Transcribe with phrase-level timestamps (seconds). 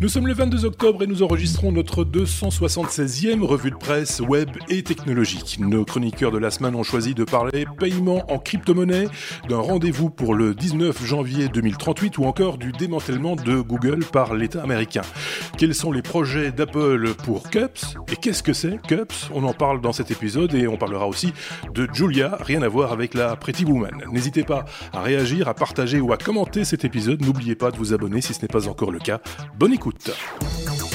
[0.00, 4.82] Nous sommes le 22 octobre et nous enregistrons notre 276e revue de presse web et
[4.82, 5.58] technologique.
[5.60, 9.06] Nos chroniqueurs de la semaine ont choisi de parler paiement en crypto-monnaie,
[9.48, 14.62] d'un rendez-vous pour le 19 janvier 2038 ou encore du démantèlement de Google par l'État
[14.64, 15.02] américain.
[15.58, 19.30] Quels sont les projets d'Apple pour Cups et qu'est-ce que c'est Cups?
[19.32, 21.32] On en parle dans cet épisode et on parlera aussi
[21.72, 24.02] de Julia, rien à voir avec la Pretty Woman.
[24.12, 27.22] N'hésitez pas à réagir, à partager ou à commenter cet épisode.
[27.24, 29.20] N'oubliez pas de vous abonner si ce n'est pas encore le cas.
[29.56, 29.83] Bonne écoute.
[29.84, 30.93] écoute.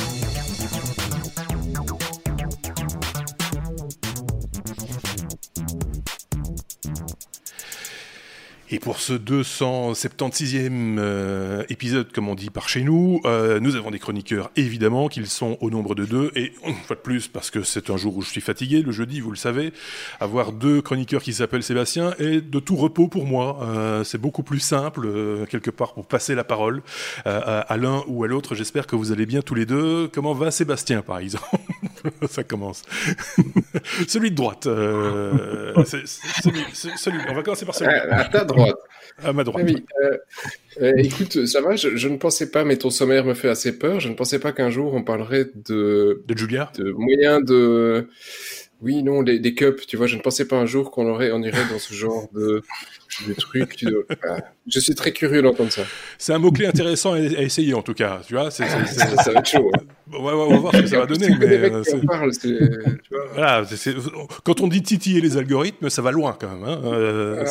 [8.72, 13.90] Et pour ce 276e euh, épisode, comme on dit par chez nous, euh, nous avons
[13.90, 16.32] des chroniqueurs, évidemment, qu'ils sont au nombre de deux.
[16.36, 18.92] Et une fois de plus, parce que c'est un jour où je suis fatigué, le
[18.92, 19.74] jeudi, vous le savez,
[20.20, 23.60] avoir deux chroniqueurs qui s'appellent Sébastien est de tout repos pour moi.
[23.64, 25.08] Euh, c'est beaucoup plus simple,
[25.50, 26.84] quelque part, pour passer la parole
[27.26, 28.54] à, à l'un ou à l'autre.
[28.54, 30.10] J'espère que vous allez bien tous les deux.
[30.14, 31.48] Comment va Sébastien, par exemple
[32.30, 32.84] Ça commence.
[34.08, 34.64] celui de droite.
[34.66, 37.92] celui, celui, on va commencer par celui.
[37.92, 38.78] À ta droite.
[39.24, 39.66] À ma droite.
[39.68, 40.18] Oui, euh,
[40.82, 44.00] euh, écoute, ça va, je, ne pensais pas, mais ton sommaire me fait assez peur,
[44.00, 46.24] je ne pensais pas qu'un jour on parlerait de...
[46.26, 48.08] De Julia De moyens de...
[48.82, 51.42] Oui, non, des, cups, tu vois, je ne pensais pas un jour qu'on aurait, on
[51.42, 52.62] irait dans ce genre de,
[53.28, 53.76] de trucs.
[53.76, 53.88] Tu
[54.68, 55.84] Je suis très curieux d'entendre ça.
[56.18, 58.52] C'est un mot-clé intéressant à, essayer, en tout cas, tu vois.
[58.52, 59.72] ça, va être chaud.
[59.76, 59.84] Hein.
[60.12, 61.30] Ouais, on va voir ce que ça va donner.
[61.40, 62.32] Mais, euh, parle,
[63.34, 63.64] voilà,
[64.44, 66.64] quand on dit titiller les algorithmes, ça va loin quand même.
[66.64, 66.82] Hein.
[66.86, 67.46] Euh,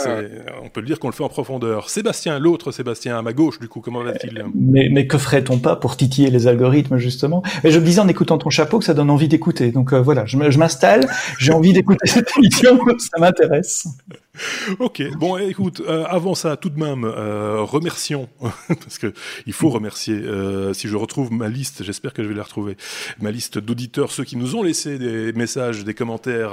[0.62, 1.88] on peut le dire qu'on le fait en profondeur.
[1.88, 4.44] Sébastien, l'autre Sébastien à ma gauche, du coup, comment va-t-il?
[4.54, 7.42] Mais, mais, que ferait-on pas pour titiller les algorithmes, justement?
[7.62, 9.70] Et je me disais en écoutant ton chapeau que ça donne envie d'écouter.
[9.70, 11.06] Donc euh, voilà, je m'installe,
[11.38, 13.86] j'ai envie d'écouter cette émission, ça m'intéresse.
[14.78, 18.28] ok, bon, écoute, euh, avant ça, tout de même, euh, remercions,
[18.68, 19.12] parce que
[19.46, 20.14] il faut remercier.
[20.14, 22.76] Euh, si je retrouve ma liste, j'espère que je vais la retrouver,
[23.20, 26.52] ma liste d'auditeurs, ceux qui nous ont laissé des messages, des commentaires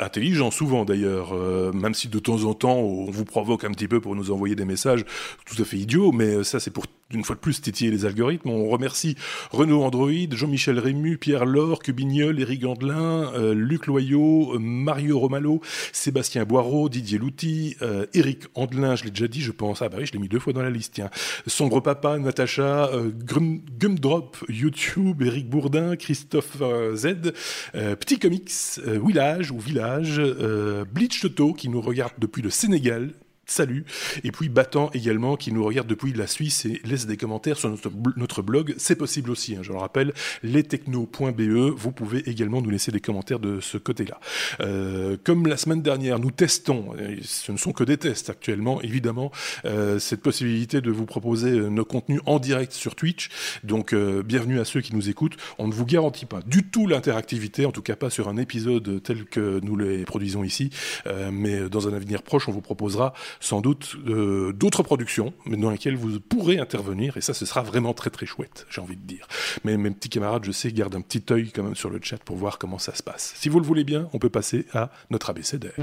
[0.00, 1.34] intelligents, souvent d'ailleurs,
[1.72, 4.54] même si de temps en temps on vous provoque un petit peu pour nous envoyer
[4.54, 5.04] des messages
[5.44, 8.50] tout à fait idiots, mais ça c'est pour une fois de plus titiller les algorithmes.
[8.50, 9.16] On remercie
[9.50, 15.60] Renaud Android, Jean-Michel Rému, Pierre Laure, Cubignol, Éric Gandelin, Luc Loyot, Mario Romalo,
[15.92, 19.82] Sébastien Boireau, Didier Louty, euh, Eric Andelin, je l'ai déjà dit, je pense.
[19.82, 21.10] Ah bah oui, je l'ai mis deux fois dans la liste, tiens.
[21.46, 27.32] Sombre Papa, Natacha, euh, Gumdrop, YouTube, Eric Bourdin, Christophe euh, Z,
[27.72, 28.50] Petit Comics,
[28.84, 30.20] Village ou Village,
[30.92, 33.12] Bleach Toto, qui nous regarde depuis le Sénégal,
[33.46, 33.84] Salut.
[34.22, 37.68] Et puis Battant également, qui nous regarde depuis la Suisse et laisse des commentaires sur
[38.16, 38.74] notre, blog.
[38.78, 40.12] C'est possible aussi, hein, je le rappelle,
[40.42, 41.74] lestechno.be.
[41.76, 44.18] Vous pouvez également nous laisser des commentaires de ce côté-là.
[44.60, 49.30] Euh, comme la semaine dernière, nous testons, ce ne sont que des tests actuellement, évidemment,
[49.66, 53.28] euh, cette possibilité de vous proposer euh, nos contenus en direct sur Twitch.
[53.62, 55.36] Donc, bienvenue à ceux qui nous écoutent.
[55.58, 59.02] On ne vous garantit pas du tout l'interactivité, en tout cas pas sur un épisode
[59.02, 60.70] tel que nous les produisons ici,
[61.32, 65.96] mais dans un avenir proche, on vous proposera sans doute euh, d'autres productions, dans lesquelles
[65.96, 69.26] vous pourrez intervenir, et ça, ce sera vraiment très très chouette, j'ai envie de dire.
[69.64, 72.18] Mais mes petits camarades, je sais, gardent un petit œil quand même sur le chat
[72.18, 73.32] pour voir comment ça se passe.
[73.36, 75.74] Si vous le voulez bien, on peut passer à notre abécédaire.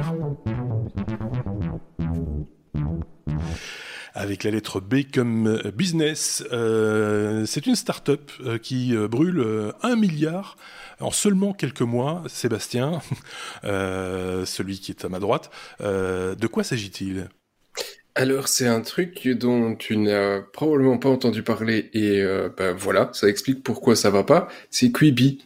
[4.13, 6.43] avec la lettre B comme business.
[6.51, 10.57] Euh, c'est une start-up euh, qui brûle un milliard
[10.99, 12.23] en seulement quelques mois.
[12.27, 13.01] Sébastien,
[13.63, 17.29] celui qui est à ma droite, de quoi s'agit-il?
[18.15, 23.09] Alors, c'est un truc dont tu n'as probablement pas entendu parler et euh, ben voilà,
[23.13, 24.49] ça explique pourquoi ça va pas.
[24.69, 25.45] C'est Quibi.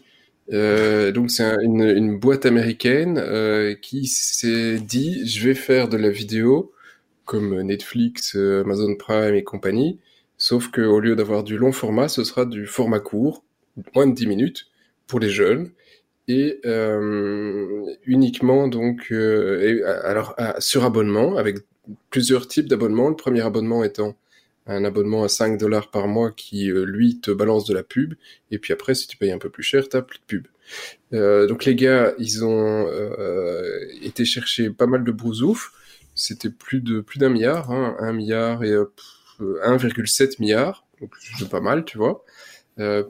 [0.53, 5.97] Euh, donc c'est une, une, boîte américaine euh, qui s'est dit je vais faire de
[5.97, 6.71] la vidéo
[7.25, 9.99] comme Netflix, euh, Amazon Prime et compagnie,
[10.37, 13.43] sauf que au lieu d'avoir du long format, ce sera du format court,
[13.95, 14.67] moins de 10 minutes
[15.07, 15.71] pour les jeunes
[16.27, 16.61] et
[18.05, 19.11] uniquement donc
[20.03, 21.57] alors sur abonnement avec
[22.09, 23.09] plusieurs types d'abonnements.
[23.09, 24.15] Le premier abonnement étant
[24.67, 28.15] un abonnement à 5 dollars par mois qui, euh, lui, te balance de la pub.
[28.51, 30.47] Et puis après, si tu payes un peu plus cher, t'as plus de pub.
[31.13, 35.71] Euh, donc les gars, ils ont euh, été chercher pas mal de brousouf.
[36.15, 38.73] C'était plus de plus d'un milliard, hein, 1 milliard et
[39.39, 40.85] 1,7 milliard.
[41.01, 42.23] Donc c'est pas mal, tu vois,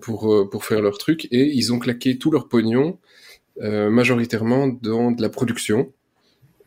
[0.01, 1.27] pour pour faire leur truc.
[1.31, 2.97] Et ils ont claqué tout leur pognon
[3.61, 5.93] majoritairement dans de la production.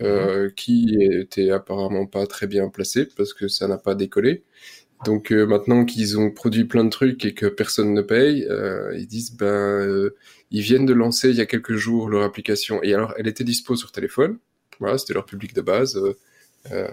[0.00, 4.44] Euh, qui était apparemment pas très bien placé parce que ça n'a pas décollé.
[5.04, 8.96] Donc euh, maintenant qu'ils ont produit plein de trucs et que personne ne paye, euh,
[8.96, 10.16] ils disent ben euh,
[10.50, 13.44] ils viennent de lancer il y a quelques jours leur application et alors elle était
[13.44, 14.38] dispo sur téléphone.
[14.80, 15.98] Voilà, c'était leur public de base,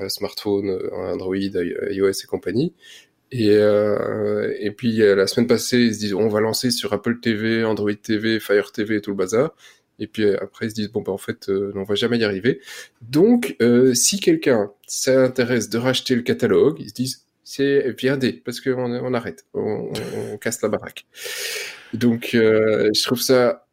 [0.07, 2.73] smartphone, Android, iOS et compagnie.
[3.31, 6.93] Et, euh, et puis euh, la semaine passée, ils se disent on va lancer sur
[6.93, 9.53] Apple TV, Android TV, Fire TV et tout le bazar.
[9.99, 12.17] Et puis euh, après, ils se disent bon bah en fait, euh, on va jamais
[12.17, 12.61] y arriver.
[13.01, 18.59] Donc, euh, si quelqu'un s'intéresse de racheter le catalogue, ils se disent c'est viendez parce
[18.59, 19.91] qu'on on arrête, on,
[20.33, 21.05] on, casse la baraque.
[21.93, 23.67] Donc, euh, je trouve ça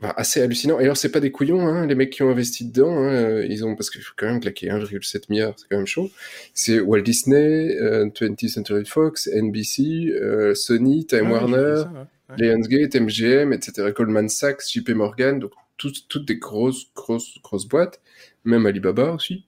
[0.00, 0.78] bah, assez hallucinant.
[0.78, 2.96] Et alors, c'est pas des couillons, hein, les mecs qui ont investi dedans.
[2.98, 6.10] Hein, ils ont parce qu'il faut quand même claquer 1,7 milliard, c'est quand même chaud.
[6.54, 10.12] C'est Walt Disney, euh, 20th Century Fox, NBC,
[10.54, 11.84] Sony, Time Ah, Warner.
[12.28, 12.36] Ouais.
[12.38, 13.92] Lionsgate, MGM, etc.
[13.94, 18.00] Goldman Sachs, JP Morgan, donc toutes, toutes des grosses, grosses, grosses boîtes,
[18.44, 19.44] même Alibaba aussi.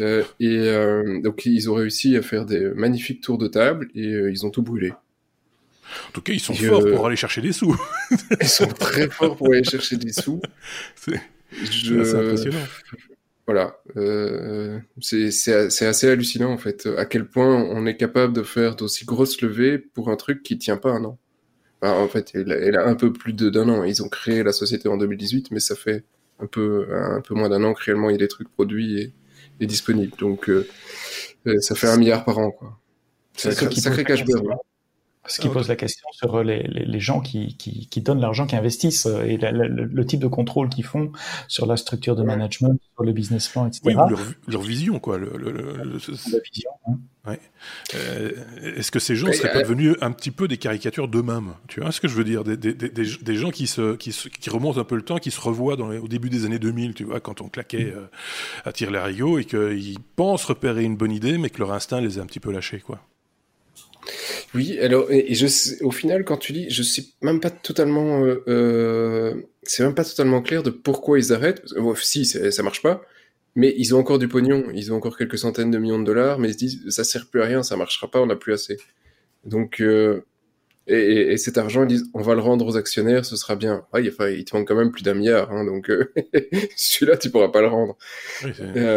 [0.00, 4.06] Euh, et euh, donc ils ont réussi à faire des magnifiques tours de table et
[4.08, 4.90] euh, ils ont tout brûlé.
[4.90, 7.76] En tout cas, ils sont forts pour aller chercher des sous.
[8.40, 10.40] Ils sont très forts pour aller chercher des sous.
[10.96, 11.20] C'est
[11.52, 12.16] Je...
[12.16, 12.66] impressionnant.
[13.46, 13.76] Voilà,
[15.02, 19.42] c'est assez hallucinant en fait, à quel point on est capable de faire d'aussi grosses
[19.42, 21.18] levées pour un truc qui tient pas un an.
[21.84, 23.84] Enfin, en fait, elle, a- elle a un peu plus de- d'un an.
[23.84, 26.04] Ils ont créé la société en 2018, mais ça fait
[26.40, 29.00] un peu un peu moins d'un an que réellement il y a des trucs produits
[29.00, 29.12] et,
[29.60, 30.16] et disponibles.
[30.18, 30.66] Donc euh,
[31.46, 32.78] euh, ça fait un milliard par an quoi.
[33.36, 34.46] C'est qui sacré cash burn.
[35.26, 38.46] Ce qui pose la question sur les, les, les gens qui, qui, qui donnent l'argent,
[38.46, 41.12] qui investissent euh, et la- la- le, le type de contrôle qu'ils font
[41.48, 42.26] sur la structure de Ouais.
[42.28, 43.80] management, sur le business plan, etc.
[43.86, 45.16] Oui, ou leur, leur vision, quoi.
[45.18, 46.98] Le, le- le- le- ce- La vision, hein.
[47.94, 48.32] Euh,
[48.76, 51.54] Est-ce que ces gens Mais, seraient pas euh, devenus un petit peu des caricatures d'eux-mêmes
[51.68, 52.44] Tu vois ce que je veux dire?
[52.44, 55.16] Des, des, des, des- gens qui, se, qui, se- qui remontent un peu le temps,
[55.16, 57.94] qui se revoient dans les- au début des années 2000, tu vois, quand on claquait
[57.96, 58.06] euh,
[58.66, 62.02] à tirer les rigots et qu'ils pensent repérer une bonne idée, mais que leur instinct
[62.02, 63.00] les a un petit peu lâchés, quoi.
[64.54, 67.50] Oui, alors et, et je sais- au final quand tu dis, je suis même pas
[67.50, 71.62] totalement, euh, euh, c'est même pas totalement clair de pourquoi ils arrêtent.
[71.76, 73.02] Bon, si ça marche pas,
[73.56, 76.38] mais ils ont encore du pognon, ils ont encore quelques centaines de millions de dollars,
[76.38, 78.52] mais ils se disent ça sert plus à rien, ça marchera pas, on n'a plus
[78.52, 78.78] assez.
[79.44, 80.22] Donc euh,
[80.88, 83.56] et, et- et cet argent ils disent on va le rendre aux actionnaires, ce sera
[83.56, 83.86] bien.
[83.94, 85.90] Enfin, il te manque quand même plus d'un milliard, hein, donc
[86.76, 87.96] celui-là tu pourras pas le rendre.
[88.74, 88.88] Oui,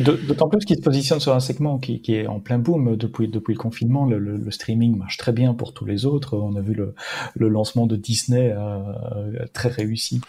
[0.00, 3.28] D'autant plus qu'ils se positionnent sur un segment qui, qui est en plein boom depuis,
[3.28, 4.06] depuis le confinement.
[4.06, 6.36] Le, le- le streaming marche très bien pour tous les autres.
[6.36, 6.94] On a vu le,
[7.36, 10.20] le lancement de Disney euh, très réussi.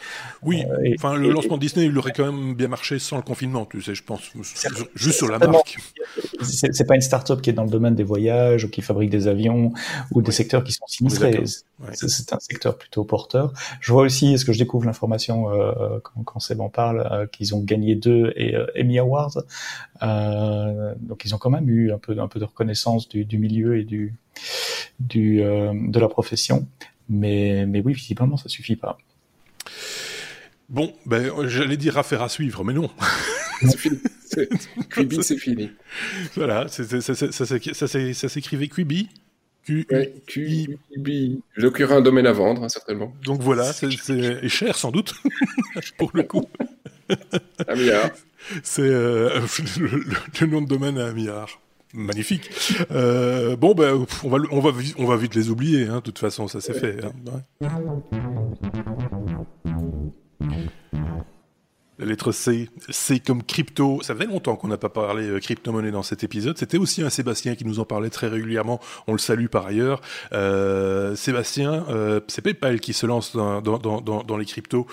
[0.44, 0.64] oui.
[0.70, 3.18] Euh, et- enfin, le et- lancement de Disney, il aurait quand même bien marché sans
[3.18, 4.32] le confinement, tu sais, je pense.
[4.96, 5.78] Juste sur la marque.
[6.42, 9.28] C'est pas une start-up qui est dans le domaine des voyages ou qui fabrique des
[9.28, 9.72] avions
[10.12, 10.34] ou des Oui.
[10.34, 11.44] secteurs qui sont sinistrés.
[11.82, 11.92] Ouais.
[11.94, 13.54] C'est un secteur plutôt porteur.
[13.80, 17.26] Je vois aussi, est-ce que je découvre l'information euh, quand, quand Seb en parle, euh,
[17.26, 19.38] qu'ils ont gagné deux et, euh, Emmy Awards.
[20.04, 23.38] Euh, donc ils ont quand même eu un peu, un peu de reconnaissance du, du
[23.38, 24.14] milieu et du,
[25.00, 26.68] du euh, de la profession.
[27.08, 28.98] Mais, mais oui, visiblement, ça suffit pas.
[30.68, 32.90] Bon, ben, j'allais dire affaire à suivre, mais non.
[33.62, 33.98] c'est fini.
[34.26, 34.50] C'est-
[34.94, 35.72] Quibi, c'est fini.
[36.36, 39.10] voilà, ça s'écrivait Quibi.
[39.70, 41.42] Q Ouais, Quibi.
[41.58, 43.14] Donc il y aura un domaine à vendre, hein, certainement.
[43.24, 43.90] Donc voilà, c'est
[44.48, 45.14] cher sans doute,
[45.98, 46.46] pour le coup.
[47.68, 48.10] Un milliard.
[48.64, 49.40] C'est euh,
[49.80, 50.04] le, le-
[50.42, 51.60] le nom de domaine à un milliard.
[51.94, 52.50] Magnifique.
[52.92, 55.96] Euh, bon, ben, on va, le- on va, vi- on va vite les oublier, hein,
[55.98, 56.98] de toute façon, ça c'est fait.
[57.04, 57.12] hein,
[57.62, 57.70] ouais.
[62.00, 64.00] La lettre C, C comme crypto.
[64.04, 66.58] Ça fait longtemps qu'on n'a pas parlé euh, crypto-monnaie dans cet épisode.
[66.58, 68.80] C'était aussi un Sébastien qui nous en parlait très régulièrement.
[69.08, 70.02] On le salue par ailleurs.
[70.32, 74.88] Euh, Sébastien, euh, c'est PayPal qui se lance dans, les cryptos.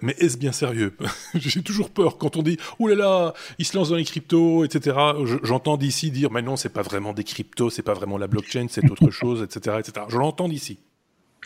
[0.00, 0.96] Mais est-ce bien sérieux?
[1.34, 4.64] J'ai toujours peur quand on dit «Ouh là là, il se lance dans les cryptos,
[4.64, 4.96] etc.»
[5.26, 8.28] Je- J'entends d'ici dire «Mais non, c'est pas vraiment des cryptos, c'est pas vraiment la
[8.28, 9.76] blockchain, c'est autre chose, etc.
[9.80, 10.78] etc.» Je l'entends d'ici.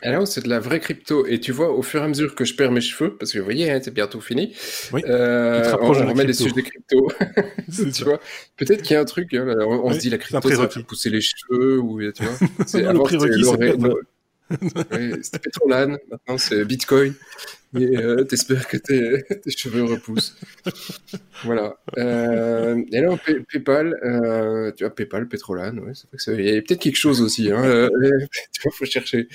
[0.02, 1.26] Alors, c'est de la vraie crypto.
[1.26, 3.38] Et tu vois, au fur et à mesure que je perds mes cheveux, parce que
[3.38, 4.54] vous voyez, hein, c'est bientôt fini,
[4.92, 7.10] Oui, euh, on, de remet des sujets de crypto.
[7.94, 8.20] Tu vois,
[8.56, 10.68] peut-être qu'il y a un truc, hein, on, Oui, se dit la crypto, ça va
[10.68, 12.48] faire pousser les cheveux, ou tu vois.
[12.66, 13.44] C'est, le prérequis,
[15.22, 17.14] c'est Petrolan, maintenant c'est Bitcoin.
[17.78, 20.36] Et euh, t'espères que tes, tes cheveux repoussent.
[21.44, 21.76] Voilà.
[21.98, 26.34] Euh, et là, Pay- PayPal, euh, tu vois, PayPal, Petrolan, ouais, c'est vrai que c'est-
[26.36, 27.50] il y a peut-être quelque chose aussi.
[27.50, 27.88] Hein, euh,
[28.52, 29.28] tu vois, faut chercher.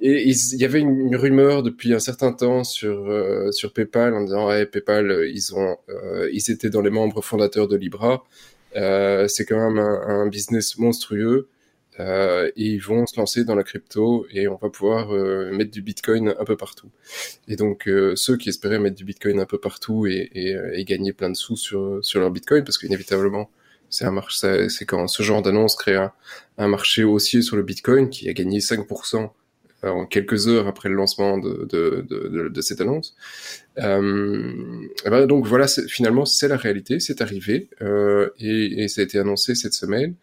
[0.00, 4.22] Et il y avait une, rumeur depuis un certain temps sur euh, sur PayPal en
[4.24, 8.24] disant, ouais, PayPal, euh, ils ont, euh, ils étaient dans les membres fondateurs de Libra.
[8.74, 11.48] C'est quand même un, un business monstrueux.
[12.00, 15.70] Euh, et ils vont se lancer dans la crypto et on va pouvoir euh, mettre
[15.70, 16.90] du Bitcoin un peu partout.
[17.46, 20.84] Et donc euh, ceux qui espéraient mettre du Bitcoin un peu partout et, et, et
[20.84, 23.48] gagner plein de sous sur sur leur Bitcoin, parce qu'inévitablement
[23.90, 26.12] c'est un marché, c'est quand ce genre d'annonce crée un,
[26.58, 29.30] un marché haussier sur le Bitcoin qui a gagné 5%
[29.90, 33.14] en quelques heures après le lancement de, de, de, de cette annonce.
[33.78, 34.52] Euh,
[35.04, 39.18] ben donc voilà, finalement c'est la réalité, c'est arrivé euh, et, et, ça a été
[39.18, 40.14] annoncé cette semaine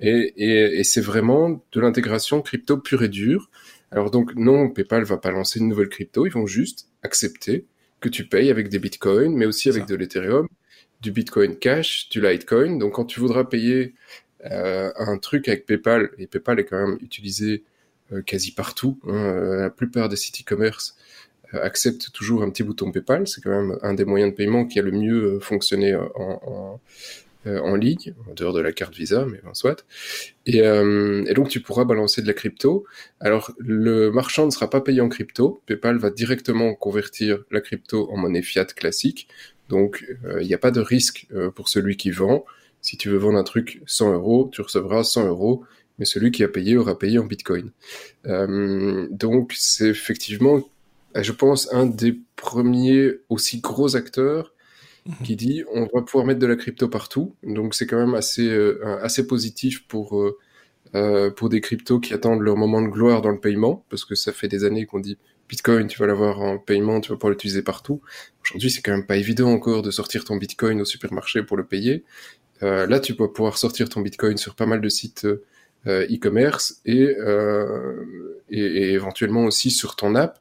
[0.00, 3.50] et, et, et c'est vraiment de l'intégration crypto pure et dure.
[3.90, 7.66] Alors donc non, PayPal va pas lancer une nouvelle crypto, ils vont juste accepter
[8.00, 10.48] que tu payes avec des bitcoins, mais aussi avec de l'Ethereum,
[11.00, 12.78] du Bitcoin Cash, du Litecoin.
[12.78, 13.94] Donc quand tu voudras payer
[14.44, 17.64] euh, un truc avec PayPal, et PayPal est quand même utilisé
[18.26, 20.96] quasi partout, hein, euh, la plupart des sites e-commerce
[21.54, 24.64] euh, acceptent toujours un petit bouton PayPal, c'est quand même un des moyens de paiement
[24.66, 26.80] qui a le mieux fonctionné en, en,
[27.46, 29.84] en ligne, en dehors de la carte Visa, mais en soit.
[30.46, 32.84] Et, et, donc tu pourras balancer de la crypto.
[33.20, 38.10] Alors le marchand ne sera pas payé en crypto, PayPal va directement convertir la crypto
[38.10, 39.28] en monnaie fiat classique.
[39.68, 40.04] Donc
[40.40, 42.44] il n'y a pas de risque pour celui qui vend.
[42.80, 45.64] Si tu veux vendre un truc 100 euros, tu recevras 100 euros,
[45.98, 47.70] mais celui qui a payé aura payé en Bitcoin.
[48.26, 50.62] Euh, donc c'est effectivement,
[51.14, 54.52] je pense, un des premiers aussi gros acteurs
[55.06, 55.14] mhm.
[55.24, 57.34] qui dit on va pouvoir mettre de la crypto partout.
[57.42, 60.20] Donc c'est quand même assez euh, assez positif pour
[60.94, 64.14] euh, pour des cryptos qui attendent leur moment de gloire dans le paiement, parce que
[64.14, 67.32] ça fait des années qu'on dit Bitcoin, tu vas l'avoir en paiement, tu vas pouvoir
[67.32, 68.00] l'utiliser partout.
[68.44, 71.64] Aujourd'hui, c'est quand même pas évident encore de sortir ton Bitcoin au supermarché pour le
[71.64, 72.04] payer.
[72.62, 75.26] Euh, là, tu vas pouvoir sortir ton Bitcoin sur pas mal de sites
[75.86, 80.40] e-commerce et, euh, et, et, éventuellement aussi sur ton app,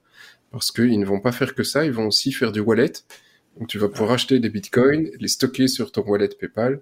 [0.52, 2.94] parce qu'ils ne vont pas faire que ça, ils vont aussi faire du wallet.
[3.58, 6.82] Donc tu vas pouvoir acheter des bitcoins, les stocker sur ton wallet PayPal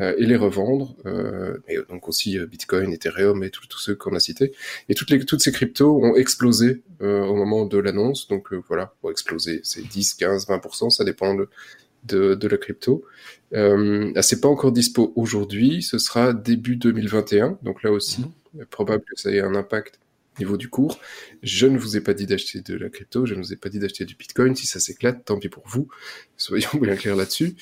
[0.00, 0.96] euh, et les revendre.
[1.06, 4.52] Euh, et donc aussi euh, Bitcoin, Ethereum et tous ceux qu'on a cités.
[4.88, 8.26] Et toutes, les, toutes ces cryptos ont explosé au moment de l'annonce.
[8.28, 11.48] Donc voilà, pour exploser, c'est 10, 15, 20%, ça dépend de,
[12.04, 13.04] de, de la crypto.
[13.54, 18.66] Euh, c'est pas encore dispo aujourd'hui, ce sera début 2021, donc là aussi, mhm.
[18.66, 20.00] probable que ça ait un impact
[20.36, 20.98] au niveau du cours.
[21.42, 23.68] Je ne vous ai pas dit d'acheter de la crypto, je ne vous ai pas
[23.68, 25.88] dit d'acheter du Bitcoin, si ça s'éclate, tant pis pour vous,
[26.36, 27.54] soyons bien clairs là-dessus.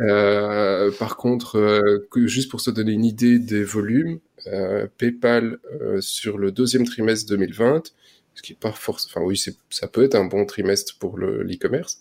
[0.00, 6.00] Euh, par contre, euh, juste pour se donner une idée des volumes, euh, PayPal euh,
[6.00, 7.92] sur le deuxième trimestre 2020,
[8.34, 9.36] ce qui est pas forcément, enfin oui,
[9.70, 12.00] ça peut être un bon trimestre pour l'e-commerce,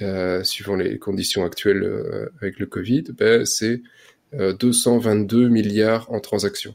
[0.00, 3.82] euh, suivant les conditions actuelles euh, avec le Covid, ben, c'est
[4.32, 6.74] 222 euh, milliards en transactions.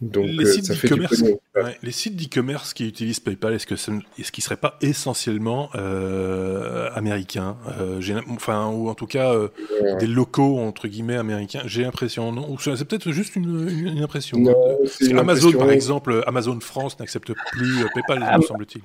[0.00, 3.74] Donc, les, sites ça fait du ouais, les sites d'e-commerce qui utilisent PayPal, est-ce que
[3.74, 9.48] est-ce qu'ils seraient pas essentiellement euh, américains, euh, enfin ou en tout cas euh,
[9.80, 9.96] ouais.
[9.98, 14.38] des locaux entre guillemets américains J'ai l'impression, non Ou c'est peut-être juste une, une, impression.
[14.38, 14.78] Non,
[15.16, 18.82] Amazon, par exemple, Amazon France n'accepte plus PayPal, ah, me semble-t-il.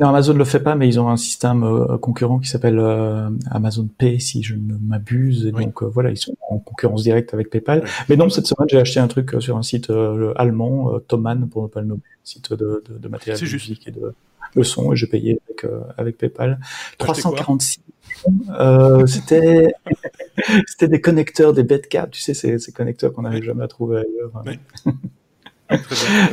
[0.00, 2.78] Non, Amazon ne le fait pas, mais ils ont un système euh, concurrent qui s'appelle
[2.78, 5.46] euh, Amazon Pay, si je ne m'abuse.
[5.46, 7.84] Et donc euh, voilà, ils sont en concurrence directe avec PayPal.
[8.08, 9.90] Mais non, cette semaine, j'ai acheté un truc sur un site
[10.36, 13.86] allemand, Thomann, pour ne pas le nommer, un site de, de, de matériel de musique
[13.88, 14.14] et de,
[14.56, 16.58] de son, et j'ai payé avec, avec PayPal.
[16.98, 17.80] 346
[18.50, 19.74] euh, c'était
[20.66, 23.98] c'était des connecteurs, des bedcaps, tu sais, ces, ces connecteurs qu'on n'arrive jamais à trouver
[23.98, 24.42] ailleurs.
[24.46, 24.58] Oui.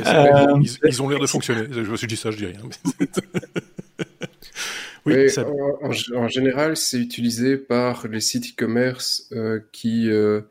[0.05, 1.67] Euh, ils, ils, ont l'air de fonctionner.
[1.72, 2.60] Je me suis dit ça, je dis rien.
[5.05, 5.48] oui, ça...
[5.48, 10.41] en, en, général, c'est utilisé par les sites e-commerce euh, qui euh,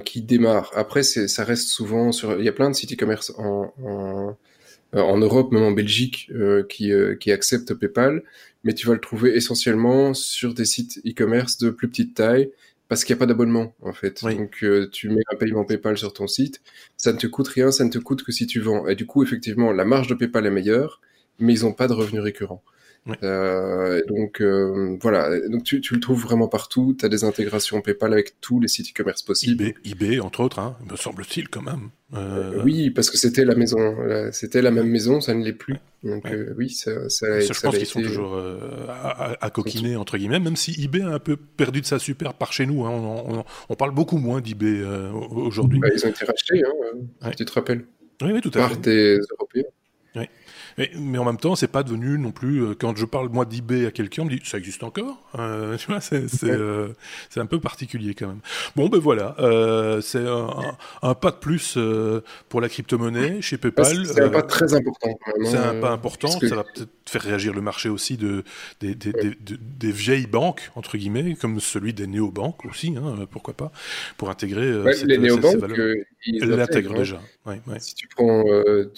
[0.00, 0.70] qui démarrent.
[0.74, 2.38] Après, ça reste souvent sur.
[2.38, 4.36] Il y a plein de sites e-commerce en, en,
[4.92, 8.22] en Europe, même en Belgique, euh, qui qui acceptent PayPal,
[8.64, 12.50] mais tu vas le trouver essentiellement sur des sites e-commerce de plus petite taille
[12.90, 14.20] parce qu'il n'y a pas d'abonnement en fait.
[14.24, 14.36] Oui.
[14.36, 16.60] Donc euh, tu mets un paiement PayPal sur ton site,
[16.96, 18.88] ça ne te coûte rien, ça ne te coûte que si tu vends.
[18.88, 21.00] Et du coup, effectivement, la marge de PayPal est meilleure,
[21.38, 22.64] mais ils n'ont pas de revenus récurrents.
[23.22, 26.94] Euh, donc euh, voilà, donc tu, tu, le trouves vraiment partout.
[26.98, 29.64] Tu as des intégrations PayPal avec tous les sites e-commerce possibles.
[29.64, 31.90] eBay, eBay, entre autres, hein, me semble-t-il quand même.
[32.14, 32.62] Euh...
[32.62, 33.96] Oui, parce que c'était la maison,
[34.32, 35.76] c'était la même maison, ça ne l'est plus.
[36.02, 36.34] Donc ouais.
[36.34, 37.84] euh, oui, ça, ça, ça Je pense qu'ils été...
[37.86, 41.80] sont toujours euh, à, à, coquiner entre guillemets, même si eBay a un peu perdu
[41.80, 42.84] de sa super par chez nous.
[42.84, 44.82] Hein, on, on, on, parle beaucoup moins d'eBay
[45.30, 45.78] aujourd'hui.
[45.78, 47.34] Bah, ils ont été rachetés, hein, ouais.
[47.34, 47.84] tu te rappelles?
[48.22, 48.74] Oui, oui, tout à par fait.
[48.74, 49.69] Par des Européens.
[50.80, 52.64] Mais, mais, en même temps, c'est pas devenu non plus.
[52.64, 55.20] Euh, quand je parle moi d'eBay à quelqu'un, on me dit ça existe encore.
[55.38, 56.88] Euh, tu vois, c'est c'est euh,
[57.36, 58.40] un peu particulier quand même.
[58.76, 60.48] Bon, ben voilà, euh, c'est un,
[61.02, 64.06] un, pas de plus euh, pour la crypto-monnaie chez PayPal.
[64.06, 65.18] C'est un pas très important.
[65.44, 66.38] C'est un pas important.
[66.38, 66.48] Que...
[66.48, 68.42] Ça va peut-être faire réagir le marché aussi de
[68.80, 69.36] des, des, ouais.
[69.38, 72.94] des, des, vieilles banques entre guillemets, comme celui des néobanques aussi.
[72.96, 73.70] Hein, pourquoi pas
[74.16, 75.60] pour intégrer ouais, les néobanques.
[76.26, 77.20] Elles l'intègrent déjà.
[77.46, 77.78] Ouais, ouais.
[77.80, 78.44] Si tu prends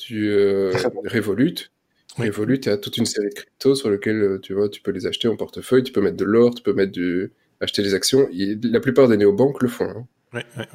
[0.06, 1.70] du Revolut
[2.18, 2.26] oui.
[2.26, 4.90] Revolut, il y a toute une série de cryptos sur lesquels tu vois, tu peux
[4.90, 7.94] les acheter en portefeuille, tu peux mettre de l'or, tu peux mettre du, acheter des
[7.94, 8.28] actions.
[8.32, 9.88] la plupart des néobanques le font.
[9.88, 10.06] Hein.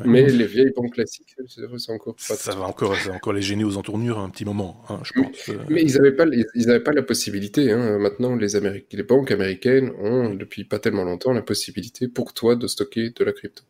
[0.05, 3.41] Mais les vieilles banques classiques, c'est encore pas ça va encore, ça va encore les
[3.41, 5.49] gêner aux entournures un petit moment, hein, je pense.
[5.69, 7.71] Mais, ils n'avaient pas, ils pas la possibilité.
[7.71, 7.97] Hein.
[7.97, 8.49] Maintenant, les,
[8.91, 13.23] les banques américaines ont depuis pas tellement longtemps la possibilité pour toi de stocker de
[13.23, 13.63] la crypto.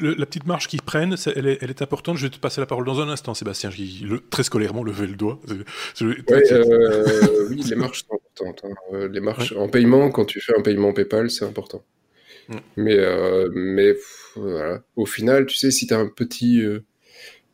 [0.00, 2.16] La petite marge qu'ils prennent, elle, est, elle, est, importante.
[2.16, 3.70] Je vais te passer la parole dans un instant, Sébastien.
[4.02, 5.40] Le, très scolairement lever le doigt.
[6.02, 8.62] Euh, oui, les marges sont importantes.
[8.64, 8.74] Hein.
[8.94, 11.82] Euh, les marges en paiement, quand tu fais un paiement PayPal, c'est important.
[12.76, 13.94] Mais, euh, mais
[14.36, 14.82] voilà.
[14.96, 16.80] Au final, tu sais, si tu as un petit, euh,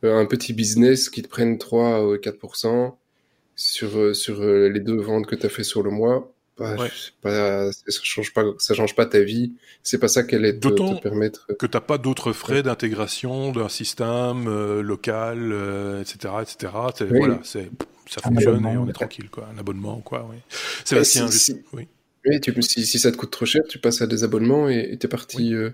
[0.02, 2.98] un petit business qui te prenne 3 ou 4%
[3.56, 6.76] sur, euh, sur les deux ventes que tu as fait sur le mois, bah,
[7.22, 9.52] pas, ça change pas, ça change pas ta vie.
[9.82, 11.46] C'est pas ça qu'elle est de te permettre.
[11.58, 14.44] Que t'as pas d'autres frais d'intégration d'un système
[14.80, 15.54] local,
[16.00, 16.72] etc., etc.
[17.10, 17.70] Voilà, c'est
[18.12, 19.48] ça fonctionne et on est tranquille, quoi.
[19.54, 20.28] Un abonnement, quoi.
[20.30, 20.36] Oui.
[20.84, 21.28] Sébastien,
[21.72, 21.88] oui.
[22.26, 24.96] Oui, tu, si, si, ça te coûte trop cher, tu passes à des abonnements et
[24.98, 25.70] tu es parti euh,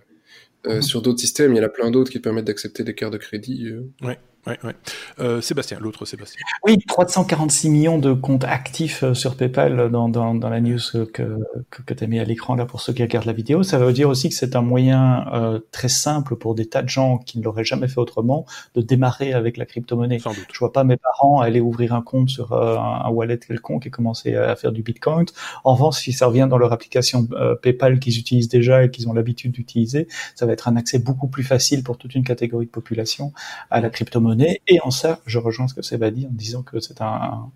[0.67, 0.83] euh, mhm.
[0.83, 1.53] sur d'autres systèmes.
[1.53, 3.69] Il y en a plein d'autres qui te permettent d'accepter des cartes de crédit.
[3.69, 4.15] Euh.
[4.49, 4.55] Oui.
[4.63, 4.75] Ouais, ouais.
[5.21, 6.41] Euh, Sébastien, l'autre Sébastien.
[6.65, 10.79] Oui, 346 millions de comptes actifs euh, sur PayPal dans, dans, dans la news
[11.13, 11.39] que,
[11.71, 13.63] que, que tu as mis à l'écran là pour ceux qui regardent la vidéo.
[13.63, 16.89] Ça veut dire aussi que c'est un moyen euh, très simple pour des tas de
[16.89, 20.19] gens qui ne l'auraient jamais fait autrement de démarrer avec la crypto-monnaie.
[20.19, 20.47] Sans doute.
[20.53, 23.91] Je vois pas mes parents aller ouvrir un compte sur euh, un, wallet quelconque et
[23.91, 25.27] commencer à faire du Bitcoin.
[25.65, 29.09] En revanche, si ça revient dans leur application euh, PayPal qu'ils utilisent déjà et qu'ils
[29.09, 32.67] ont l'habitude d'utiliser, ça va être un accès beaucoup plus facile pour toute une catégorie
[32.67, 33.33] de population
[33.71, 36.63] à la crypto-monnaie et en ça, je rejoins ce que Seb a dit en disant
[36.63, 37.51] que c'est un,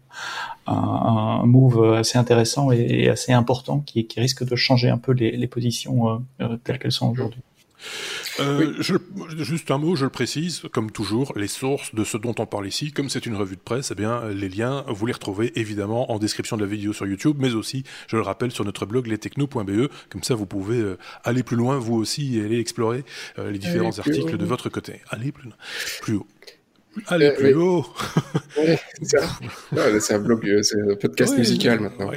[0.66, 5.36] un, move assez intéressant et, assez important qui, qui, risque de changer un peu les,
[5.36, 7.40] les positions euh, euh, telles qu'elles sont aujourd'hui.
[8.40, 8.94] Euh, je,
[9.38, 12.66] juste un mot, je le précise, comme toujours, les sources de ce dont on parle
[12.66, 16.10] ici, comme c'est une revue de presse, eh bien, les liens, vous les retrouvez évidemment
[16.12, 19.06] en description de la vidéo sur YouTube, mais aussi, je le rappelle, sur notre blog
[19.06, 19.90] lestechno.be.
[20.08, 23.04] Comme ça, vous pouvez euh, aller plus loin, vous aussi, et aller explorer
[23.38, 25.00] euh, les différents articles de votre côté.
[25.10, 25.50] Allez plus,
[26.00, 26.26] plus haut.
[27.06, 27.86] Allez euh, plus haut
[29.02, 32.12] C'est un blog, euh, c'est un podcast musical maintenant.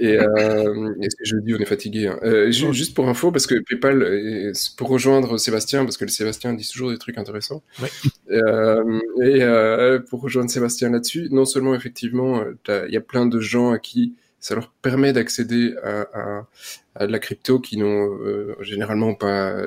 [0.00, 2.08] et, euh, et c'est jeudi, on est fatigué.
[2.08, 2.18] Hein.
[2.22, 6.68] Euh, juste pour info, parce que PayPal, pour rejoindre Sébastien, parce que le Sébastien dit
[6.68, 7.62] toujours des trucs intéressants.
[8.30, 13.70] Euh, et pour rejoindre Sébastien là-dessus, non seulement effectivement, il y a plein de gens
[13.70, 16.46] à qui ça leur permet d'accéder à, à,
[16.94, 19.66] à, de la crypto qui n'ont euh, généralement pas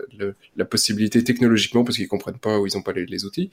[0.55, 3.51] la possibilité technologiquement parce qu'ils comprennent pas ou ils n'ont pas les, les outils.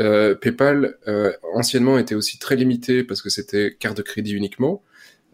[0.00, 4.82] Euh, PayPal euh, anciennement était aussi très limité parce que c'était carte de crédit uniquement.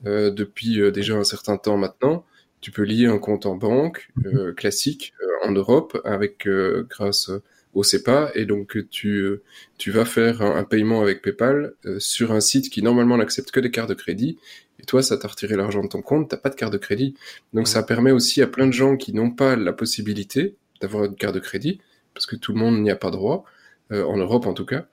[0.07, 2.25] Euh, depuis euh, déjà un certain temps maintenant,
[2.61, 4.55] tu peux lier un compte en banque mhm.
[4.55, 6.49] classique en Europe avec
[6.89, 7.31] grâce
[7.75, 9.41] au CEPA et donc tu
[9.77, 13.61] tu vas faire un, un paiement avec PayPal sur un site qui normalement n'accepte que
[13.61, 14.39] des cartes de crédit
[14.85, 17.15] et toi, ça t'a retiré l'argent de ton compte, t'as pas de carte de crédit.
[17.55, 21.17] Donc ça permet aussi à plein de gens qui n'ont pas la possibilité d'avoir une
[21.17, 21.81] carte de crédit,
[22.13, 23.47] parce que tout le monde n'y a pas droit,
[23.93, 24.87] euh, en Europe en tout cas,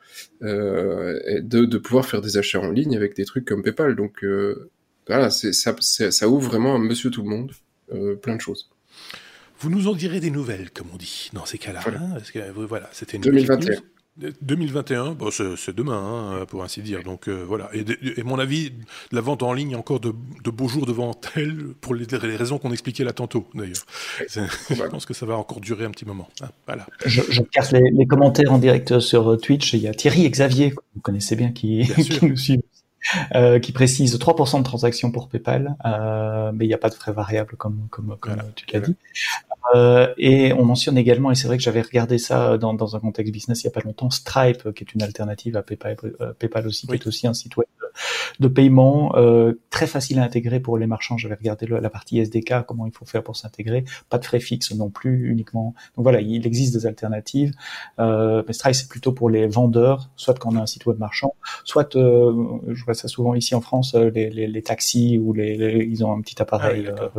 [0.43, 3.97] euh, de, de, pouvoir faire des achats en ligne avec des trucs comme PayPal.
[3.97, 4.69] Donc euh,
[5.07, 7.51] voilà, ça, ça, ouvre vraiment à monsieur tout le monde
[8.21, 8.69] plein de choses.
[9.59, 11.81] Vous nous en direz des nouvelles, comme on dit, dans ces cas-là.
[11.83, 13.81] Voilà, hein, parce que, voilà c'était une 2021.
[14.17, 17.03] 2021, bon, c'est demain, hein, pour ainsi dire.
[17.03, 17.69] Donc euh, voilà.
[17.73, 17.85] Et,
[18.17, 18.73] et, mon avis,
[19.11, 22.57] la vente en ligne, encore de, de beaux jours devant elle, pour les, les raisons
[22.57, 23.85] qu'on expliquait là tantôt, d'ailleurs.
[24.29, 26.27] Je pense que ça va encore durer un petit moment.
[26.41, 26.87] Hein, voilà.
[27.05, 29.73] Je, je casse les, les, commentaires en direct sur Twitch.
[29.73, 32.61] Il y a Thierry et Xavier, que vous connaissez bien, qui, qui nous suivent.
[33.35, 36.93] Euh, qui précise 3% de transactions pour PayPal, euh, mais il n'y a pas de
[36.93, 38.95] frais variables comme, comme, comme tu l'as dit.
[39.75, 42.99] Euh, et on mentionne également, et c'est vrai que j'avais regardé ça dans, dans, un
[42.99, 46.33] contexte business il n'y a pas longtemps, Stripe, qui est une alternative à PayPal, euh,
[46.33, 47.67] PayPal aussi, qui est aussi un site web
[48.39, 51.17] de paiement euh, très facile à intégrer pour les marchands.
[51.17, 53.85] J'avais regardé la partie SDK, comment il faut faire pour s'intégrer.
[54.09, 55.73] Pas de frais fixes non plus, uniquement.
[55.95, 57.53] Donc voilà, il existe des alternatives.
[57.99, 60.99] Euh, mais Stripe, c'est plutôt pour les vendeurs, soit quand on a un site web
[60.99, 65.17] marchand, soit, euh, je vois ça souvent ici en France, euh, les, les, les taxis
[65.17, 67.09] ou les, ils ont un petit appareil ah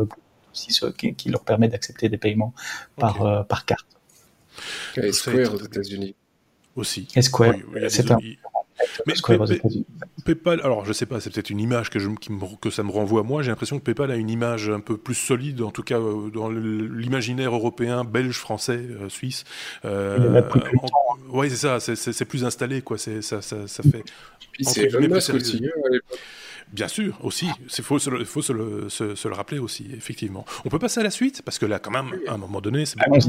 [0.97, 2.53] qui, qui, leur permet d'accepter des paiements
[2.95, 3.47] par, okay.
[3.47, 3.87] par carte.
[4.97, 6.15] Et Square aux États-Unis.
[6.75, 7.07] Aussi.
[7.15, 7.55] Et Square,
[7.89, 8.17] c'est un.
[9.05, 9.13] Mais
[10.25, 12.83] PayPal, alors je sais pas, c'est peut-être une image que, je, qui me, que ça
[12.83, 13.41] me renvoie à moi.
[13.41, 16.29] J'ai l'impression que PayPal a une image un peu plus solide, en tout cas euh,
[16.29, 19.43] dans l'imaginaire européen, belge, français, euh, suisse.
[19.85, 20.41] Euh,
[21.29, 22.97] Oui, c'est ça, c'est plus installé, quoi.
[22.97, 24.03] Ça, ça, ça fait.
[24.61, 24.99] c'est hein,
[26.71, 27.47] Bien sûr, aussi.
[27.77, 30.45] Il faut, se, faut se, le, se, se, le rappeler aussi, effectivement.
[30.65, 32.85] On peut passer à la suite, parce que là, quand même, à un moment donné,
[32.85, 33.19] c'est bon.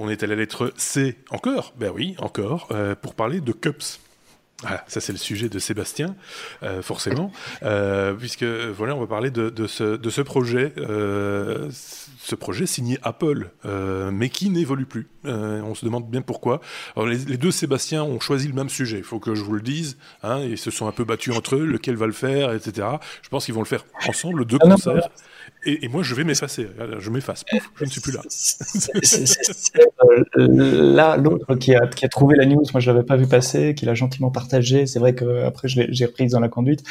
[0.00, 3.98] On est à la lettre C encore, ben oui, encore, euh, pour parler de Cups.
[4.62, 6.16] Voilà, ça c'est le sujet de Sébastien,
[6.64, 7.30] euh, forcément,
[7.62, 12.66] euh, puisque voilà, on va parler de, de, ce, de ce projet, euh, ce projet
[12.66, 15.08] signé Apple, mais qui n'évolue plus.
[15.24, 16.60] On se demande bien pourquoi.
[16.96, 19.52] Alors les, les, deux Sébastien ont choisi le même sujet, il faut que je vous
[19.52, 22.52] le dise, hein, ils se sont un peu battus entre eux, lequel va le faire,
[22.52, 22.88] etc.
[23.22, 25.08] Je pense qu'ils vont le faire ensemble, deux ah concerts.
[25.64, 26.68] Et, et, moi, je vais m'effacer.
[26.98, 27.44] Je m'efface.
[27.76, 28.22] Je ne suis plus là.
[30.36, 33.94] là, l'autre qui a, trouvé la news, moi, je l'avais pas vu passer, qui l'a
[33.94, 34.86] gentiment partagé.
[34.86, 36.82] C'est vrai que après, j'ai reprise dans la conduite,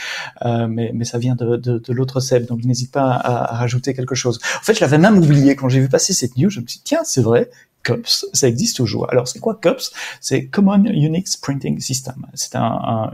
[0.46, 4.40] euh, mais, ça vient de l'autre Seb, donc n'hésite pas à, à, rajouter quelque chose.
[4.60, 6.50] En fait, je l'avais même oublié quand j'ai vu passer cette news.
[6.50, 7.50] Je me suis dit, tiens, c'est vrai.
[7.84, 9.10] CUPS, ça existe toujours.
[9.12, 12.26] Alors, c'est quoi CUPS C'est Common Unix Printing System.
[12.34, 13.12] C'est un,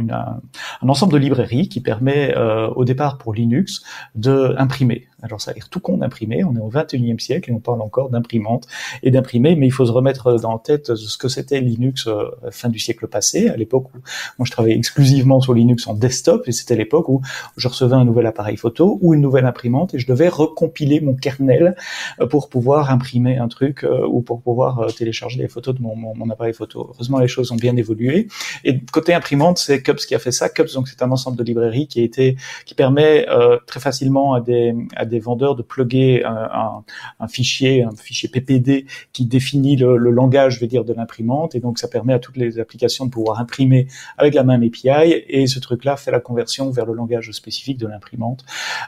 [0.81, 3.83] ensemble de librairies qui permet euh, au départ pour Linux
[4.15, 5.07] d'imprimer.
[5.23, 7.81] Alors ça a l'air tout con d'imprimer, on est au 21e siècle et on parle
[7.81, 8.67] encore d'imprimante
[9.03, 12.25] et d'imprimer, mais il faut se remettre dans la tête ce que c'était Linux euh,
[12.51, 13.99] fin du siècle passé, à l'époque où
[14.37, 17.21] moi je travaillais exclusivement sur Linux en desktop et c'était l'époque où
[17.55, 21.15] je recevais un nouvel appareil photo ou une nouvelle imprimante et je devais recompiler mon
[21.15, 21.77] kernel
[22.19, 25.81] euh, pour pouvoir imprimer un truc euh, ou pour pouvoir euh, télécharger les photos de
[25.81, 26.89] mon, appareil photo.
[26.93, 28.27] Heureusement les choses ont bien évolué
[28.63, 30.49] et côté imprimante c'est Cups qui a fait ça.
[30.49, 34.33] Cups donc c'est un ensemble de librairies qui a été qui permet euh, très facilement
[34.33, 36.83] à des, à des vendeurs de plugger un, un,
[37.19, 41.55] un, fichier, un fichier PPD qui définit le, le langage, je vais dire, de l'imprimante,
[41.55, 43.87] et donc ça permet à toutes les applications de pouvoir imprimer
[44.17, 47.87] avec la même API, et ce truc-là fait la conversion vers le langage spécifique de
[47.87, 48.45] l'imprimante.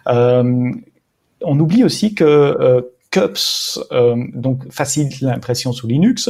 [0.08, 0.71] Euh,
[1.41, 2.82] on oublie aussi que euh,
[3.15, 6.30] CUPS euh, donc facilite l'impression sous Linux,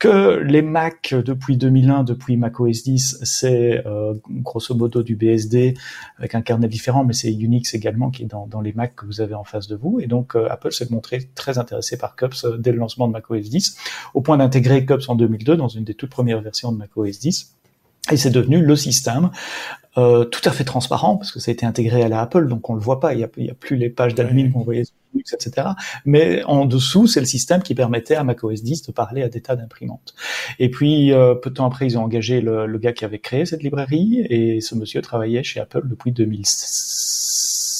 [0.00, 5.74] que les Mac depuis 2001, depuis Mac OS 10, c'est euh, grosso modo du BSD
[6.18, 9.20] avec un kernel différent, mais c'est Unix également qui est dans, les Mac que vous
[9.20, 10.00] avez en face de vous.
[10.00, 13.12] Et donc euh, Apple s'est montré très intéressé par CUPS euh, dès le lancement de
[13.12, 13.76] Mac OS 10,
[14.14, 17.20] au point d'intégrer CUPS en 2002 dans une des toutes premières versions de Mac OS
[17.20, 17.54] 10.
[18.10, 19.30] Et c'est devenu le système
[19.96, 22.68] euh, tout à fait transparent parce que ça a été intégré à la Apple, donc
[22.68, 23.14] on le voit pas.
[23.14, 25.68] Il y a, il y a plus les pages d'admin qu'on voyait sur Linux, etc.
[26.04, 29.40] Mais en dessous, c'est le système qui permettait à macOS 10 de parler à des
[29.40, 30.14] tas d'imprimantes.
[30.58, 33.20] Et puis euh, peu de temps après, ils ont engagé le, le, gars qui avait
[33.20, 37.73] créé cette librairie et ce monsieur travaillait chez Apple depuis 2006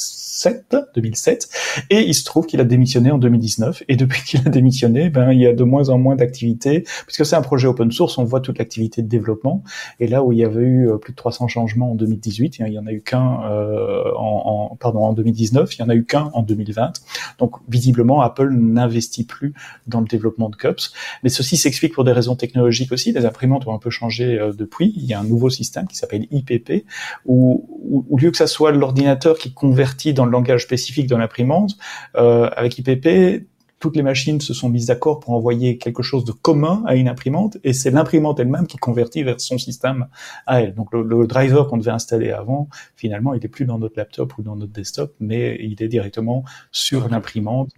[0.94, 1.48] 2007,
[1.90, 5.32] et il se trouve qu'il a démissionné en 2019, et depuis qu'il a démissionné, ben,
[5.32, 8.24] il y a de moins en moins d'activités, puisque c'est un projet open source, on
[8.24, 9.62] voit toute l'activité de développement,
[10.00, 12.78] et là où il y avait eu plus de 300 changements en 2018, il y
[12.78, 16.30] en a eu qu'un euh, en, pardon, en 2019, il y en a eu qu'un
[16.32, 16.92] en 2020,
[17.38, 19.54] donc visiblement Apple n'investit plus
[19.86, 23.66] dans le développement de CUPS, mais ceci s'explique pour des raisons technologiques aussi, les imprimantes
[23.66, 26.84] ont un peu changé euh, depuis, il y a un nouveau système qui s'appelle IPP,
[27.26, 31.76] où, au lieu que ça soit l'ordinateur qui convertit dans le langage spécifique de l'imprimante,
[32.16, 33.46] euh, avec IPP,
[33.84, 37.06] toutes les machines se sont mises d'accord pour envoyer quelque chose de commun à une
[37.06, 40.06] imprimante, et c'est l'imprimante elle-même qui convertit vers son système
[40.46, 40.72] à elle.
[40.72, 44.38] Donc le, le driver qu'on devait installer avant, finalement, il n'est plus dans notre laptop
[44.38, 47.72] ou dans notre desktop, mais il est directement sur ah, l'imprimante.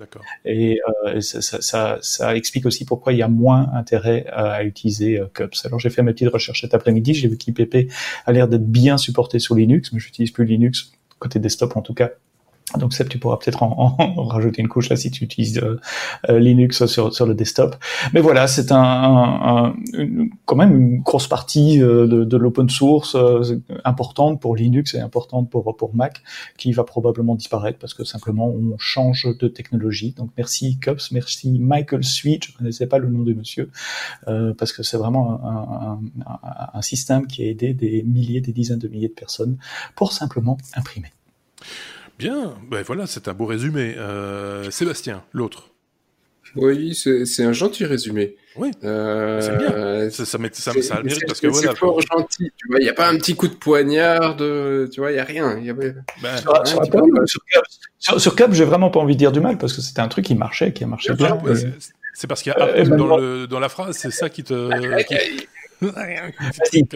[0.44, 5.18] Et, euh, ça, ça, ça, explique aussi pourquoi il y a moins intérêt à, utiliser
[5.18, 5.66] euh, Cups.
[5.66, 7.90] Alors j'ai fait ma petite recherche cet après-midi, j'ai vu qu'IPP
[8.26, 11.94] a l'air d'être bien supporté sur Linux, mais j'utilise plus Linux côté desktop en tout
[11.94, 12.10] cas
[12.74, 15.80] donc Seb, tu pourras peut-être en, rajouter une couche là si tu utilises euh,
[16.28, 17.76] euh, Linux sur, le desktop.
[18.12, 19.74] Mais voilà, c'est un,
[20.44, 23.16] quand même une grosse partie euh, de, l'open source
[23.84, 26.22] importante pour Linux et importante pour Mac
[26.58, 30.12] qui va probablement disparaître parce que simplement on change de technologie.
[30.12, 33.70] Donc merci Cups, merci Michael Sweet, je connaissais pas le nom du monsieur
[34.26, 35.40] parce que c'est vraiment
[36.74, 39.56] un système qui a aidé des milliers, des dizaines de milliers de personnes
[39.94, 41.08] pour simplement imprimer.
[42.18, 43.94] Bien, ben voilà, c'est un beau résumé.
[43.98, 45.70] Euh, Sébastien, l'autre.
[46.54, 48.36] Oui, c'est un gentil résumé.
[48.56, 50.10] Oui, euh, c'est bien.
[50.10, 51.72] Ça, ça, met, ça, ça a le mérite parce que voilà.
[51.72, 52.78] C'est fort gentil, tu vois.
[52.80, 55.24] Il n'y a pas un petit coup de poignard, de, tu vois, il n'y a
[55.24, 55.58] rien.
[55.58, 55.74] Y a...
[55.74, 55.94] Ben,
[56.38, 57.64] sur, sur, Cap,
[57.98, 60.08] sur, sur, Cap, j'ai vraiment pas envie de dire du mal parce que c'était un
[60.08, 61.38] truc qui marchait, qui a marché bien.
[62.14, 64.42] C'est parce qu'il y a euh, ben dans, le, dans, la phrase, c'est ça qui
[64.42, 64.70] te.
[66.70, 66.88] qui...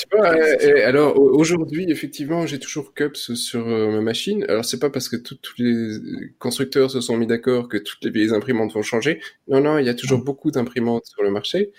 [0.00, 4.44] Tu vois, euh, alors aujourd'hui, effectivement, j'ai toujours Cups sur euh, ma machine.
[4.48, 5.98] Alors c'est pas parce que tous les
[6.38, 9.20] constructeurs se sont mis d'accord que toutes les vieilles imprimantes vont changer.
[9.48, 11.72] Non, non, il y a toujours beaucoup d'imprimantes sur le marché.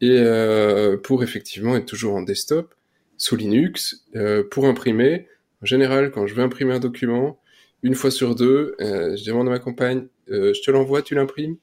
[0.00, 2.74] Et euh, pour effectivement être toujours en desktop,
[3.16, 5.28] sous Linux, euh, pour imprimer,
[5.62, 7.40] en général, quand je veux imprimer un document,
[7.82, 11.56] une fois sur deux, je demande à ma compagne, je te l'envoie, tu l'imprimes?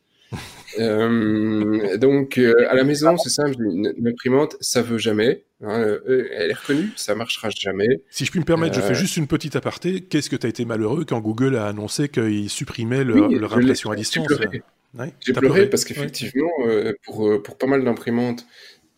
[0.79, 5.43] Euh, donc euh, à la maison, c'est simple, une, une, imprimante, ça veut jamais.
[5.63, 8.01] Hein, elle est reconnue, ça marchera jamais.
[8.09, 8.81] Si je puis me permettre, euh...
[8.81, 10.01] je fais juste une petite aparté.
[10.01, 13.55] Qu'est-ce que tu as été malheureux quand Google a annoncé qu'il supprimait le, oui, leur
[13.55, 14.27] impression à distance?
[14.29, 14.63] J'ai pleuré,
[14.97, 16.65] ouais, j'ai pleuré parce qu'effectivement, ouais.
[16.67, 18.45] Euh, pour, pour pas mal d'imprimantes,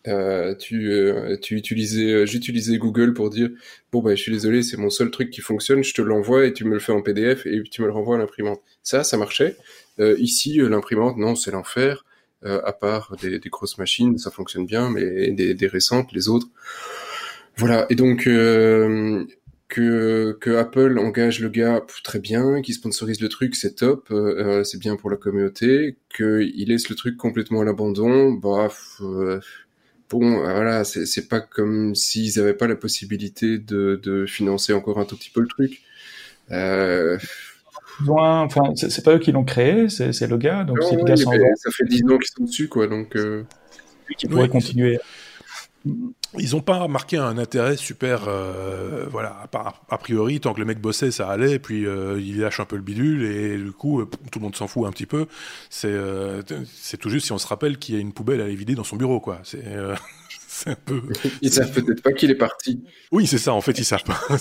[0.06, 3.48] Euh, tu, euh, tu utilisais, euh, j'utilisais Google pour dire
[3.90, 6.52] bon bah je suis désolé, c'est mon seul truc qui fonctionne, je te l'envoie et
[6.52, 8.60] tu me le fais en PDF et tu me le renvoies à l'imprimante.
[8.82, 9.56] Ça, ça marchait.
[9.98, 12.04] Ici, l'imprimante, non, c'est l'enfer.
[12.44, 16.48] à part des, des, grosses machines, ça fonctionne bien, mais des, des récentes, les autres,
[17.56, 17.86] voilà.
[17.90, 18.26] Et donc
[19.68, 24.12] que que Apple engage le gars très bien, qui sponsorise le truc, c'est top,
[24.64, 28.70] c'est bien pour la communauté, qu'il laisse le truc complètement à l'abandon, bah
[30.10, 35.04] bon, voilà, c'est pas comme s'ils n'avaient pas la possibilité de, de, financer encore un
[35.04, 35.82] tout petit peu le truc.
[36.50, 37.18] Euh...
[38.08, 40.64] Enfin, c'est pas eux qui l'ont créé, c'est le gars.
[40.64, 42.86] Donc si le gars ça fait 10 ans qu'ils sont dessus, quoi.
[42.86, 43.44] Donc, euh...
[44.16, 44.98] qui pourrait continuer
[46.38, 49.46] ils n'ont pas marqué un intérêt super, euh, voilà,
[49.88, 52.76] a, priori, tant que le mec bossait, ça allait, puis euh, il lâche un peu
[52.76, 55.26] le bidule, et du coup, euh, tout le monde s'en fout un petit peu.
[55.70, 55.94] C'est
[56.72, 58.74] c'est tout juste si on se rappelle qu'il y a une poubelle à aller vider
[58.74, 59.40] dans son bureau, quoi.
[59.44, 59.64] C'est
[60.54, 61.02] c'est un peu.
[61.42, 62.84] Ils savent peut-être pas qu'il est parti.
[63.10, 63.52] Oui, c'est ça.
[63.52, 64.20] En fait, ils savent pas.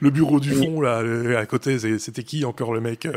[0.00, 1.02] Le bureau du fond là,
[1.36, 3.08] à côté, c'était qui encore le mec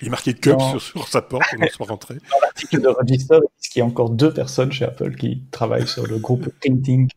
[0.00, 2.14] Il marquait Cup sur, sur, sa porte, on soit rentré.
[2.30, 5.88] Dans l'article de Register, il qu'il y a encore deux personnes chez Apple qui travaillent
[5.88, 7.08] sur le groupe printing.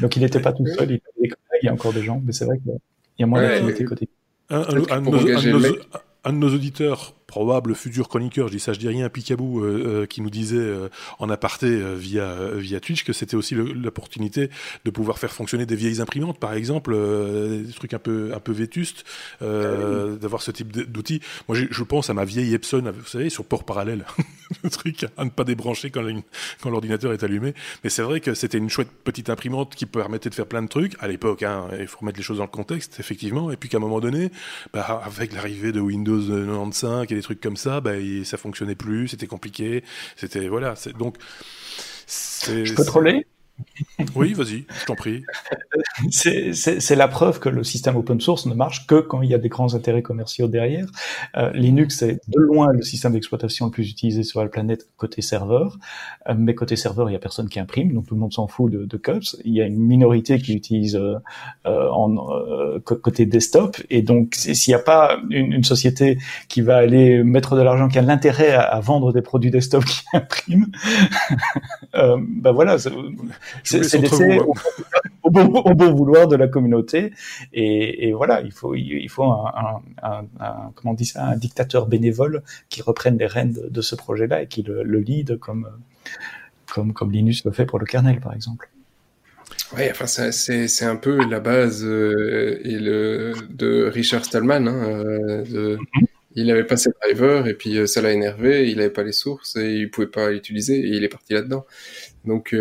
[0.00, 1.00] Donc, il n'était pas tout seul.
[1.20, 1.30] Il,
[1.62, 2.72] y a encore des gens, mais c'est vrai qu'il
[3.20, 4.08] y a moins d'activité côté.
[4.50, 5.06] Un, un,
[6.24, 10.02] un, de nos auditeurs probable futur chroniqueur, je dis ça, je dis rien, Picabou, euh,
[10.02, 14.50] euh, qui nous disait euh, en aparté via via Twitch que c'était aussi l'opportunité
[14.84, 18.52] de pouvoir faire fonctionner des vieilles imprimantes, par exemple, des trucs un peu un peu
[18.52, 19.04] vétustes,
[19.40, 21.20] d'avoir ce type d'outils.
[21.48, 24.06] Moi, je pense à ma vieille Epson, vous savez, sur port parallèle,
[24.62, 26.06] le truc à ne pas débrancher quand
[26.62, 27.54] quand l'ordinateur est allumé.
[27.82, 30.68] Mais c'est vrai que c'était une chouette petite imprimante qui permettait de faire plein de
[30.68, 31.42] trucs à l'époque.
[31.42, 33.50] Hein, il faut remettre les choses dans le contexte, effectivement.
[33.50, 34.30] Et puis qu'à un moment donné,
[34.72, 37.92] bah, avec l'arrivée de Windows 95 des trucs comme ça, bah,
[38.24, 39.82] ça fonctionnait plus, c'était compliqué,
[40.16, 40.74] c'était voilà.
[40.98, 41.16] Donc,
[42.06, 42.84] je peux
[44.14, 45.24] oui, vas-y, je t'en prie.
[46.10, 49.38] c'est la preuve que le système open source ne marche que quand il y a
[49.38, 50.86] des grands intérêts commerciaux derrière.
[51.36, 55.22] Euh, Linux est de loin le système d'exploitation le plus utilisé sur la planète côté
[55.22, 55.78] serveur,
[56.28, 58.46] euh, mais côté serveur, il y a personne qui imprime, donc tout le monde s'en
[58.46, 59.36] fout de, de cups.
[59.44, 61.18] Il y a une minorité qui utilise euh,
[61.64, 62.16] en
[62.84, 67.56] côté desktop, et donc s'il n'y a pas une, une, société qui va aller mettre
[67.56, 70.66] de l'argent, qui a l'intérêt à, à, vendre des produits desktop qui impriment,
[71.94, 72.76] ben voilà
[73.64, 74.40] c'est laissé
[75.22, 77.12] au, bon, vouloir de la communauté.
[77.52, 79.82] Et, voilà, il faut, il faut un,
[80.74, 84.46] comment on dit ça, un dictateur bénévole qui reprenne les rênes de, ce projet-là et
[84.46, 85.68] qui le, lead comme,
[86.72, 88.70] comme, comme Linus le fait pour le kernel, par exemple.
[89.76, 94.68] Oui, enfin c'est un peu la base euh, et le de Richard Stallman.
[94.68, 96.06] Hein, euh, de, mhm.
[96.38, 98.70] Il avait pas ses drivers et puis euh, ça l'a énervé.
[98.70, 101.64] Il avait pas les sources et il pouvait pas l'utiliser et il est parti là-dedans.
[102.24, 102.54] Donc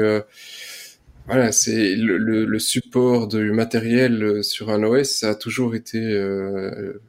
[1.27, 5.99] voilà, c'est le, le, support du matériel euh, sur un OS, ça a toujours été
[5.99, 7.01] euh,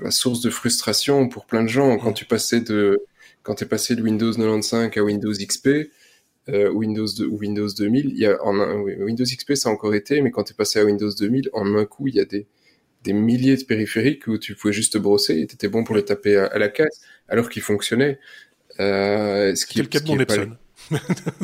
[0.00, 1.98] la source de frustration pour plein de gens.
[1.98, 3.00] Quand tu passais de,
[3.42, 5.90] quand t'es passé de Windows 95 à Windows XP,
[6.48, 10.20] euh, Windows ou Windows 2000, il y a en Windows XP ça a encore été,
[10.20, 12.46] mais quand tu es passé à Windows 2000, en un coup il y a des
[13.04, 16.36] des milliers de périphériques où tu pouvais juste brosser et t'étais bon pour les taper
[16.36, 18.18] à, la caisse, alors qu'ils fonctionnaient.
[18.78, 20.50] Euh, ce qui, Quel cas de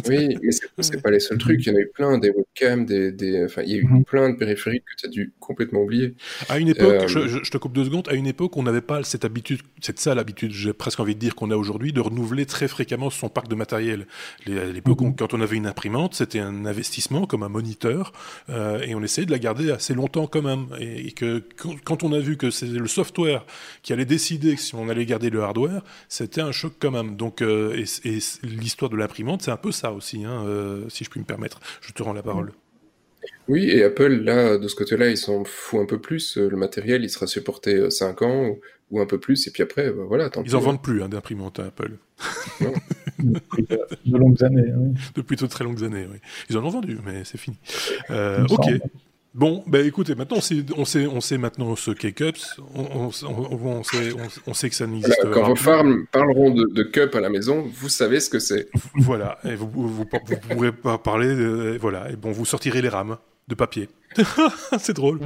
[0.08, 1.64] oui, mais c'est pas les seuls trucs.
[1.66, 3.44] Il y en a eu plein, des webcams, des, des...
[3.44, 4.04] enfin, il y a eu mhm.
[4.04, 6.14] plein de périphériques que tu as dû complètement oublier.
[6.48, 8.80] À une époque, euh, je, je, te coupe deux secondes, à une époque, on n'avait
[8.80, 12.00] pas cette habitude, cette sale habitude, j'ai presque envie de dire qu'on a aujourd'hui, de
[12.00, 14.06] renouveler très fréquemment son parc de matériel.
[14.46, 15.16] À l'époque, mhm.
[15.16, 18.12] quand on avait une imprimante, c'était un investissement comme un moniteur,
[18.50, 20.66] euh, et on essayait de la garder assez longtemps quand même.
[20.80, 21.42] Et, que
[21.84, 23.46] quand on a vu que c'est le software
[23.82, 27.16] qui allait décider si on allait garder le hardware, c'était un choc quand même.
[27.16, 31.04] Donc, euh, et, et l'histoire de l'imprimante, c'est un peu ça aussi, hein, euh, si
[31.04, 31.60] je puis me permettre.
[31.80, 32.52] Je te rends la parole.
[33.48, 36.38] Oui, et Apple, là, de ce côté-là, ils s'en foutent un peu plus.
[36.38, 38.56] Euh, le matériel, il sera supporté 5 euh, ans
[38.90, 40.30] ou, un peu plus, et puis après, bah, voilà.
[40.30, 41.96] Tant ils en vendent plus hein, d'imprimantes à Apple.
[43.18, 44.72] de longues années.
[44.76, 44.94] Oui.
[45.14, 46.18] Depuis de très longues années, oui.
[46.50, 47.58] Ils en ont vendu, mais c'est fini.
[48.10, 48.80] ok.
[49.36, 53.08] Bon, bah écoutez, maintenant on sait, on sait, on sait maintenant ce qu'est Cups, on,
[53.08, 53.26] on, sait,
[54.46, 55.28] on, sait, que ça n'existe pas.
[55.28, 58.70] Quand vos femmes parleront de, de, Cup à la maison, vous savez ce que c'est.
[58.94, 62.88] Voilà, et vous, vous, vous, pourrez pas parler, de, voilà, et bon, vous sortirez les
[62.88, 63.90] rames de papier.
[64.78, 65.20] c'est drôle.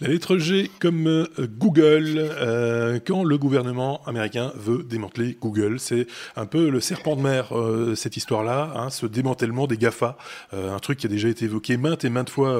[0.00, 1.26] La lettre G comme euh,
[1.58, 5.80] Google, euh, quand le gouvernement américain veut démanteler Google.
[5.80, 6.06] C'est
[6.36, 10.16] un peu le serpent de mer, euh, cette histoire-là, hein, ce démantèlement des GAFA,
[10.52, 12.58] un truc qui a déjà été évoqué maintes et maintes fois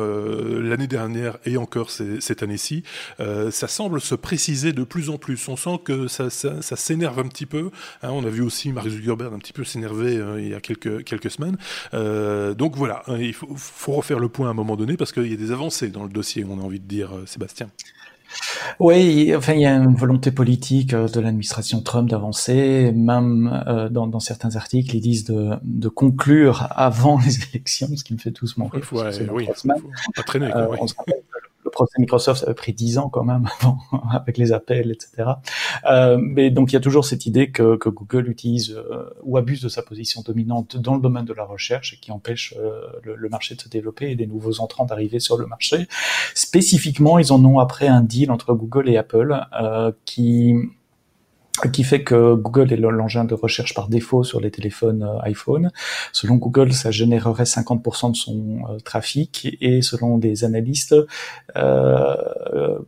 [0.60, 2.82] l'année dernière et encore cette année-ci.
[3.18, 5.48] ça semble se préciser de plus en plus.
[5.48, 7.70] On sent que ça, s'énerve un petit peu.
[8.02, 8.10] Hein.
[8.10, 11.56] on a vu aussi Mark Zuckerberg un petit peu s'énerver il y a quelques, semaines.
[12.54, 15.34] donc voilà, hein, il faut, refaire le point à un moment donné parce qu'il y
[15.34, 17.10] a des avancées dans le dossier, on a envie de dire.
[17.28, 17.68] Sébastien.
[18.78, 22.92] Oui, enfin, il y a une volonté politique euh, de l'administration Trump d'avancer.
[22.94, 28.04] Même euh, dans, dans, certains articles, ils disent de, de, conclure avant les élections, ce
[28.04, 28.84] qui me fait tous mon rire.
[29.32, 29.48] oui,
[30.14, 30.50] pas traîner.
[30.50, 31.14] Quoi, euh, le
[31.98, 33.78] Microsoft, ça pris dix ans quand même avant,
[34.10, 35.30] avec les appels, etc.
[35.86, 39.62] Euh, mais donc il y a toujours cette idée que, Google utilise euh, ou abuse
[39.62, 43.16] de sa position dominante dans le domaine de la recherche et qui empêche euh, le,
[43.16, 45.86] le, marché de se développer et des nouveaux entrants d'arriver sur le marché.
[46.34, 49.40] Spécifiquement, ils en ont après un deal entre Google et Apple
[50.04, 50.54] qui
[51.66, 55.70] qui fait que Google est l'engin de recherche par défaut sur les téléphones euh, iPhone.
[56.12, 60.94] Selon Google, ça générerait 50% de son euh, trafic et selon des analystes,
[61.56, 62.78] euh,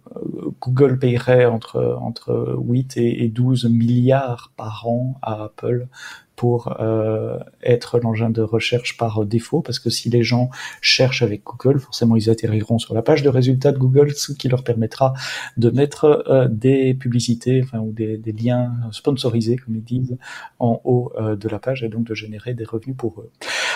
[0.60, 5.86] Google payerait entre entre 8 et 12 milliards par an à Apple
[6.40, 10.48] pour euh, être l'engin de recherche par défaut, parce que si les gens
[10.80, 14.48] cherchent avec Google, forcément ils atterriront sur la page de résultats de Google, ce qui
[14.48, 15.12] leur permettra
[15.58, 20.16] de mettre euh, des publicités enfin, ou des, liens sponsorisés, comme ils disent,
[20.58, 23.30] en haut euh, de la page, et donc de générer des revenus pour eux.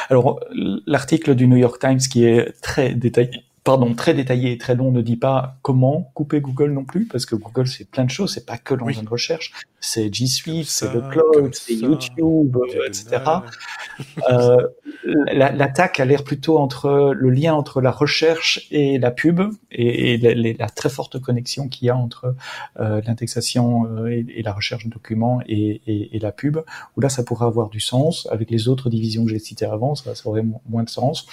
[0.09, 0.41] Alors
[0.87, 4.93] l'article du New York Times qui est très détaillé pardon, très détaillé et très long
[4.93, 8.35] ne dit pas comment couper Google non plus, parce que Google c'est plein de choses,
[8.35, 13.23] c'est pas que l'engin de recherche, c'est G Suite, c'est le cloud, c'est YouTube, etc.
[14.31, 14.57] Euh,
[15.07, 20.55] L'attaque a l'air plutôt entre le lien entre la recherche et la pub et, et
[20.55, 22.35] la, très forte connexion qu'il y a entre
[22.81, 26.59] euh, l'indexation euh, et, la recherche de documents et, et, la pub,
[26.97, 28.27] où là ça pourrait avoir du sens.
[28.31, 31.27] Avec les autres divisions que j'ai citées avant, ça, ça aurait moins de sens.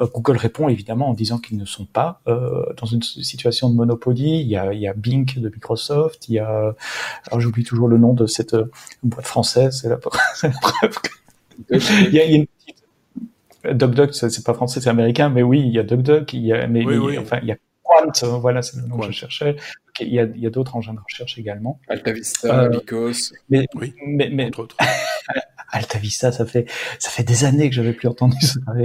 [0.00, 3.74] Euh, Google répond évidemment en disant qu'ils ne sont pas euh, dans une situation de
[3.74, 4.40] monopolie.
[4.40, 6.74] Il y a, il y a Bing de Microsoft, il y a,
[7.26, 8.70] alors j'oublie toujours le nom de cette euh,
[9.02, 9.98] boîte française, c'est la,
[10.42, 10.96] la, preuve.
[11.70, 12.84] il, y a, il y a une petite
[13.76, 16.66] DuckDuck, c'est pas français, c'est américain, mais oui, il y a DuckDuck, il y a,
[16.66, 16.84] mais,
[17.18, 17.56] enfin, il y a
[17.88, 19.56] Quant, voilà, c'est le nom que je cherchais.
[20.00, 21.80] Il y a, d'autres engins de recherche également.
[21.88, 23.32] AltaVista, euh, Lycos.
[23.48, 24.76] Mais, oui, mais, mais, entre autres.
[25.70, 26.66] AltaVista, ça fait
[26.98, 28.36] ça fait des années que j'avais plus entendu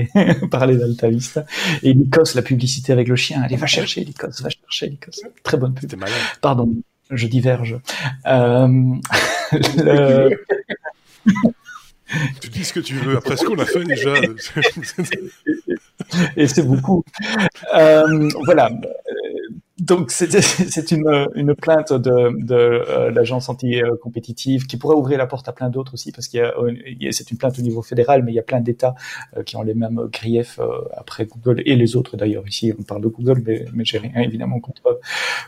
[0.51, 1.45] parler d'AltaVista.
[1.81, 5.21] Et Lycos, la publicité avec le chien, allez va chercher Lycos, va chercher Lycos.
[5.43, 5.93] Très bonne pub.
[5.95, 6.13] Malade.
[6.41, 6.73] Pardon,
[7.09, 7.79] je diverge.
[8.25, 8.67] Euh,
[9.77, 10.45] le...
[12.41, 13.17] tu dis ce que tu veux.
[13.17, 14.15] Après ce qu'on a fait déjà.
[16.35, 17.03] Et c'est beaucoup.
[17.73, 18.69] Euh, voilà
[19.83, 25.69] donc c'est une, plainte de, euh, l'agence anti-compétitive qui pourrait ouvrir la porte à plein
[25.69, 26.39] d'autres aussi parce qu'il
[26.99, 28.95] y a, c'est une plainte au niveau fédéral mais il y a plein d'États
[29.35, 32.47] euh, qui ont les mêmes griefs euh, après Google et les autres d'ailleurs.
[32.47, 34.61] Ici on parle de Google mais, mais j'ai rien évidemment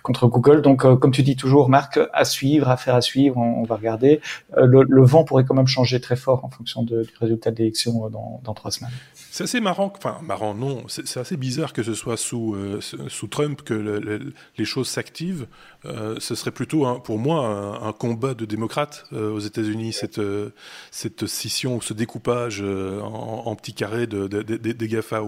[0.03, 0.61] contre Google.
[0.61, 4.19] Donc comme tu dis toujours Marc à suivre à faire à suivre on, va regarder.
[4.57, 8.53] Le, vent pourrait quand même changer très fort en fonction du résultat de l'élection dans,
[8.53, 8.91] trois semaines.
[9.31, 13.73] C'est assez marrant, enfin marrant non, c'est assez bizarre que ce soit sous Trump que
[13.73, 14.24] le
[14.57, 15.47] les choses s'activent,
[15.85, 20.49] euh, ce serait plutôt pour moi un, combat de démocrates euh, aux États-Unis, cette, euh,
[20.91, 25.21] cette scission, ce découpage en, petits carrés de, des GAFA.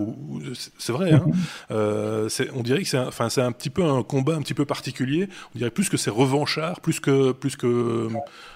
[0.77, 1.25] C'est vrai, hein
[1.69, 5.29] on dirait que c'est un, enfin, un petit peu un combat un petit peu particulier.
[5.55, 8.10] On dirait plus que c'est revanchard, plus que plus que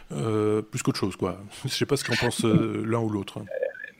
[0.10, 1.42] plus qu'autre chose, quoi.
[1.66, 3.40] Je sais pas ce qu'en pense l'un ou l'autre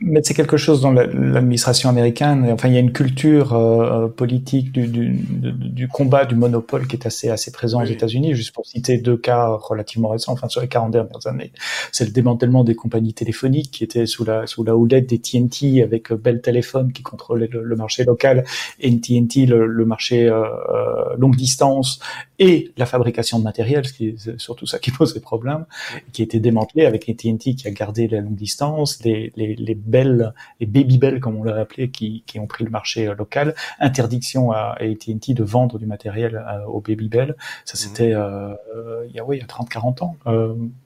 [0.02, 2.50] mais c'est quelque chose dans l'administration américaine.
[2.52, 6.96] Enfin, il y a une culture euh, politique du, du, du, combat du monopole qui
[6.96, 8.34] est assez assez présent aux États-Unis.
[8.34, 11.52] Juste pour citer deux cas relativement récents, enfin sur les 40 dernières années,
[11.92, 15.84] c'est le démantèlement des compagnies téléphoniques qui étaient sous la sous la houlette des TNT
[15.84, 18.44] avec Bell Telephone qui contrôlait le, marché local
[18.80, 22.00] et TNT le, le marché euh, euh, longue distance
[22.40, 25.66] et la fabrication de matériel, ce qui est surtout ça qui pose des problèmes,
[26.12, 29.76] qui a été démantelé avec AT&T qui a gardé la longue distance, les, les, les
[29.92, 33.16] Bell, les Baby Bell comme on l'a appelé, qui, qui ont pris le marché euh,
[33.16, 37.90] local, interdiction à AT&T de vendre du matériel euh, aux Baby Bell, ça mhm.
[37.90, 38.56] c'était euh,
[39.08, 40.16] il y a oui, il y a 30-40 ans,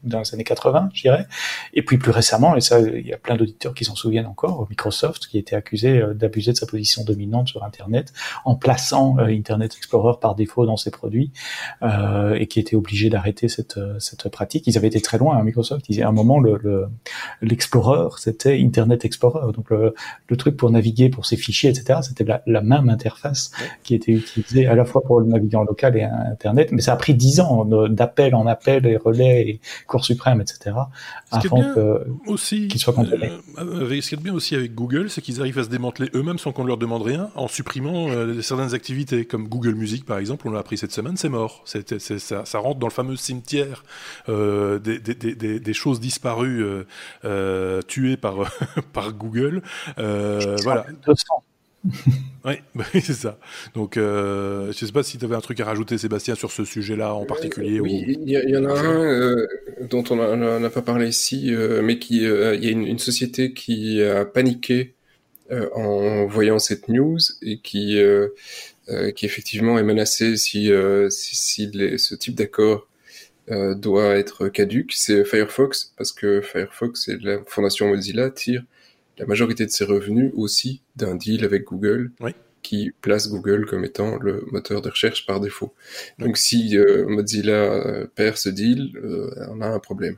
[0.04, 1.28] dans les années 80, je dirais.
[1.74, 4.68] Et puis plus récemment, et ça il y a plein d'auditeurs qui s'en souviennent encore,
[4.70, 8.14] Microsoft qui été accusé d'abuser de sa position dominante sur Internet
[8.44, 11.32] en plaçant Internet Explorer par défaut dans ses produits
[11.84, 14.68] euh, et qui étaient obligés d'arrêter cette, cette pratique.
[14.68, 15.86] Ils avaient été très loin à hein, Microsoft.
[15.90, 16.88] Ils, à un moment, le,
[17.42, 19.52] l'Explorer, c'était Internet Internet Explorer.
[19.52, 19.94] Donc le,
[20.38, 22.00] truc pour naviguer pour ces fichiers, etc.
[22.02, 23.52] C'était la, même interface
[23.84, 26.72] qui était utilisée à la fois pour le navigant local et Internet.
[26.72, 30.76] Mais ça a pris dix ans d'appel en appel et relais et Cour suprême, etc.
[31.32, 31.64] avant
[32.38, 33.32] qu'ils soient complétés.
[33.58, 36.38] Euh, ce qui est bien aussi avec Google, c'est qu'ils arrivent à se démanteler eux-mêmes
[36.38, 40.48] sans qu'on leur demande rien, en supprimant euh, certaines activités comme Google Music par exemple.
[40.48, 41.64] On l'a appris cette semaine, c'est mort.
[41.66, 41.80] Ça,
[42.46, 43.84] ça, rentre dans le fameux cimetière
[44.30, 46.66] euh, des, des, des, des, choses disparues,
[47.88, 48.36] tuées par
[48.94, 49.62] par Google.
[49.98, 50.86] voilà.
[52.46, 52.56] oui,
[52.94, 53.40] c'est ça.
[53.74, 56.52] Donc, euh, je ne sais pas si tu avais un truc à rajouter, Sébastien, sur
[56.52, 57.80] ce sujet-là en particulier.
[57.80, 59.48] oui, il y, en a un euh,
[59.90, 60.16] dont on
[60.60, 64.94] n'a pas parlé ici, euh, mais qui, il y a une, société qui a paniqué
[65.52, 68.00] en voyant cette news et qui,
[69.16, 70.72] qui effectivement est menacée si,
[71.10, 72.88] si, ce type d'accord
[73.48, 74.94] doit être caduque.
[74.96, 78.64] C'est Firefox, parce que Firefox et la fondation Mozilla tire
[79.18, 82.12] la majorité de ses revenus aussi d'un deal avec Google
[82.62, 85.74] qui place Google comme étant le moteur de recherche par défaut.
[86.18, 90.18] Donc si euh, Mozilla euh, perd ce deal, euh, on a un problème.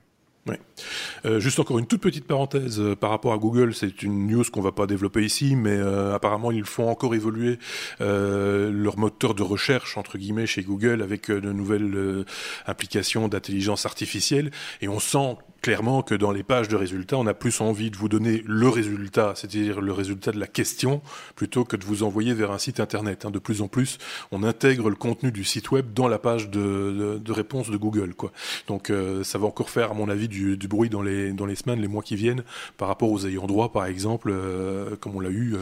[1.26, 4.44] Euh, juste encore une toute petite parenthèse euh, par rapport à Google, c'est une news
[4.52, 7.60] qu'on va pas développer ici, mais euh, apparemment ils font encore évoluer
[8.00, 12.26] leur moteur de recherche entre guillemets chez Google avec de nouvelles
[12.66, 17.34] applications d'intelligence artificielle, et on sent clairement que dans les pages de résultats, on a
[17.34, 21.02] plus envie de vous donner le résultat, c'est-à-dire le résultat de la question,
[21.36, 23.26] plutôt que de vous envoyer vers un site internet.
[23.26, 23.32] Hein.
[23.32, 23.98] De plus en plus,
[24.32, 28.14] on intègre le contenu du site web dans la page de, de, réponse de Google.
[28.14, 28.32] Quoi.
[28.68, 28.92] Donc
[29.24, 31.82] ça va encore faire, à mon avis, du, du bruit dans les, dans les semaines,
[31.82, 32.44] les mois qui viennent,
[32.78, 35.60] par rapport aux ayants droit, par exemple, euh, comme on l'a eu euh,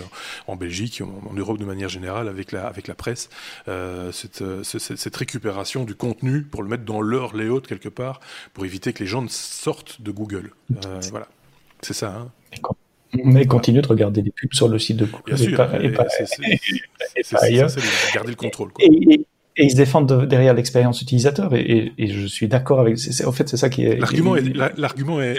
[0.47, 3.29] en Belgique, en, Europe de manière générale, avec la, avec la presse,
[3.67, 8.19] euh, cette, cette, récupération du contenu pour le mettre dans leur layout quelque part,
[8.53, 10.51] pour éviter que les gens ne sortent de Google.
[11.11, 11.27] voilà,
[11.81, 12.15] c'est ça.
[12.15, 12.31] Hein.
[13.23, 15.23] Mais continue de regarder des pubs sur le site de Google.
[15.25, 15.69] Bien sûr,
[17.23, 17.69] c'est ailleurs.
[18.13, 18.73] garder le contrôle.
[18.73, 18.85] Quoi.
[19.57, 22.97] Et ils se défendent derrière l'expérience utilisateur, et, et, je suis d'accord avec.
[23.25, 23.95] En fait, c'est ça qui est.
[23.95, 25.37] L'argument est, l'argument est,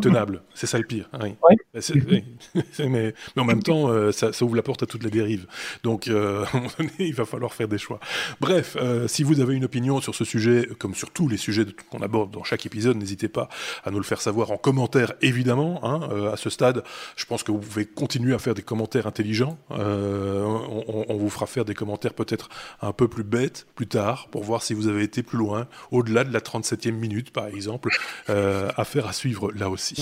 [0.00, 0.42] tenable.
[0.54, 1.08] C'est ça le pire.
[1.20, 1.36] Oui.
[2.78, 5.46] mais, mais, en même temps, euh, ça, ça, ouvre la porte à toutes les dérives.
[5.82, 8.00] Donc, euh, à un moment donné, il va falloir faire des choix.
[8.40, 11.66] Bref, euh, si vous avez une opinion sur ce sujet, comme sur tous les sujets
[11.90, 13.48] qu'on aborde dans chaque épisode, n'hésitez pas
[13.84, 15.80] à nous le faire savoir en commentaire, évidemment.
[15.84, 16.82] Hein, à ce stade,
[17.16, 19.58] je pense que vous pouvez continuer à faire des commentaires intelligents.
[19.70, 22.48] On, on, vous fera faire des commentaires peut-être
[22.80, 26.24] un peu plus bêtes plus tard, pour voir si vous avez été plus loin, au-delà
[26.24, 27.90] de la 37e minute, par exemple.
[28.28, 29.96] affaire à suivre là aussi.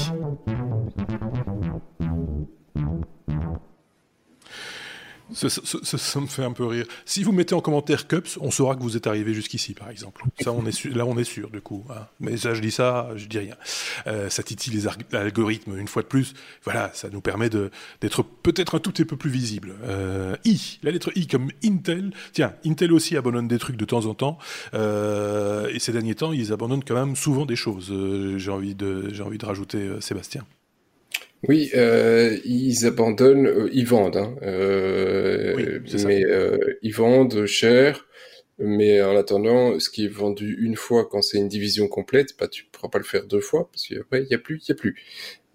[5.33, 6.87] Ça, me fait un peu rire.
[7.05, 10.23] Si vous mettez en commentaire Cups, on saura que vous êtes arrivé jusqu'ici, par exemple.
[10.41, 11.85] Ça, on est là, on est sûr, du coup.
[11.91, 12.07] Hein.
[12.21, 13.57] Mais ça, je dis ça, je dis rien.
[14.07, 16.35] Euh, ça titille les algorithmes, une fois de plus.
[16.65, 19.75] Voilà, ça nous permet d'être peut-être un tout petit peu plus visible.
[19.85, 22.13] Euh, I, la lettre I comme Intel.
[22.33, 24.39] Tiens, Intel aussi abandonne des trucs de temps en temps.
[24.75, 27.93] Euh, et ces derniers temps, ils abandonnent quand même souvent des choses.
[28.37, 30.45] j'ai envie de, j'ai envie de rajouter Sébastien.
[31.49, 38.07] Oui, euh, ils abandonnent, euh, ils vendent, hein, euh, mais euh, ils vendent cher.
[38.59, 42.49] Mais en attendant, ce qui est vendu une fois quand c'est une division complète, bah
[42.49, 44.73] tu pourras pas le faire deux fois parce qu'après il y a plus, il y
[44.73, 44.97] a plus.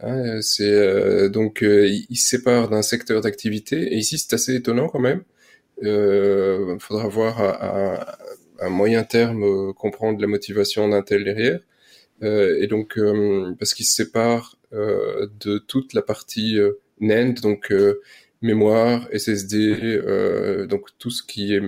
[0.01, 4.99] Hein, c'est donc ils se séparent d'un secteur d'activité et ici c'est assez étonnant quand
[4.99, 5.23] même.
[5.81, 8.17] Il faudra voir à,
[8.59, 11.59] à, moyen terme comprendre la motivation d'Intel derrière.
[12.21, 12.99] et donc
[13.57, 18.01] parce qu'ils se séparent euh, de toute la partie euh, NAND, donc euh,
[18.41, 20.01] mémoire, SSD,
[20.67, 21.61] donc tout ce qui est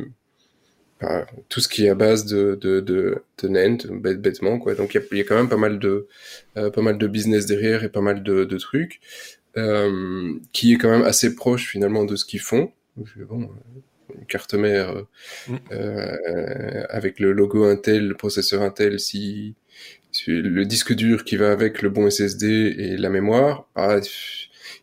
[1.50, 4.74] tout ce qui est à base de, de, de, de NAND, bêtement, quoi.
[4.74, 6.08] Donc, il y, y a, quand même pas mal de,
[6.54, 9.02] pas mal de business derrière et pas mal de, de trucs,
[9.56, 12.72] euh, qui est quand même assez proche, finalement, de ce qu'ils font.
[12.96, 13.50] Bon,
[14.18, 15.04] une carte mère,
[15.48, 15.56] mm.
[15.72, 19.56] euh, avec le logo Intel, le processeur Intel, si,
[20.28, 24.00] le disque dur qui va avec le bon SSD et la mémoire, ah,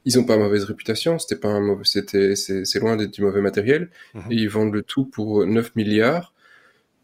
[0.05, 3.41] ils ont pas mauvaise réputation, c'était pas un mauvais, c'était, c'est, loin d'être du mauvais
[3.41, 4.33] matériel, mhm.
[4.33, 6.33] et ils vendent le tout pour 9 milliards,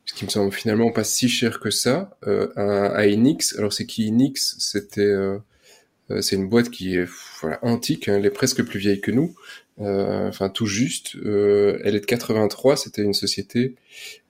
[0.04, 3.56] ce qui me semble finalement pas si cher que ça, euh, à, à, Enix.
[3.58, 4.56] Alors c'est qui Enix?
[4.58, 5.38] C'était, euh, euh,
[6.20, 7.08] c'est une boîte qui est
[7.40, 9.34] voilà, antique, hein, elle est presque plus vieille que nous,
[9.80, 11.16] euh, enfin tout juste.
[11.16, 13.74] Euh, elle est de 83, c'était une société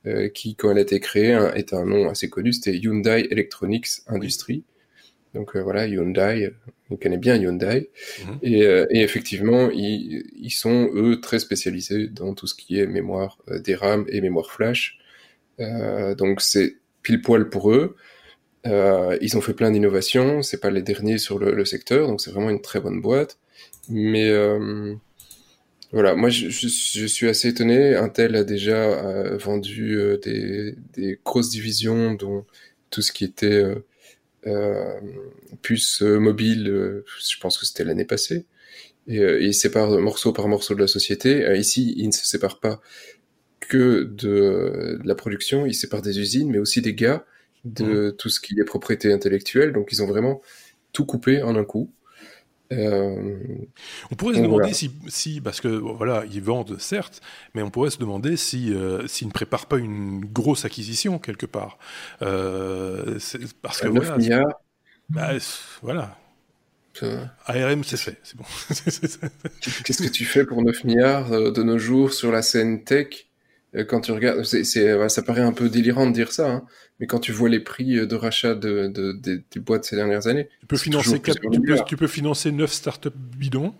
[0.06, 3.88] euh, qui, quand elle a été créée, est un nom assez connu, c'était Hyundai Electronics
[4.06, 4.64] Industry.
[5.34, 6.50] Donc voilà, Hyundai,
[6.90, 7.90] on connaît bien Hyundai.
[8.24, 8.38] Mhm.
[8.42, 13.38] Et, et, effectivement, ils, ils, sont, eux, très spécialisés dans tout ce qui est mémoire
[13.46, 14.98] DRAM et mémoire flash.
[15.58, 17.96] donc c'est pile poil pour eux.
[18.66, 20.42] Euh, ils ont fait plein d'innovations.
[20.42, 23.38] C'est pas les derniers sur le, le secteur, donc c'est vraiment une très bonne boîte.
[23.88, 24.94] Mais euh,
[25.92, 27.94] voilà, moi je, je, suis assez étonné.
[27.94, 32.44] Intel a déjà euh, vendu euh, des, des, grosses divisions, dont
[32.90, 33.64] tout ce qui était
[34.46, 35.00] euh,
[35.62, 36.64] puce mobile.
[36.66, 38.46] je pense que c'était l'année passée.
[39.08, 41.46] Et, il sépare morceau par morceau de la société.
[41.56, 42.80] ici, il ne se sépare pas
[43.60, 47.24] que de, de, la production, il sépare des usines, mais aussi des gars,
[47.66, 48.16] de mmh.
[48.16, 49.72] tout ce qui est propriété intellectuelle.
[49.72, 50.40] Donc ils ont vraiment
[50.92, 51.90] tout coupé en un coup.
[52.72, 53.38] Euh...
[54.10, 54.74] On pourrait se demander voilà.
[54.74, 57.20] si, si, parce que voilà, ils vendent certes,
[57.54, 61.46] mais on pourrait se demander si euh, s'ils ne préparent pas une grosse acquisition quelque
[61.46, 61.78] part.
[62.22, 63.18] Euh,
[63.62, 64.60] parce que 9 voilà, milliards.
[65.08, 65.32] Bah,
[65.82, 66.18] voilà.
[67.44, 68.44] ARM, c'est fait, c'est bon.
[69.84, 73.08] Qu'est-ce que tu fais pour 9 milliards euh, de nos jours sur la scène tech?
[73.08, 73.35] euh,
[73.84, 76.64] quand tu regardes, c'est, c'est, ça paraît un peu délirant de dire ça, hein,
[76.98, 80.26] mais quand tu vois les prix de rachat de, de, de des boîtes ces dernières
[80.26, 83.74] années, tu peux financer quatre, tu, peux, tu peux financer 9 startups bidons.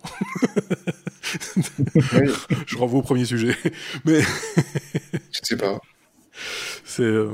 [1.95, 2.31] oui.
[2.67, 3.55] Je renvoie au premier sujet,
[4.05, 5.79] mais je sais pas.
[6.85, 7.29] C'est euh...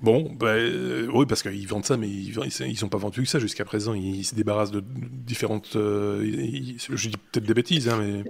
[0.00, 2.32] Bon, bah, euh, oui, parce qu'ils vendent ça, mais ils
[2.68, 3.94] ils ont pas vendu que ça jusqu'à présent.
[3.94, 5.74] Ils, ils, se débarrassent de différentes.
[5.74, 8.22] Euh, ils, je dis peut-être des bêtises, hein, mais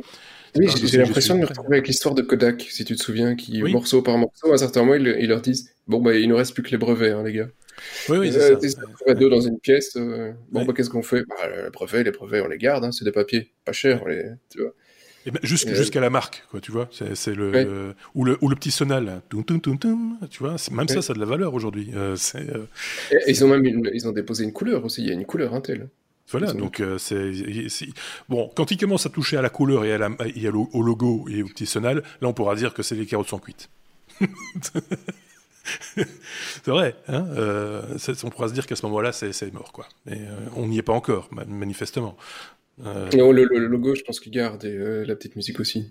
[0.57, 3.63] oui, j'ai l'impression de me retrouver avec l'histoire de Kodak, si tu te souviens, qui,
[3.63, 3.73] oui.
[3.73, 6.35] morceau par morceau, à un certain moment, ils, ils, leur disent Bon, bah, il ne
[6.35, 7.49] reste plus que les brevets, hein, les gars.
[8.09, 8.81] Oui, oui, c'est ça.
[9.07, 9.15] Ouais.
[9.15, 9.97] deux dans une pièce.
[9.97, 10.67] Euh, bon, ouais.
[10.67, 11.23] bah, qu'est-ce qu'on fait?
[11.29, 14.09] Bah, Les brevets, les brevets, on les garde, hein, c'est des papiers, pas cher, on
[14.09, 14.75] les, tu vois.
[15.27, 16.89] Ben, jusqu'à jusqu la marque, quoi, tu vois.
[16.91, 17.67] C'est le, ouais.
[18.15, 19.23] ou le ou le petit sonal, là.
[19.29, 20.57] Toum, toum, toum, toum, tu vois.
[20.71, 20.95] Même ouais.
[20.95, 21.91] ça, ça a de la valeur aujourd'hui.
[21.95, 22.65] Euh, euh...
[23.27, 25.03] Ils ont même une, ils ont déposé une couleur aussi.
[25.03, 25.89] Il y a une couleur Intel.
[26.31, 27.89] Voilà, donc euh, c'est
[28.29, 28.51] bon.
[28.55, 31.27] Quand il commence à toucher à la couleur et, à la, et à au logo
[31.31, 33.71] et au petit sonal, là on pourra dire que c'est les carottes sont cuites.
[35.95, 37.83] c'est vrai, hein euh,
[38.25, 39.87] on pourra se dire qu'à ce moment-là c'est mort quoi.
[40.07, 42.17] Et euh, on n'y est pas encore, manifestement.
[42.85, 43.09] Euh...
[43.17, 45.91] Non, le, le, logo, je pense qu'il garde et euh, la petite musique aussi.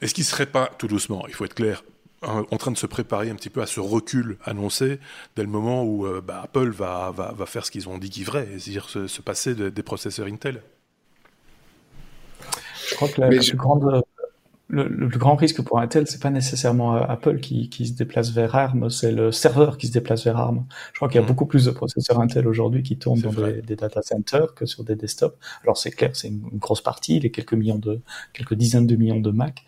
[0.00, 1.84] Est-ce qu'il serait pas tout doucement, il faut être clair,
[2.26, 4.98] en train de se préparer un petit peu à ce recul annoncé
[5.36, 8.10] dès le moment où euh, bah, Apple va, va, va, faire ce qu'ils ont dit
[8.10, 10.62] qu'ils feraient, c'est-à-dire se, se, passer de, des processeurs Intel.
[12.88, 14.02] Je crois que la, la plus grande
[14.68, 17.92] le, le, plus grand risque pour Intel, c'est pas nécessairement euh, Apple qui, qui, se
[17.92, 20.64] déplace vers ARM, c'est le serveur qui se déplace vers ARM.
[20.92, 21.28] Je crois qu'il y a mmh.
[21.28, 24.82] beaucoup plus de processeurs Intel aujourd'hui qui tournent dans des, des, data centers que sur
[24.82, 25.36] des desktops.
[25.64, 28.00] Alors c'est clair, c'est une, une, grosse partie, les quelques millions de,
[28.32, 29.64] quelques dizaines de millions de Mac,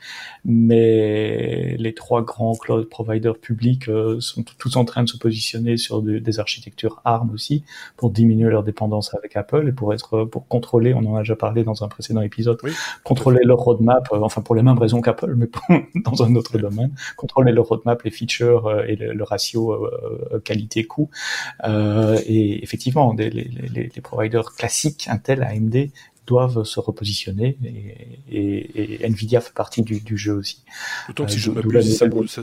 [0.46, 5.76] mais les trois grands cloud providers publics euh, sont tous en train de se positionner
[5.76, 7.64] sur de, des architectures ARM aussi
[7.98, 11.36] pour diminuer leur dépendance avec Apple et pour être, pour contrôler, on en a déjà
[11.36, 12.72] parlé dans un précédent épisode, oui,
[13.04, 15.48] contrôler leur roadmap, euh, enfin pour les mêmes raison qu'Apple, mais
[15.96, 20.40] dans un autre domaine, contrôler le roadmap, les features euh, et le, le ratio euh,
[20.44, 21.10] qualité-coût.
[21.64, 25.90] Euh, et effectivement, les, les, les, providers classiques, Intel, AMD,
[26.26, 30.64] doivent se repositionner et, et, et, Nvidia fait partie du, du jeu aussi.
[31.06, 32.42] D'autant que si je m'abuse, ça, ça,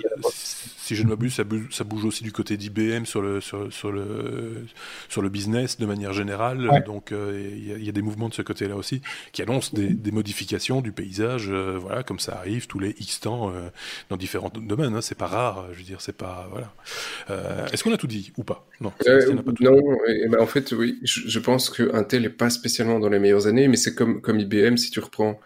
[0.83, 3.89] si je ne m'abuse, ça, ça, bouge aussi du côté d'IBM sur le, sur, sur,
[3.89, 4.65] le,
[5.07, 6.69] sur le business de manière générale.
[6.69, 6.81] Ouais.
[6.81, 9.93] Donc il euh, y, y, a des mouvements de ce côté-là aussi qui annoncent des,
[9.93, 13.69] des modifications du paysage, euh, voilà, comme ça arrive tous les X temps euh,
[14.09, 14.93] dans différents domaines.
[14.93, 17.69] Hein, c'est pas rare, je veux dire, c'est pas voilà.
[17.71, 18.67] Est-ce qu'on a tout dit ou pas?
[18.81, 18.89] Non.
[18.89, 19.79] Pas tout non.
[20.09, 23.19] Et ben, en fait, oui, je, je pense que Intel est pas spécialement dans les
[23.19, 24.75] meilleures années, mais c'est comme comme IBM.
[24.75, 25.39] Si tu reprends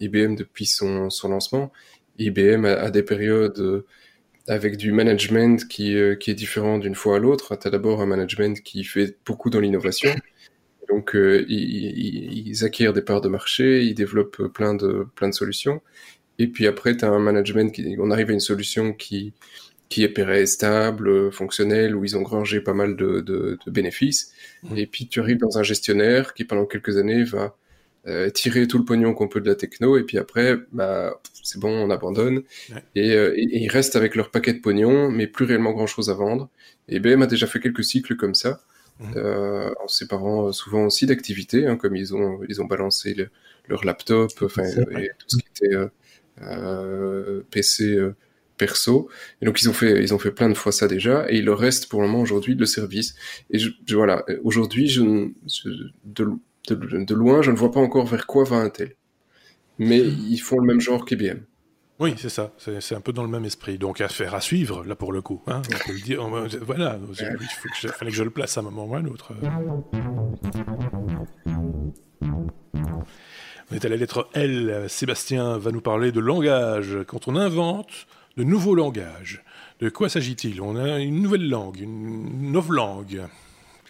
[0.00, 1.72] IBM depuis son, son lancement,
[2.18, 3.84] IBM a, a des périodes
[4.48, 7.56] avec du management qui, euh, qui est différent d'une fois à l'autre.
[7.56, 10.14] Tu as d'abord un management qui fait beaucoup dans l'innovation.
[10.88, 15.34] Donc, euh, ils, ils, acquièrent des parts de marché, ils développent plein de, plein de
[15.34, 15.80] solutions.
[16.38, 19.32] Et puis après, tu as un management qui, on arrive à une solution qui,
[19.88, 24.32] qui est pérenne, stable, fonctionnelle, où ils ont grangé pas mal de, de, de bénéfices.
[24.64, 24.76] Mmh.
[24.76, 27.56] Et puis tu arrives dans un gestionnaire qui, pendant quelques années, va
[28.06, 31.60] euh, tirer tout le pognon qu'on peut de la techno, et puis après, bah, c'est
[31.60, 32.42] bon, on abandonne.
[32.70, 32.82] Ouais.
[32.96, 36.10] Et, euh, et, et, ils restent avec leur paquet de pognon, mais plus réellement grand-chose
[36.10, 36.48] à vendre.
[36.88, 38.60] Et IBM a déjà fait quelques cycles comme ça,
[39.00, 39.12] mmh.
[39.16, 43.28] euh, en séparant souvent aussi d'activités, hein, comme ils ont, ils ont balancé le,
[43.68, 45.86] leur laptop, enfin, et tout ce qui était euh,
[46.42, 47.98] euh PC
[48.56, 49.08] perso.
[49.40, 51.44] Et donc ils ont fait, ils ont fait plein de fois ça déjà, et il
[51.44, 53.14] leur reste pour le moment aujourd'hui le service.
[53.50, 55.68] Et je, je voilà, aujourd'hui, je, je,
[56.04, 56.26] de,
[56.68, 58.94] de, de, loin, je ne vois pas encore vers quoi va Intel.
[59.78, 61.40] Mais ils font le même genre qu'IBM.
[61.98, 62.52] Oui, c'est ça.
[62.58, 63.78] C'est un peu dans le même esprit.
[63.78, 65.42] Donc, affaire à suivre, là, pour le coup.
[65.46, 66.26] Hein, on peut le dire.
[66.62, 66.98] Voilà.
[67.08, 69.32] Il que fallait que je le place à un moment ou à un autre.
[73.70, 74.86] On est à la lettre L.
[74.88, 76.98] Sébastien va nous parler de langage.
[77.06, 78.06] Quand on invente
[78.36, 79.44] de nouveaux langages.
[79.80, 80.60] De quoi s'agit-il?
[80.60, 83.22] On a une nouvelle langue, une langue.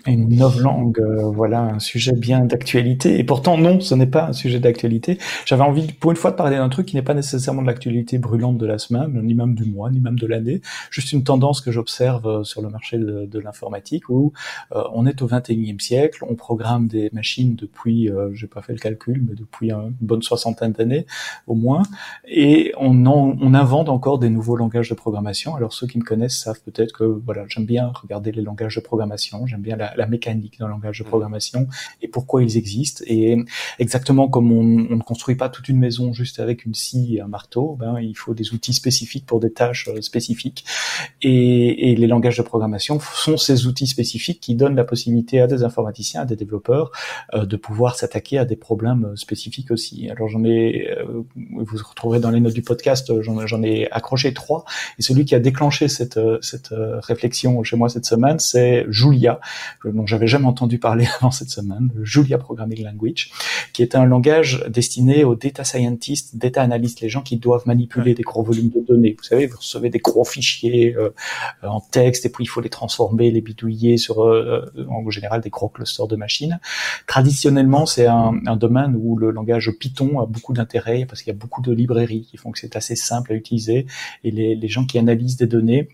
[0.07, 3.19] Une langue, euh, voilà un sujet bien d'actualité.
[3.19, 5.19] Et pourtant, non, ce n'est pas un sujet d'actualité.
[5.47, 8.19] J'avais envie, pour une fois, de parler d'un truc qui n'est pas nécessairement de l'actualité
[8.19, 10.61] brûlante de la semaine, ni même du mois, ni même de l'année.
[10.91, 14.33] Juste une tendance que j'observe euh, sur le marché de, l'informatique, où
[14.73, 18.73] euh, on est au 21e siècle, on programme des machines depuis, euh, j'ai pas fait
[18.73, 21.07] le calcul, mais depuis une bonne soixantaine d'années
[21.47, 21.83] au moins,
[22.27, 25.55] et on, on invente encore des nouveaux langages de programmation.
[25.55, 28.81] Alors ceux qui me connaissent savent peut-être que voilà, j'aime bien regarder les langages de
[28.81, 31.09] programmation, j'aime bien la la, mécanique le langage de mm.
[31.09, 31.69] programmation
[32.01, 33.05] et pourquoi ils existent.
[33.07, 33.37] Et
[33.79, 37.21] exactement comme on, on, ne construit pas toute une maison juste avec une scie et
[37.21, 40.65] un marteau, ben, il faut des outils spécifiques pour des tâches euh, spécifiques.
[41.23, 45.47] Et, et, les langages de programmation sont ces outils spécifiques qui donnent la possibilité à
[45.47, 46.91] des informaticiens, à des développeurs,
[47.35, 50.09] euh, de pouvoir s'attaquer à des problèmes euh, spécifiques aussi.
[50.11, 54.65] Alors j'en ai, euh, vous retrouverez dans les notes du podcast, j'en ai accroché trois.
[54.99, 59.41] Et celui qui a déclenché cette, cette réflexion chez moi cette semaine, c'est Julia
[59.91, 63.31] dont j'avais jamais entendu parler avant cette semaine, le Julia Programming Language,
[63.73, 68.15] qui est un langage destiné aux data scientists, data analysts, les gens qui doivent manipuler
[68.15, 69.15] des gros volumes de données.
[69.19, 71.11] Vous savez, vous recevez des gros fichiers euh,
[71.63, 75.51] en texte et puis il faut les transformer, les bidouiller sur, euh, en général, des
[75.51, 76.61] gros clusters de machines.
[77.07, 81.37] Traditionnellement, c'est un, un, domaine où le langage Python a beaucoup d'intérêt parce qu'il y
[81.37, 83.87] a beaucoup de librairies qui font que c'est assez simple à utiliser
[84.25, 85.89] et les, les gens qui analysent des données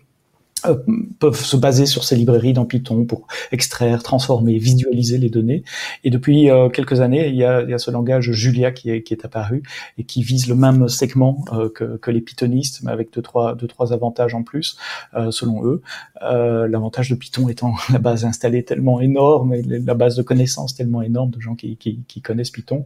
[0.65, 0.75] euh,
[1.19, 5.63] peuvent se baser sur ces librairies dans Python pour extraire, transformer, visualiser les données.
[6.03, 8.89] Et depuis euh, quelques années, il y, a, il y, a, ce langage Julia qui
[8.89, 9.63] est, qui est, apparu
[9.97, 13.55] et qui vise le même segment euh, que, que, les pythonistes, mais avec deux trois,
[13.55, 14.77] deux, trois avantages en plus,
[15.31, 15.81] selon eux.
[16.21, 21.01] L'avantage de Python étant la base installée tellement énorme et la base de connaissances tellement
[21.01, 22.83] énorme de gens qui, qui, qui connaissent Python.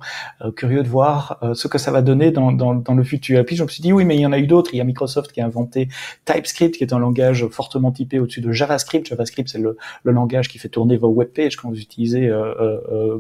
[0.56, 3.40] curieux de voir ce que ça va donner dans, dans, dans, le futur.
[3.40, 4.74] Et puis je me suis dit, oui, mais il y en a eu d'autres.
[4.74, 5.88] Il y a Microsoft qui a inventé
[6.26, 9.08] TypeScript, qui est un langage fortement typé au-dessus de JavaScript.
[9.08, 12.54] JavaScript, c'est le, le, langage qui fait tourner vos web pages quand vous utilisez euh,
[12.60, 13.20] euh, euh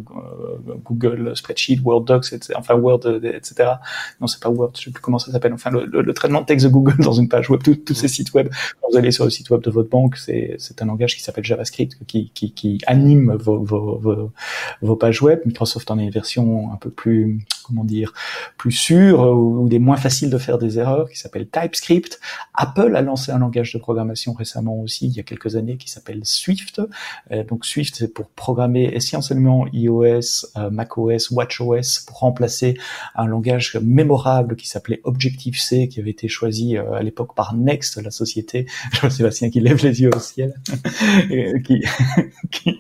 [0.83, 3.71] Google Spreadsheet, Word Docs, etc., enfin Word, etc.
[4.19, 5.53] Non, c'est pas Word, je sais plus comment ça s'appelle.
[5.53, 8.33] Enfin, le, le, traitement de texte de Google dans une page web, tous ces sites
[8.33, 8.49] web.
[8.81, 11.45] Quand vous allez sur le site web de votre banque, c'est un langage qui s'appelle
[11.45, 14.31] JavaScript qui, qui, qui anime vos, vos, vos,
[14.81, 15.39] vos, pages web.
[15.45, 18.13] Microsoft en a une version un peu plus, comment dire,
[18.57, 22.19] plus sûre ou des moins faciles de faire des erreurs qui s'appelle TypeScript.
[22.53, 25.89] Apple a lancé un langage de programmation récemment aussi, il y a quelques années, qui
[25.89, 26.81] s'appelle Swift.
[27.31, 32.77] Euh, donc Swift, c'est pour programmer essentiellement iOS, euh, macOS, WatchOS, pour remplacer
[33.15, 38.01] un langage mémorable qui s'appelait Objective-C, qui avait été choisi euh, à l'époque par Next,
[38.01, 38.65] la société.
[38.93, 40.53] Je vois Sébastien qui lève les yeux au ciel,
[41.65, 41.83] qui,
[42.51, 42.79] qui,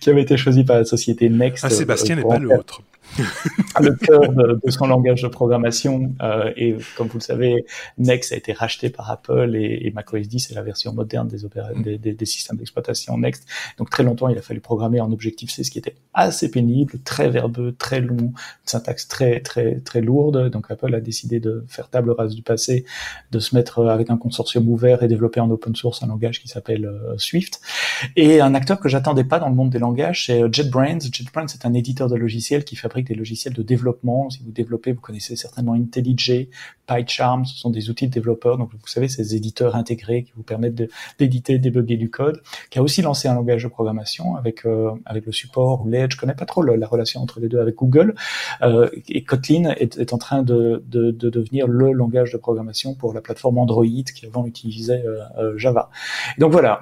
[0.00, 1.64] qui, avait été choisi par la société Next.
[1.64, 2.82] Ah, Sébastien n'est pas l'autre.
[3.80, 6.14] le cœur de, de, son langage de programmation.
[6.22, 7.64] Euh, et comme vous le savez,
[7.98, 11.38] Next a été racheté par Apple et, et macOS 10 est la version moderne des,
[11.82, 13.46] des, des, des, systèmes d'exploitation Next.
[13.78, 17.28] Donc très longtemps, il a fallu programmer en Objective-C, ce qui était assez pénible, très
[17.28, 18.32] verbeux, très long, une
[18.64, 20.50] syntaxe très très très lourde.
[20.50, 22.84] Donc Apple a décidé de faire table rase du passé,
[23.30, 26.48] de se mettre avec un consortium ouvert et développer en open source un langage qui
[26.48, 27.60] s'appelle euh, Swift.
[28.16, 30.98] Et un acteur que j'attendais pas dans le monde des langages, c'est euh, JetBrains.
[31.12, 34.30] JetBrains, c'est un éditeur de logiciels qui fabrique des logiciels de développement.
[34.30, 36.48] Si vous développez, vous connaissez certainement IntelliJ,
[36.86, 38.58] PyCharm, ce sont des outils de développeurs.
[38.58, 40.82] Donc, vous savez, ces éditeurs intégrés qui vous permettent
[41.18, 44.90] d'éditer, de, débugger du code, qui a aussi lancé un langage de programmation avec euh,
[45.06, 46.12] avec le support ou l'aide.
[46.12, 48.14] Je connais pas trop la relation entre les deux avec Google.
[48.62, 53.12] Euh, et Kotlin est, en train de, de, de, devenir le langage de programmation pour
[53.12, 55.90] la plateforme Android qui avant utilisait euh, euh Java.
[56.38, 56.80] donc voilà,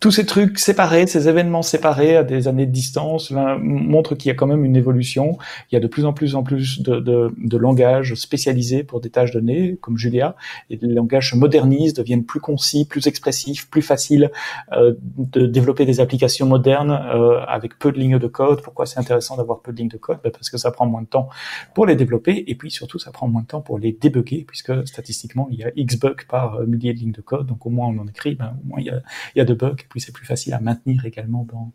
[0.00, 4.32] tous ces trucs séparés, ces événements séparés à des années de distance, montrent qu'il y
[4.32, 5.36] a quand même une évolution.
[5.70, 9.02] Il y a de plus en plus en plus de, de, de langages spécialisés pour
[9.02, 10.36] des tâches données, comme Julia,
[10.70, 14.30] les langages se modernisent, deviennent plus concis, plus expressifs, plus faciles
[14.72, 18.62] euh, de développer des applications modernes euh, avec peu de lignes de code.
[18.62, 20.18] Pourquoi c'est intéressant d'avoir peu de lignes de code?
[20.24, 21.28] Ben Parce que ça prend moins de temps
[21.74, 24.86] pour les développer, et puis surtout ça prend moins de temps pour les débugger, puisque
[24.88, 27.70] statistiquement il y a X bugs par euh, millier de lignes de code, donc au
[27.70, 29.02] moins on en écrit, ben, au moins il y a,
[29.34, 31.72] il y a de bugs puis c'est plus facile à maintenir également dans,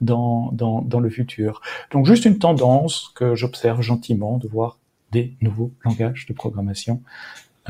[0.00, 1.60] dans, dans, dans le futur.
[1.92, 4.78] Donc juste une tendance que j'observe gentiment de voir
[5.12, 7.02] des nouveaux langages de programmation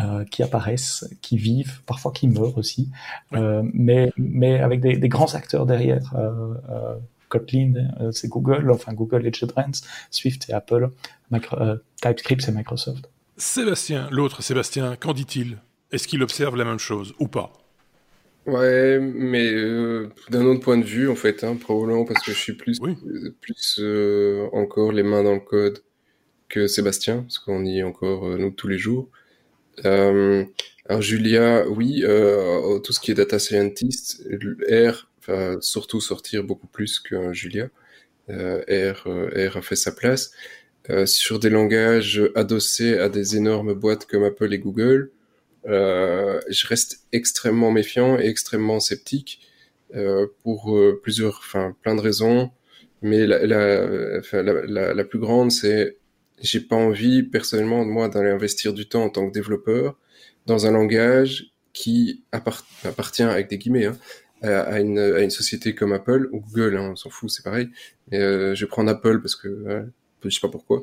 [0.01, 2.89] euh, qui apparaissent, qui vivent, parfois qui meurent aussi,
[3.35, 6.15] euh, mais, mais avec des, des, grands acteurs derrière.
[6.17, 6.95] Euh,
[7.29, 7.75] Kotlin,
[8.11, 10.91] c'est Google, enfin Google et JetBrains, Swift c'est Apple,
[12.01, 13.11] TypeScript c'est Microsoft.
[13.37, 15.59] Sébastien, l'autre Sébastien, qu'en dit-il?
[15.93, 17.53] Est-ce qu'il observe la même chose ou pas?
[18.49, 22.39] Ouais, mais euh, d'un autre point de vue, en fait, hein, probablement parce que je
[22.39, 22.81] suis plus,
[23.41, 25.81] plus euh, encore les mains dans le code
[26.49, 29.11] que Sébastien, parce qu'on y est encore, euh, nous, tous les jours.
[29.85, 30.45] Euh,
[30.87, 34.23] Alors Julia, oui, euh, tout ce qui est data scientist,
[34.71, 37.69] R va surtout sortir beaucoup plus que Julia.
[38.31, 40.33] Euh, R, R a fait sa place.
[40.91, 45.11] Euh, sur des langages adossés à des énormes boîtes comme Apple et Google,
[45.69, 49.41] je reste extrêmement méfiant et extrêmement sceptique
[49.95, 52.51] euh, pour euh, plusieurs, enfin plein de raisons.
[53.01, 55.97] Mais la, la, la, la, plus grande, c'est
[56.41, 59.97] j'ai pas envie personnellement moi d'aller investir du temps en tant que développeur
[60.47, 63.97] dans un langage qui appartient avec des guillemets hein,
[64.43, 67.69] à, une, à une société comme Apple ou Google, hein, on s'en fout, c'est pareil.
[68.11, 69.83] Mais, euh, je vais prendre Apple parce que euh,
[70.25, 70.83] je sais pas pourquoi.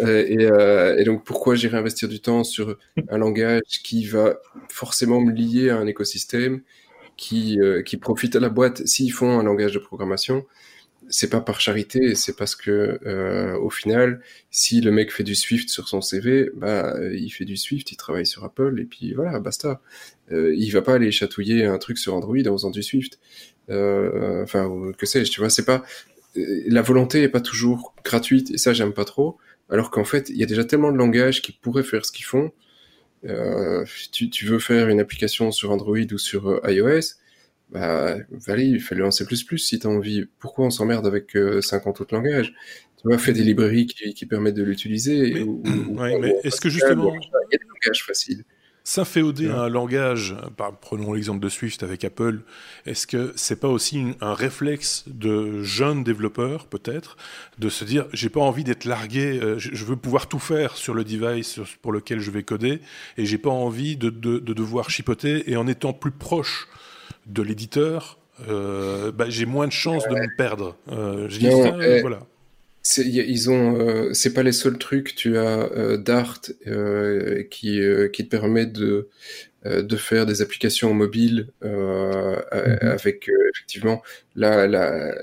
[0.00, 2.76] Et, euh, et donc pourquoi j'irai investir du temps sur
[3.08, 4.36] un langage qui va
[4.68, 6.62] forcément me lier à un écosystème
[7.16, 10.46] qui euh, qui profite à la boîte s'ils font un langage de programmation
[11.10, 15.34] c'est pas par charité, c'est parce que euh, au final, si le mec fait du
[15.34, 18.84] Swift sur son CV, bah euh, il fait du Swift, il travaille sur Apple et
[18.84, 19.80] puis voilà, basta.
[20.32, 23.18] Euh, il va pas aller chatouiller un truc sur Android en faisant du Swift.
[23.70, 28.50] Euh, enfin, que sais-je, tu vois, c'est pas euh, la volonté est pas toujours gratuite
[28.50, 29.38] et ça j'aime pas trop.
[29.70, 32.24] Alors qu'en fait, il y a déjà tellement de langages qui pourraient faire ce qu'ils
[32.24, 32.52] font.
[33.24, 37.16] Euh, tu, tu, veux faire une application sur Android ou sur iOS,
[37.70, 38.16] bah,
[38.46, 39.24] allez, fais-le en C++
[39.56, 40.26] si t'as envie.
[40.38, 42.54] Pourquoi on s'emmerde avec euh, 50 autres langages?
[42.96, 45.34] Tu vois, fais des librairies qui, qui permettent de l'utiliser.
[45.34, 47.14] Mais, ou, ou, ouais, mais est-ce que justement...
[47.14, 48.44] Il y a des langages faciles.
[48.88, 52.40] S'inféoder à un langage, par, prenons l'exemple de Swift avec Apple,
[52.86, 57.18] est-ce que c'est pas aussi une, un réflexe de jeunes développeurs, peut-être,
[57.58, 60.94] de se dire, j'ai pas envie d'être largué, euh, je veux pouvoir tout faire sur
[60.94, 62.80] le device pour lequel je vais coder,
[63.18, 66.66] et j'ai pas envie de, de, de, devoir chipoter, et en étant plus proche
[67.26, 68.16] de l'éditeur,
[68.48, 70.76] euh, bah, j'ai moins de chances de me perdre.
[70.90, 72.20] Euh, je dis ça, euh, voilà.
[72.96, 75.14] Ils ont, euh, c'est pas les seuls trucs.
[75.14, 77.80] Tu as euh, Dart euh, qui
[78.12, 79.08] qui te permet de
[79.64, 82.92] de faire des applications mobiles mm -hmm.
[82.98, 84.02] avec effectivement
[84.36, 84.66] là,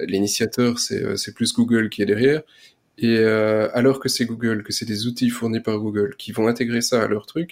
[0.06, 2.42] l'initiateur c'est c'est plus Google qui est derrière.
[2.98, 3.18] Et
[3.80, 6.98] alors que c'est Google, que c'est des outils fournis par Google qui vont intégrer ça
[7.04, 7.50] à leur truc,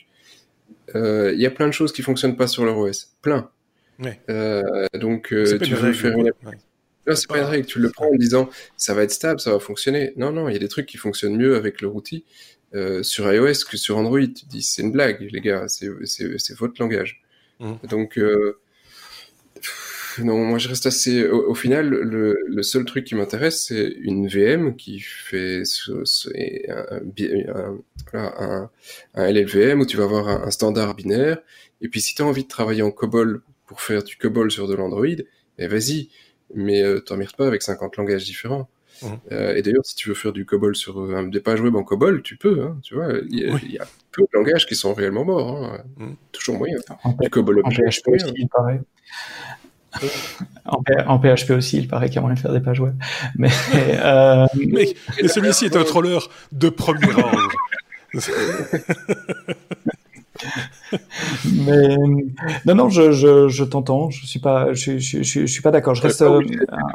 [1.35, 3.49] il y a plein de choses qui fonctionnent pas sur leur OS, plein.
[3.99, 4.17] Ouais.
[5.03, 5.23] Donc,
[5.67, 6.31] tu veux faire une...
[6.47, 6.59] ouais.
[7.07, 7.65] Non, c'est pas une règle.
[7.65, 10.13] Tu le prends en disant ça va être stable, ça va fonctionner.
[10.15, 12.23] Non, non, il y a des trucs qui fonctionnent mieux avec leur outil
[12.75, 14.19] euh, sur iOS que sur Android.
[14.19, 17.21] Tu dis c'est une blague, les gars, c'est votre langage.
[17.59, 17.73] Mmh.
[17.89, 18.59] Donc, euh,
[20.19, 21.27] non, moi je reste assez.
[21.27, 26.03] Au, au final, le, le, seul truc qui m'intéresse, c'est une VM qui fait ce,
[26.05, 26.29] ce,
[26.69, 27.01] un,
[28.13, 28.69] un, un,
[29.15, 31.39] un, LLVM où tu vas avoir un, standard binaire.
[31.81, 34.67] Et puis si tu as envie de travailler en COBOL pour faire du COBOL sur
[34.67, 35.23] de l'Android,
[35.57, 36.09] mais vas-y,
[36.55, 38.69] mais euh, t'emmerdes pas avec 50 langages différents.
[39.01, 39.07] Mmh.
[39.31, 41.83] Euh, et d'ailleurs, si tu veux faire du COBOL sur euh, des pages web en
[41.83, 43.07] COBOL, tu peux, hein, tu vois.
[43.29, 43.59] Il y, a, oui.
[43.63, 45.65] il y, a peu de langages qui sont réellement morts.
[45.65, 45.83] Hein.
[45.97, 46.13] Mmh.
[46.31, 46.77] Toujours moyen.
[47.03, 48.81] En, du COBOL en PHP aussi, il paraît.
[50.65, 52.95] En, en, PHP aussi, il paraît qu'il y a moyen de faire des pages web.
[53.35, 54.45] Mais, euh...
[54.55, 56.17] mais, mais celui-ci est un troller
[56.51, 57.49] de premier ordre.
[61.45, 61.97] Mais
[62.65, 64.09] non, non, je, je, je t'entends.
[64.09, 65.95] Je suis pas, je, je, je, je suis pas d'accord.
[65.95, 66.41] Je reste euh,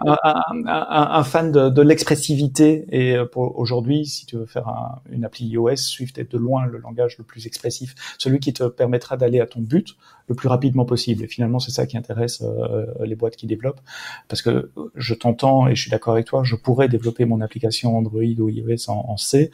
[0.07, 2.87] un, un, un, un, fan de, de l'expressivité.
[2.91, 6.39] Et euh, pour aujourd'hui, si tu veux faire un, une appli iOS, Swift est de
[6.39, 9.97] loin le langage le plus expressif, celui qui te permettra d'aller à ton but
[10.29, 11.25] le plus rapidement possible.
[11.25, 13.81] Et finalement, c'est ça qui intéresse euh, les boîtes qui développent,
[14.29, 16.43] parce que je t'entends et je suis d'accord avec toi.
[16.45, 19.51] Je pourrais développer mon application Android ou iOS en, en C,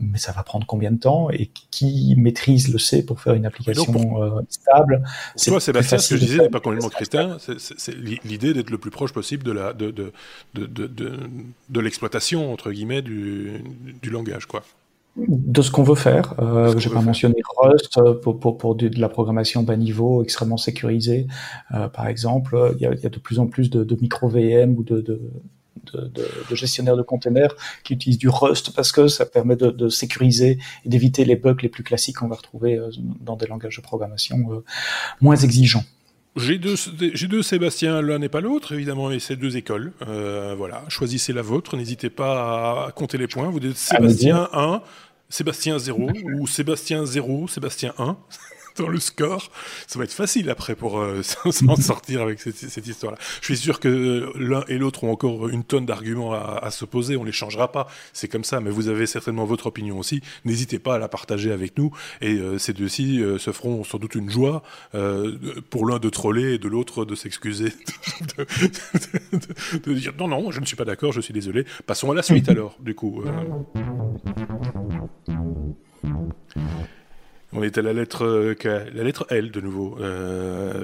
[0.00, 3.46] mais ça va prendre combien de temps Et qui maîtrise le C pour faire une
[3.46, 5.02] application pour, euh, stable?
[5.36, 7.38] Pour toi, Sébastien, ce que je disais n'est pas complètement crétin.
[7.38, 7.94] C'est
[8.24, 10.12] l'idée d'être le plus proche possible de la de de
[10.54, 11.18] de de, de,
[11.68, 13.62] de l'exploitation entre guillemets du,
[14.02, 14.62] du langage, quoi
[15.16, 16.34] de ce qu'on veut faire.
[16.40, 17.02] Euh, J'ai pas faire.
[17.02, 21.26] mentionné Rust euh, pour, pour, pour de, de, la programmation bas niveau extrêmement sécurisée.
[21.72, 23.96] Euh, par exemple, il y, a, il y, a, de plus en plus de, de
[24.00, 25.20] micro VM ou de, de,
[25.92, 27.54] de, gestionnaires de containers
[27.84, 31.68] qui utilisent du Rust parce que ça permet de, sécuriser et d'éviter les bugs les
[31.68, 32.90] plus classiques qu'on va retrouver euh,
[33.20, 34.64] dans des langages de programmation
[35.20, 35.84] moins exigeants.
[36.36, 36.74] J'ai deux,
[37.14, 39.92] j'ai deux Sébastien, l'un n'est pas l'autre, évidemment, et c'est deux écoles.
[40.08, 43.48] Euh, voilà, choisissez la vôtre, n'hésitez pas à compter les points.
[43.50, 44.82] Vous dites Sébastien 1,
[45.28, 48.16] Sébastien 0, ou Sébastien 0, Sébastien 1
[48.78, 49.50] dans le score.
[49.86, 53.18] Ça va être facile après pour euh, s'en sortir avec cette, cette histoire-là.
[53.40, 57.16] Je suis sûr que l'un et l'autre ont encore une tonne d'arguments à, à s'opposer.
[57.16, 57.86] On les changera pas.
[58.12, 58.60] C'est comme ça.
[58.60, 60.20] Mais vous avez certainement votre opinion aussi.
[60.44, 61.90] N'hésitez pas à la partager avec nous.
[62.20, 64.62] Et euh, ces deux-ci euh, se feront sans doute une joie
[64.94, 65.36] euh,
[65.70, 67.72] pour l'un de troller et de l'autre de s'excuser,
[68.38, 71.64] de, de, de, de, dire non, non, je ne suis pas d'accord, je suis désolé.
[71.86, 73.22] Passons à la suite alors, du coup.
[77.54, 77.58] Euh.
[77.58, 79.96] On est à la lettre la lettre L de nouveau,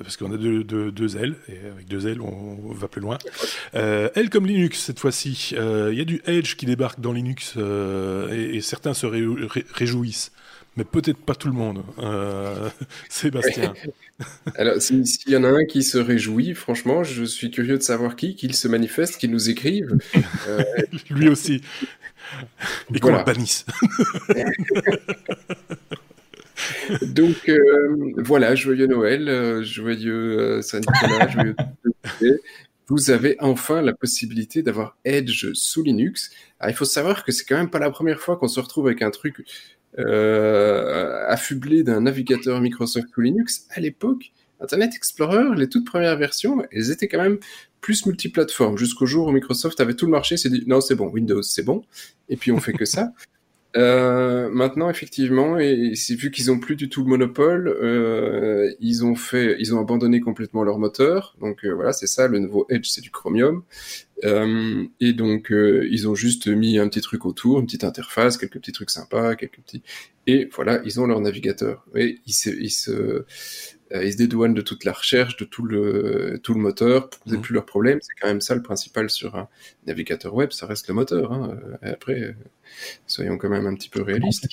[0.03, 3.18] parce qu'on a deux, deux, deux, L et avec deux L on, va plus loin.
[3.75, 5.53] L comme Linux cette fois-ci.
[5.53, 10.33] Il y a du Edge qui débarque dans Linux et, certains se réjouissent
[10.77, 11.83] mais peut-être pas tout le monde.
[11.99, 12.68] Euh,
[13.09, 13.75] Sébastien.
[14.55, 18.16] Alors, s'il y en a un qui se réjouit, franchement, je suis curieux de savoir
[18.16, 19.99] qui, qu'il se manifeste, qu'il nous écrive.
[20.49, 20.62] Euh,
[21.11, 21.62] Lui aussi.
[22.95, 23.66] Et qu'on le bannisse.
[27.03, 31.29] Donc euh, voilà, joyeux Noël, joyeux Saint-Nicolas,
[32.21, 32.41] joyeux
[32.91, 36.31] vous avez enfin la possibilité d'avoir Edge sous Linux.
[36.66, 39.01] il faut savoir que c'est quand même pas la première fois qu'on se retrouve avec
[39.01, 39.45] un truc
[39.99, 46.64] euh, affublé d'un navigateur Microsoft ou Linux, à l'époque, Internet Explorer, les toutes premières versions,
[46.73, 47.39] elles étaient quand même
[47.81, 51.09] plus multiplateformes, jusqu'au jour où Microsoft avait tout le marché, s'est dit non c'est bon,
[51.09, 51.83] Windows c'est bon,
[52.29, 53.12] et puis on fait que ça.
[53.77, 59.05] Euh, maintenant, effectivement, et c'est vu qu'ils ont plus du tout le monopole, euh, ils
[59.05, 61.37] ont fait, ils ont abandonné complètement leur moteur.
[61.41, 62.27] Donc euh, voilà, c'est ça.
[62.27, 63.62] Le nouveau Edge, c'est du Chromium.
[64.25, 68.59] Euh, et donc ils ont juste mis un petit truc autour, une petite interface, quelques
[68.59, 69.83] petits trucs sympas, quelques petits.
[70.27, 71.87] Et voilà, ils ont leur navigateur.
[71.95, 73.25] Et ils se, ils se,
[73.93, 77.41] ils se dédouanent de toute la recherche, de tout le, tout le moteur, pour mmh.
[77.41, 77.99] plus leur problème.
[78.03, 79.49] C'est quand même ça le principal sur un
[79.86, 81.32] navigateur web, ça reste le moteur.
[81.32, 81.59] Hein.
[81.82, 82.32] Et après, euh,
[83.07, 84.47] soyons quand même un petit peu réalistes.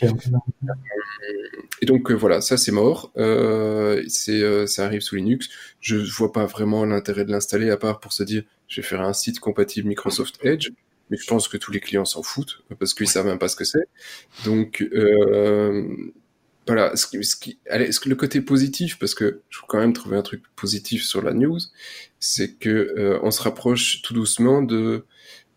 [1.82, 3.12] Et donc euh, voilà, ça c'est mort.
[3.18, 5.50] Euh, c'est, ça arrive sous Linux.
[5.80, 9.02] Je vois pas vraiment l'intérêt de l'installer à part pour se dire, je vais faire
[9.02, 10.72] un site compatible Microsoft Edge
[11.10, 13.56] mais je pense que tous les clients s'en foutent parce qu'ils savent même pas ce
[13.56, 13.88] que c'est.
[14.46, 16.12] Donc euh,
[16.68, 19.80] voilà, ce qui, ce qui, allez, ce, le côté positif, parce que je veux quand
[19.80, 21.60] même trouver un truc positif sur la news,
[22.20, 25.06] c'est que euh, on se rapproche tout doucement de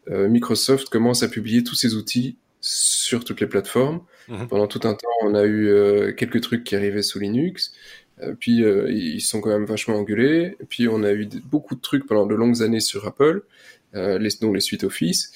[0.08, 4.02] euh, Microsoft commence à publier tous ses outils sur toutes les plateformes.
[4.28, 4.48] Mhm.
[4.48, 7.72] Pendant tout un temps, on a eu euh, quelques trucs qui arrivaient sous Linux,
[8.38, 10.56] puis ils sont quand même vachement engueulés.
[10.68, 13.44] Puis on a eu beaucoup de trucs pendant de longues années sur Apple,
[13.94, 15.32] les, dont les suites Office.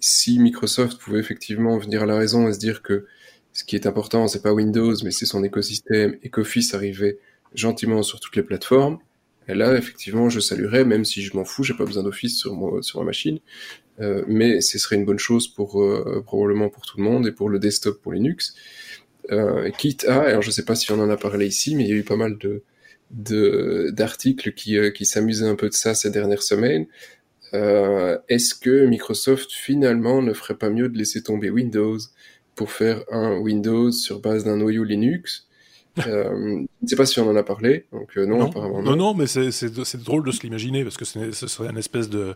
[0.00, 3.06] si Microsoft pouvait effectivement venir à la raison et se dire que
[3.52, 7.18] ce qui est important, c'est pas Windows, mais c'est son écosystème et qu'Office arrivait
[7.54, 8.98] gentiment sur toutes les plateformes.
[9.48, 12.54] Et là, effectivement, je saluerais, même si je m'en fous, j'ai pas besoin d'Office sur,
[12.54, 13.40] ma machine.
[14.00, 17.32] Euh, mais ce serait une bonne chose pour euh, probablement pour tout le monde et
[17.32, 18.54] pour le desktop pour Linux.
[19.30, 21.90] Euh, quitte à, alors je sais pas si on en a parlé ici, mais il
[21.90, 22.62] y a eu pas mal de
[23.90, 26.86] d'articles qui, euh, qui s'amusaient un peu de ça ces dernières semaines.
[27.52, 31.98] Est-ce que Microsoft finalement ne ferait pas mieux de laisser tomber Windows?
[32.54, 35.46] Pour faire un Windows sur base d'un noyau Linux.
[36.06, 38.80] Euh, je ne sais pas si on en a parlé, donc euh, non, non, apparemment
[38.80, 38.96] non.
[38.96, 42.34] Non, mais c'est drôle de se l'imaginer parce que ce serait une espèce de,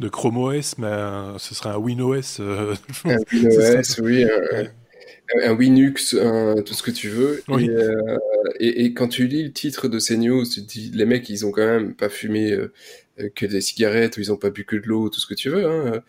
[0.00, 0.90] de Chrome OS, mais
[1.36, 2.40] ce serait un WinOS.
[2.40, 6.16] Euh, un WinOS, oui, un, un, Winux,
[6.64, 7.42] tout ce que tu veux.
[7.58, 7.68] Et,
[8.58, 11.28] et, et, quand tu lis le titre de ces news, tu te dis les mecs,
[11.28, 12.56] ils ont quand même pas fumé
[13.34, 15.50] que des cigarettes ou ils ont pas bu que de l'eau, tout ce que tu
[15.50, 15.66] veux.
[15.66, 16.02] Hein.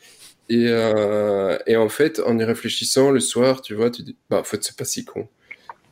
[0.50, 4.40] Et, euh, et en fait, en y réfléchissant le soir, tu vois, tu dis, bah,
[4.40, 5.28] en fait, c'est pas si con.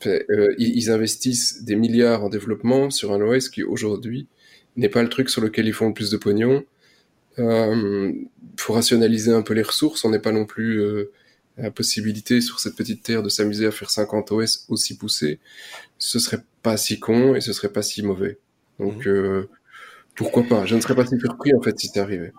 [0.06, 4.28] Euh, ils, investissent des milliards en développement sur un OS qui aujourd'hui
[4.76, 6.66] n'est pas le truc sur lequel ils font le plus de pognon.
[7.40, 8.12] Euh,
[8.58, 10.06] faut rationaliser un peu les ressources.
[10.06, 11.12] On n'est pas non plus euh,
[11.58, 15.40] la possibilité sur cette petite terre de s'amuser à faire 50 OS aussi poussés.
[15.98, 18.38] Ce serait pas si con et ce serait pas si mauvais.
[18.80, 19.10] Donc mmh.
[19.10, 19.50] euh,
[20.16, 20.66] pourquoi pas?
[20.66, 22.32] Je ne serais pas si surpris en fait si c'était arrivé.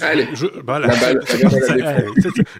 [0.00, 0.28] Allez,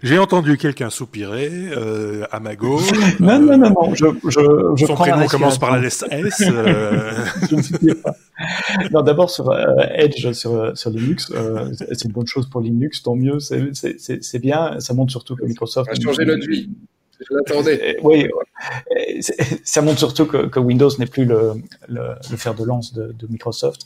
[0.03, 2.89] J'ai entendu quelqu'un soupirer euh, à ma gauche.
[3.19, 3.95] Non, non, non, non.
[3.95, 6.41] Je, je, je Son prénom commence par la lettre S.
[6.41, 7.11] Euh...
[7.49, 8.15] je ne soupire pas.
[8.91, 13.03] Non, d'abord sur euh, Edge sur, sur Linux, euh, c'est une bonne chose pour Linux,
[13.03, 13.39] tant mieux.
[13.39, 14.79] C'est bien.
[14.79, 16.69] Ça montre surtout que Microsoft a changé notre vie.
[18.03, 18.27] Oui,
[19.63, 21.53] ça montre surtout que, Windows n'est plus le,
[21.87, 23.81] le, le, fer de lance de, de Microsoft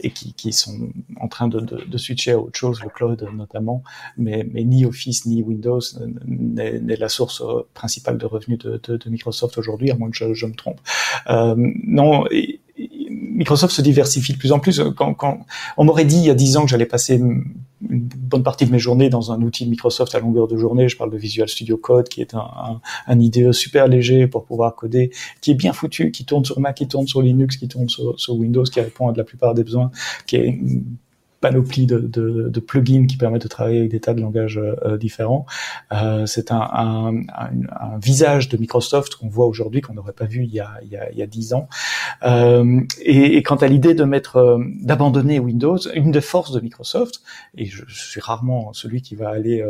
[0.00, 3.28] et qui, qui, sont en train de, de, de, switcher à autre chose, le cloud
[3.32, 3.82] notamment,
[4.16, 5.80] mais, mais ni Office ni Windows
[6.26, 7.42] n'est la source
[7.74, 10.80] principale de revenus de, de Microsoft aujourd'hui, à moins que je, je me trompe.
[11.28, 12.24] Euh, non,
[13.36, 14.80] Microsoft se diversifie de plus en plus.
[14.96, 17.44] Quand on m'aurait dit il y a dix ans que j'allais passer une
[17.80, 21.10] bonne partie de mes journées dans un outil Microsoft à longueur de journée, je parle
[21.10, 25.10] de Visual Studio Code, qui est un, un, IDE super léger pour pouvoir coder,
[25.40, 28.16] qui est bien foutu, qui tourne sur Mac, qui tourne sur Linux, qui tourne sur,
[28.30, 29.90] Windows, qui répond à de la plupart des besoins,
[31.48, 34.60] panoplie de, plugins qui permettent de travailler avec des tas de langages
[34.98, 35.46] différents.
[36.26, 37.12] c'est un,
[38.00, 40.96] visage de Microsoft qu'on voit aujourd'hui qu'on n'aurait pas vu il y a il y
[40.96, 41.68] a, il y a 10 ans.
[42.24, 47.22] et, et quant à l'idée de mettre d'abandonner Windows, une des forces de Microsoft,
[47.56, 49.64] et je, suis rarement celui qui va aller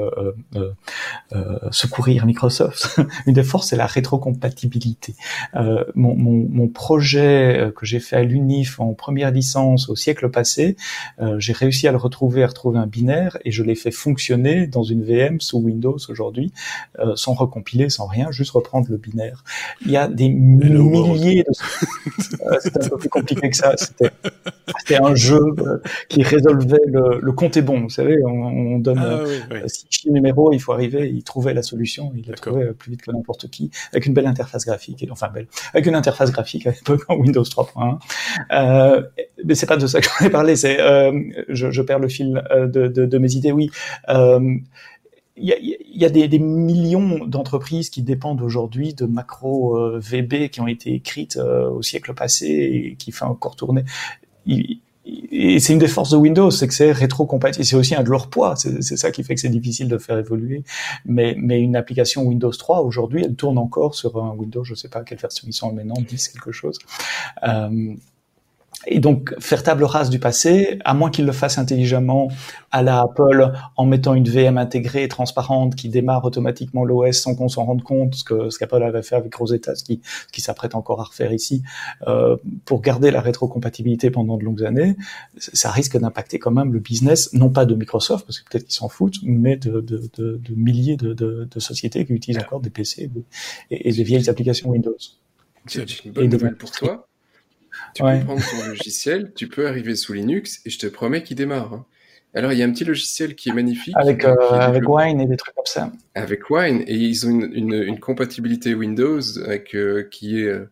[1.32, 3.00] euh, secourir Microsoft.
[3.26, 5.14] Une des forces, c'est la rétrocompatibilité.
[5.54, 10.30] Euh, mon, mon, projet euh, que j'ai fait à l'UNIF en première licence au siècle
[10.30, 10.76] passé,
[11.20, 14.68] euh, j'ai réussi à le retrouver, à retrouver un binaire, et je l'ai fait fonctionner
[14.68, 16.52] dans une VM sous Windows aujourd'hui,
[17.00, 19.42] euh, sans recompiler, sans rien, juste reprendre le binaire.
[19.84, 21.52] Il y a des milliers de...
[22.60, 23.74] C'était un peu plus compliqué que ça.
[23.76, 25.40] C'était un jeu
[26.08, 27.80] qui résolvait le, le compte est bon.
[27.80, 31.62] Vous savez, on, on donne ah, oui, six numéros, il faut arriver, il trouvait la
[31.62, 35.10] solution, il l'a trouvé plus vite que n'importe qui, avec une belle interface graphique, et,
[35.10, 37.98] enfin belle, avec une interface graphique à l'époque en Windows 3.1.
[38.52, 39.02] Euh,
[39.44, 41.12] mais c'est pas de ça que j'en ai parlé, c'est, euh,
[41.48, 43.70] je, je, perds le fil euh, de, de, de mes idées, oui.
[44.08, 44.58] Euh,
[45.36, 50.00] il y a, y a des, des, millions d'entreprises qui dépendent aujourd'hui de macro euh,
[50.02, 53.84] VB qui ont été écrites euh, au siècle passé et qui font encore tourner.
[54.48, 57.64] Et c'est une des forces de Windows, c'est que c'est rétro-compatible.
[57.64, 58.56] C'est aussi un de leurs poids.
[58.56, 60.64] C'est ça qui fait que c'est difficile de faire évoluer.
[61.04, 64.88] Mais, mais une application Windows 3 aujourd'hui, elle tourne encore sur un Windows, je sais
[64.88, 66.78] pas quelle version ils sont maintenant, 10 quelque chose.
[67.46, 67.94] Euh,
[68.86, 72.28] et donc faire table rase du passé, à moins qu'il le fasse intelligemment
[72.70, 77.34] à la Apple en mettant une VM intégrée et transparente qui démarre automatiquement l'OS sans
[77.34, 80.32] qu'on s'en rende compte, ce que ce qu'Apple avait fait avec Rosetta, ce qui, ce
[80.32, 81.62] qui s'apprête encore à refaire ici,
[82.06, 84.96] euh, pour garder la rétrocompatibilité pendant de longues années,
[85.36, 88.74] ça risque d'impacter quand même le business, non pas de Microsoft, parce que peut-être qu'ils
[88.74, 92.70] s'en foutent, mais de, de, de, de milliers de, de, sociétés qui utilisent encore des
[92.70, 93.10] PC
[93.70, 94.94] et, et des vieilles applications Windows.
[95.66, 97.08] C'est une bonne nouvelle pour toi
[97.94, 101.36] tu peux prendre ton logiciel, tu peux arriver sous Linux et je te promets qu'il
[101.36, 101.72] démarre.
[101.72, 101.86] Hein.
[102.34, 103.94] Alors, il y a un petit logiciel qui est magnifique.
[103.96, 105.90] Avec, euh, avec Wine et des trucs comme ça.
[106.14, 106.84] Avec Wine.
[106.86, 110.70] Et ils ont une, une, une compatibilité Windows avec, euh, qui, est, euh,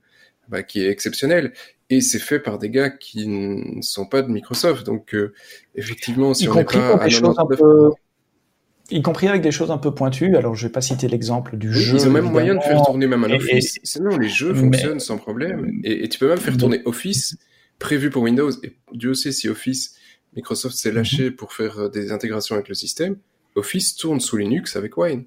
[0.48, 1.54] bah, qui est exceptionnelle.
[1.88, 4.84] Et c'est fait par des gars qui ne sont pas de Microsoft.
[4.84, 5.16] Donc,
[5.74, 7.94] effectivement, si on n'est pas à 99
[8.90, 10.36] y compris avec des choses un peu pointues.
[10.36, 11.96] Alors, je vais pas citer l'exemple du jeu.
[11.96, 13.78] Ils ont même moyen de faire tourner même un Office.
[13.82, 15.80] Sinon, les jeux fonctionnent sans problème.
[15.84, 17.36] Et, tu peux même faire tourner Office
[17.78, 18.50] prévu pour Windows.
[18.62, 19.96] Et Dieu sait si Office,
[20.36, 21.36] Microsoft s'est lâché mhm.
[21.36, 23.16] pour faire euh, des intégrations avec le système.
[23.54, 25.24] Office tourne sous Linux avec Wine.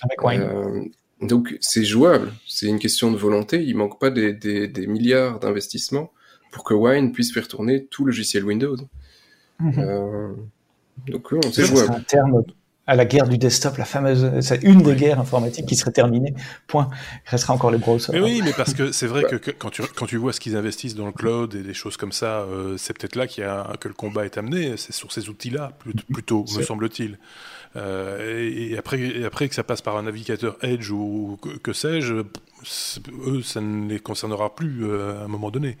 [0.00, 0.42] Avec Wine.
[0.42, 0.84] Euh,
[1.20, 2.32] donc, c'est jouable.
[2.46, 3.62] C'est une question de volonté.
[3.62, 6.10] Il manque pas des, des, des milliards d'investissements
[6.52, 8.76] pour que Wine puisse faire tourner tout logiciel Windows.
[9.60, 9.78] Mhm.
[9.78, 10.32] euh,
[11.08, 11.92] donc, c'est jouable.
[11.92, 12.44] Un terme
[12.86, 16.34] à la guerre du desktop, la fameuse, c'est une des guerres informatiques qui serait terminée.
[16.66, 16.90] Point.
[17.26, 18.12] Il restera encore les browsers.
[18.12, 20.56] Mais oui, mais parce que c'est vrai que, quand tu quand tu vois ce qu'ils
[20.56, 23.46] investissent dans le cloud et des choses comme ça, euh, c'est peut-être là qu'il y
[23.46, 24.76] a que le combat est amené.
[24.76, 25.72] C'est sur ces outils-là
[26.12, 27.18] plutôt, me semble-t-il.
[27.76, 31.72] Euh, et, après, et après que ça passe par un navigateur Edge ou que, que
[31.72, 32.22] sais-je,
[33.26, 35.76] eux, ça ne les concernera plus euh, à un moment donné.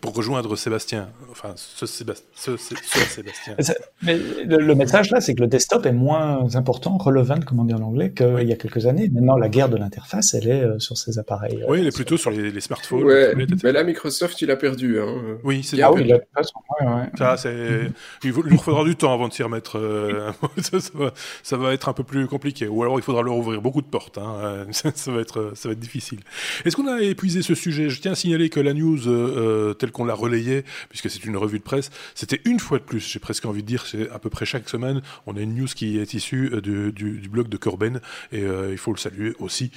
[0.00, 2.26] Pour rejoindre Sébastien, enfin, ce, Sébastien.
[2.34, 3.56] Ce, Sébastien.
[4.02, 7.74] Mais le, message là, c'est que le desktop est moins important, relevant, comme on dit
[7.74, 9.08] en anglais, qu'il y a quelques années.
[9.12, 11.64] Maintenant, la guerre de l'interface, elle est euh, sur ces appareils.
[11.68, 13.04] oui, elle est plutôt sur les, smartphones.
[13.04, 15.00] Ouais, mais là, Microsoft, il a perdu.
[15.00, 15.38] Hein.
[15.44, 16.16] Oui, c'est ah, oui, il a...
[16.16, 17.90] ouais, Ça, c'est...
[18.24, 19.72] Il lui faudra du temps avant de s'y remettre.
[20.58, 21.12] ça, va,
[21.42, 22.68] ça, va, être un peu plus compliqué.
[22.68, 24.18] Ou alors, il faudra leur ouvrir beaucoup de portes.
[24.18, 24.66] Hein.
[24.72, 26.20] ça, va être, ça va être difficile.
[26.64, 27.90] Est-ce qu'on a épuisé ce sujet?
[27.90, 31.24] Je tiens à signaler que la news euh, euh, telle qu'on l'a relayée, puisque c'est
[31.24, 34.10] une revue de presse, c'était une fois de plus, j'ai presque envie de dire, c'est
[34.10, 37.48] à peu près chaque semaine, on a une news qui est issue euh, du, blog
[37.48, 38.00] de Corben,
[38.32, 39.70] et il faut le saluer aussi,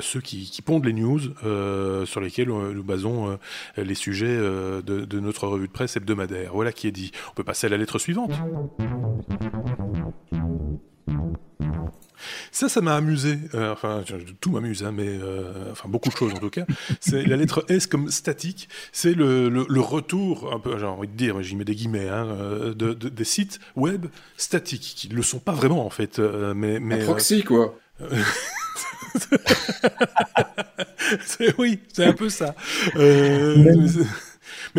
[0.00, 1.20] ceux qui, pondent les news
[2.04, 3.38] sur lesquels nous basons
[3.76, 6.52] les sujets de notre revue de presse hebdomadaire.
[6.52, 7.12] Voilà qui est dit.
[7.30, 8.32] On peut passer à la lettre suivante.
[12.58, 13.38] Ça, ça m'a amusé.
[13.54, 14.02] Euh, enfin,
[14.40, 16.66] tout m'amuse, hein, mais euh, enfin beaucoup de choses en tout cas.
[16.98, 18.68] C'est la lettre S comme statique.
[18.90, 22.26] C'est le, le, retour, un peu, j'ai envie de dire, j'y mets des guillemets, hein,
[22.26, 24.06] euh, de, des sites web
[24.36, 26.18] statiques qui ne le sont pas vraiment en fait.
[26.18, 27.78] mais, mais un proxy quoi.
[31.58, 32.56] oui, c'est un peu ça.
[32.96, 33.86] Euh,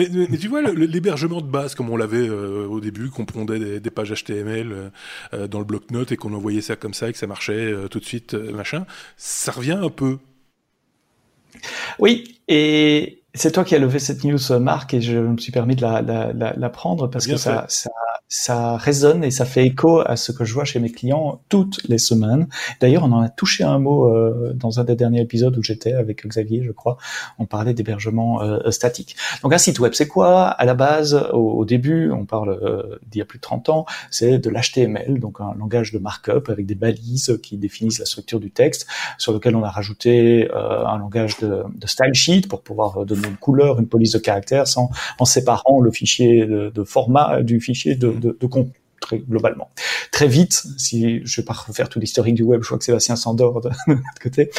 [0.07, 3.89] mais, tu vois, l'hébergement de base, comme on l'avait euh, au début, qu'on pondait des,
[3.89, 4.89] pages HTML euh,
[5.33, 7.99] euh, dans le bloc-notes et qu'on envoyait ça comme ça et que ça marchait tout
[7.99, 8.85] de suite, machin,
[9.17, 10.17] ça revient un peu.
[11.97, 15.75] Oui, et c'est toi qui as levé cette news, Marc, et je me suis permis
[15.75, 17.89] de la, la, la, prendre parce que ça, ça,
[18.29, 21.81] ça résonne et ça fait écho à ce que je vois chez mes clients toutes
[21.89, 22.47] les semaines.
[22.79, 25.93] D'ailleurs, on en a touché un mot euh, dans un des derniers épisodes où j'étais
[25.93, 26.97] avec Xavier, je crois.
[27.39, 29.15] On parlait d'hébergement euh, statique.
[29.41, 30.45] Donc un site web, c'est quoi?
[30.45, 33.85] À la base, au, début, on parle euh, d'il y a plus de 30 ans,
[34.11, 38.39] c'est de l'HTML, donc un langage de markup avec des balises qui définissent la structure
[38.39, 38.85] du texte,
[39.17, 43.37] sur lequel on a rajouté un langage de, de, style sheet pour pouvoir donner une
[43.37, 47.95] couleur, une police de caractère, sans, en séparant le fichier de, de format du fichier
[47.95, 48.47] de de, de
[48.99, 49.69] très globalement.
[50.11, 53.15] Très vite, si je vais pas refaire tout l'historique du web, je crois que Sébastien
[53.15, 53.69] s'endort de,
[54.21, 54.49] côté.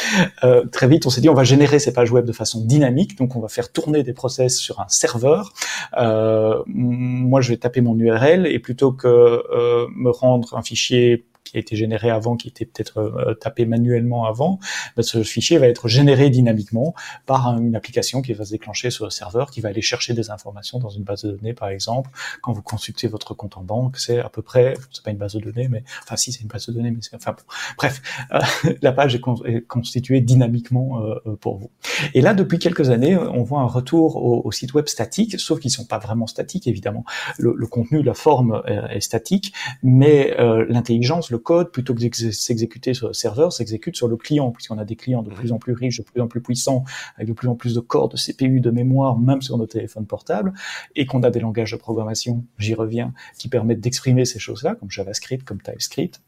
[0.43, 3.17] Euh, très vite, on s'est dit on va générer ces pages web de façon dynamique,
[3.17, 5.53] donc on va faire tourner des process sur un serveur.
[5.97, 11.25] Euh, moi, je vais taper mon URL et plutôt que euh, me rendre un fichier
[11.51, 14.59] qui a été généré avant, qui était peut-être euh, tapé manuellement avant,
[14.95, 16.95] ben, ce fichier va être généré dynamiquement
[17.25, 20.29] par une application qui va se déclencher sur le serveur, qui va aller chercher des
[20.29, 22.09] informations dans une base de données, par exemple.
[22.41, 25.33] Quand vous consultez votre compte en banque, c'est à peu près, c'est pas une base
[25.33, 27.43] de données, mais enfin si c'est une base de données, mais c'est enfin bon.
[27.77, 28.39] bref, euh,
[28.81, 29.21] la page est,
[29.67, 31.69] constituée dynamiquement euh, pour vous.
[32.13, 35.59] Et là, depuis quelques années, on voit un retour au, au site web statique, sauf
[35.59, 37.03] qu'ils sont pas vraiment statiques évidemment.
[37.37, 40.33] Le, le contenu, la forme est statique, mais
[40.69, 44.77] l'intelligence le code, plutôt que de s'exécuter sur le serveur, s'exécute sur le client, puisqu'on
[44.77, 45.35] a des clients de mhm.
[45.35, 46.83] plus en plus riches, de plus en plus puissants,
[47.15, 50.05] avec de plus en plus de corps, de CPU, de mémoire, même sur nos téléphones
[50.05, 50.53] portables,
[50.95, 54.91] et qu'on a des langages de programmation, j'y reviens, qui permettent d'exprimer ces choses-là, comme
[54.91, 56.21] JavaScript, comme TypeScript,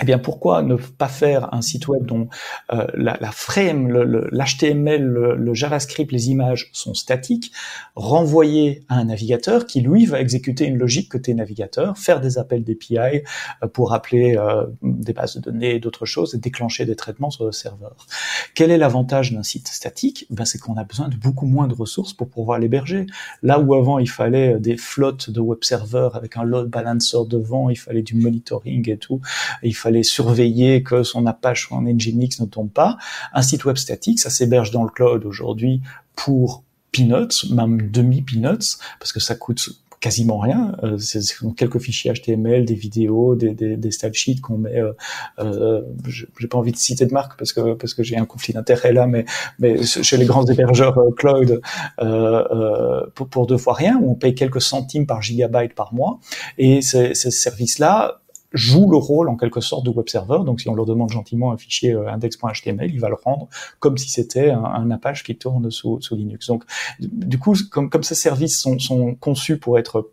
[0.00, 2.28] eh bien, pourquoi ne pas faire un site web dont
[2.72, 7.50] euh, la, la, frame, l'HTML, le, le, JavaScript, les images sont statiques,
[7.96, 12.62] renvoyer à un navigateur qui, lui, va exécuter une logique côté navigateur, faire des appels
[12.62, 13.22] d'API
[13.62, 17.30] euh, pour appeler euh, des bases de données et d'autres choses et déclencher des traitements
[17.30, 18.06] sur le serveur.
[18.54, 20.26] Quel est l'avantage d'un site statique?
[20.30, 23.06] Ben, C'est qu'on a besoin de beaucoup moins de ressources pour pouvoir l'héberger.
[23.42, 27.68] Là où avant, il fallait des flottes de web serveurs avec un load balancer devant,
[27.68, 29.20] il fallait du monitoring et tout,
[29.64, 32.98] il fallait fallait surveiller que son Apache ou en Nginx ne tombe pas.
[33.32, 35.80] Un site web statique, ça s'héberge dans le cloud aujourd'hui
[36.14, 36.62] pour
[36.92, 39.70] peanuts, même demi-peanuts, parce que ça coûte
[40.00, 40.76] quasiment rien.
[40.82, 41.20] Euh, c'est
[41.56, 44.78] quelques fichiers HTML, des vidéos, des, des, des style sheets qu'on met.
[44.78, 44.92] Euh,
[45.38, 48.52] euh, j'ai pas envie de citer de marque parce que parce que j'ai un conflit
[48.52, 49.24] d'intérêt là, mais
[49.58, 51.62] mais chez les grands hébergeurs euh, cloud
[52.00, 56.20] euh, pour, pour deux fois rien, où on paye quelques centimes par gigabyte par mois,
[56.58, 58.20] et ces, ces services-là
[58.52, 60.40] joue le rôle en quelque sorte de web server.
[60.44, 63.48] Donc si on leur demande gentiment un fichier euh, index.html, il va le rendre
[63.80, 66.46] comme si c'était un, Apache qui tourne sous, Linux.
[66.46, 66.64] Donc
[67.00, 70.10] du coup, comme, ces services sont conçus pour être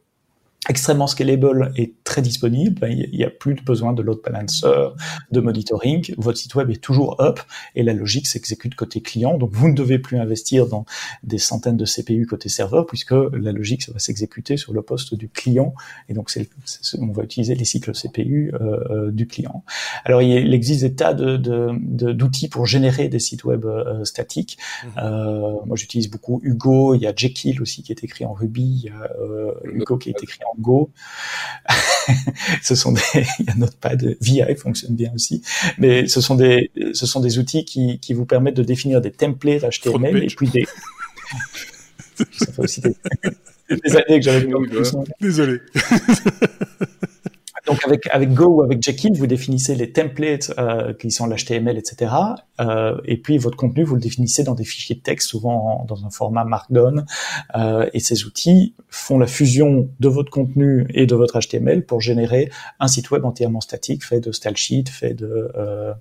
[0.69, 4.93] extrêmement scalable et très disponible, il n'y a plus besoin de load balancer,
[5.31, 6.13] de monitoring.
[6.17, 7.39] Votre site web est toujours up
[7.75, 9.37] et la logique s'exécute côté client.
[9.37, 10.85] Donc vous ne devez plus investir dans
[11.23, 15.15] des centaines de CPU côté serveur puisque la logique ça va s'exécuter sur le poste
[15.15, 15.73] du client
[16.09, 16.49] et donc c'est,
[16.99, 19.63] on va utiliser les cycles CPU euh, euh, du client.
[20.03, 24.57] Alors il, existe des tas de, de, d'outils pour générer des sites web euh, statiques.
[24.97, 28.63] Euh, moi j'utilise beaucoup Hugo, il y a Jekyll aussi qui est écrit en Ruby,
[28.63, 29.09] il y a
[29.65, 30.91] Hugo qui est écrit en Go.
[32.61, 33.01] ce sont des,
[33.39, 35.41] il y a Notepad, VI fonctionne bien aussi,
[35.77, 39.11] mais ce sont des, ce sont des outils qui, qui vous permettent de définir des
[39.11, 40.65] templates HTML et puis des.
[42.31, 42.95] Ça fait aussi des,
[43.69, 44.47] des années que j'avais.
[45.19, 45.59] Désolé.
[47.65, 51.77] Donc avec, avec Go ou avec Jekyll, vous définissez les templates euh, qui sont l'HTML,
[51.77, 52.13] etc.
[52.59, 56.05] Euh, et puis votre contenu, vous le définissez dans des fichiers de texte, souvent dans
[56.05, 57.05] un format Markdown.
[57.55, 62.01] Euh, et ces outils font la fusion de votre contenu et de votre HTML pour
[62.01, 62.49] générer
[62.79, 65.93] un site web entièrement statique, fait de style sheet, fait de, euh,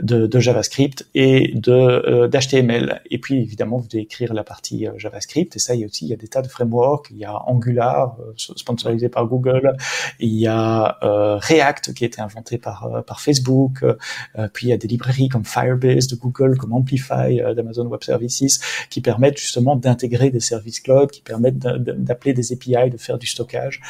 [0.00, 3.02] de, de, JavaScript et de euh, d'HTML.
[3.10, 5.56] Et puis évidemment, vous devez écrire la partie euh, JavaScript.
[5.56, 7.08] Et ça, il y a aussi il y a des tas de frameworks.
[7.10, 9.72] Il y a Angular, sponsorisé par Google.
[10.18, 14.68] Il y a euh, React qui a été inventé par euh, par Facebook, euh, puis
[14.68, 18.60] il y a des librairies comme Firebase de Google, comme Amplify d'Amazon Web Services,
[18.90, 23.26] qui permettent justement d'intégrer des services cloud, qui permettent d'appeler des API, de faire du
[23.26, 23.80] stockage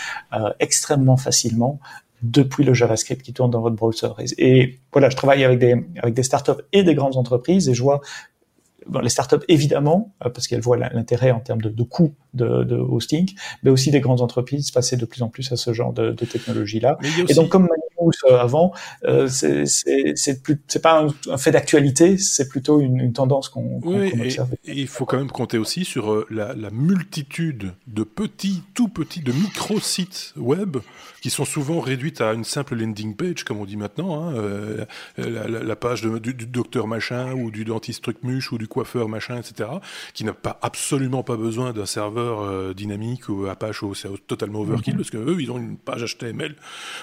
[0.58, 1.80] extrêmement facilement
[2.22, 4.08] depuis le JavaScript qui tourne dans votre browser.
[4.38, 7.82] Et, voilà, je travaille avec des, avec des startups et des grandes entreprises et je
[7.82, 8.00] vois
[8.86, 12.76] bon, les startups évidemment, parce qu'elles voient l'intérêt en termes de, de coût de, de,
[12.76, 16.12] hosting, mais aussi des grandes entreprises passer de plus en plus à ce genre de,
[16.12, 16.98] de technologie-là.
[17.28, 17.68] Et donc, comme
[18.00, 18.72] Anonymous avant,
[19.04, 24.50] euh, c'est pas un, fait d'actualité, c'est plutôt une, une tendance qu'on oui, observe.
[24.64, 28.88] Et, il faut quand même compter aussi sur euh, la, la multitude de petits, tout
[28.88, 30.78] petits, de micro sites web
[31.20, 34.84] qui sont souvent réduites à une simple landing page, comme on dit maintenant, hein, euh,
[35.18, 38.68] la, la, page de, du, du, docteur machin ou du dentiste truc muche ou du
[38.68, 39.68] coiffeur machin, etc.,
[40.14, 43.94] qui n'a pas absolument pas besoin d'un serveur euh, dynamique ou Apache ou
[44.26, 44.96] totalement overkill, mm-hmm.
[44.96, 46.56] parce que eux, ils ont une page HTML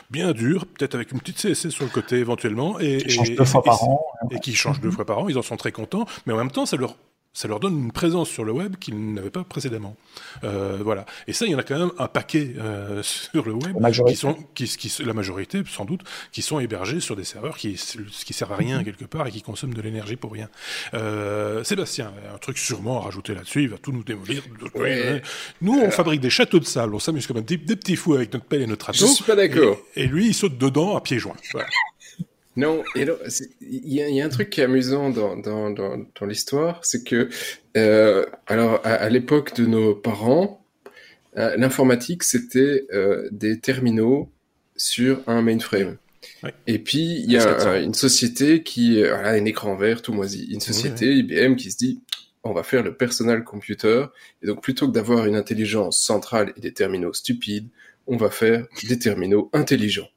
[0.09, 3.45] bien dure, peut-être avec une petite CSS sur le côté éventuellement, et, qui change deux
[3.45, 5.29] fois par an, et qui change deux fois par an.
[5.29, 6.95] Ils en sont très contents, mais en même temps, ça leur
[7.37, 9.95] ça leur donne une présence sur le web qu'ils n'avaient pas précédemment.
[10.43, 11.05] Euh, voilà.
[11.27, 13.77] Et ça, il y en a quand même un paquet euh, sur le web
[14.07, 16.01] qui sont, qui, qui, la majorité sans doute,
[16.31, 19.43] qui sont hébergés sur des serveurs qui, qui servent à rien quelque part et qui
[19.43, 20.49] consomment de l'énergie pour rien.
[20.95, 24.41] Euh, Sébastien, un truc sûrement à rajouter là-dessus, il va tout nous démolir.
[25.61, 28.33] Nous, on fabrique des châteaux de sable, on s'amuse comme des, des, petits fous avec
[28.33, 29.05] notre pelle et notre râteau.
[29.05, 29.77] Je suis pas d'accord.
[29.95, 31.37] Et, et, lui, il saute dedans à pieds joints.
[31.51, 31.67] Voilà.
[32.57, 33.07] Non, il
[33.85, 37.29] y, a un truc qui est amusant dans, dans, dans, dans l'histoire, c'est que,
[37.77, 40.65] euh, alors, à, l'époque de nos parents,
[41.37, 44.31] euh, l'informatique, c'était euh, des terminaux
[44.75, 45.97] sur un mainframe.
[46.65, 50.47] Et puis, il y a une société qui a un écran vert tout moisi.
[50.51, 52.01] Une société, IBM, qui se dit,
[52.43, 54.05] on va faire le personal computer.
[54.41, 57.67] Et donc, plutôt que d'avoir une intelligence centrale et des terminaux stupides,
[58.07, 60.09] on va faire des terminaux intelligents.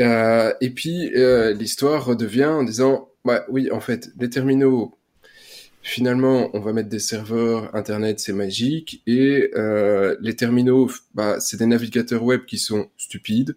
[0.00, 4.96] Euh, et puis euh, l'histoire redevient en disant, bah, oui, en fait, les terminaux,
[5.82, 11.56] finalement, on va mettre des serveurs Internet, c'est magique, et euh, les terminaux, bah, c'est
[11.56, 13.56] des navigateurs web qui sont stupides.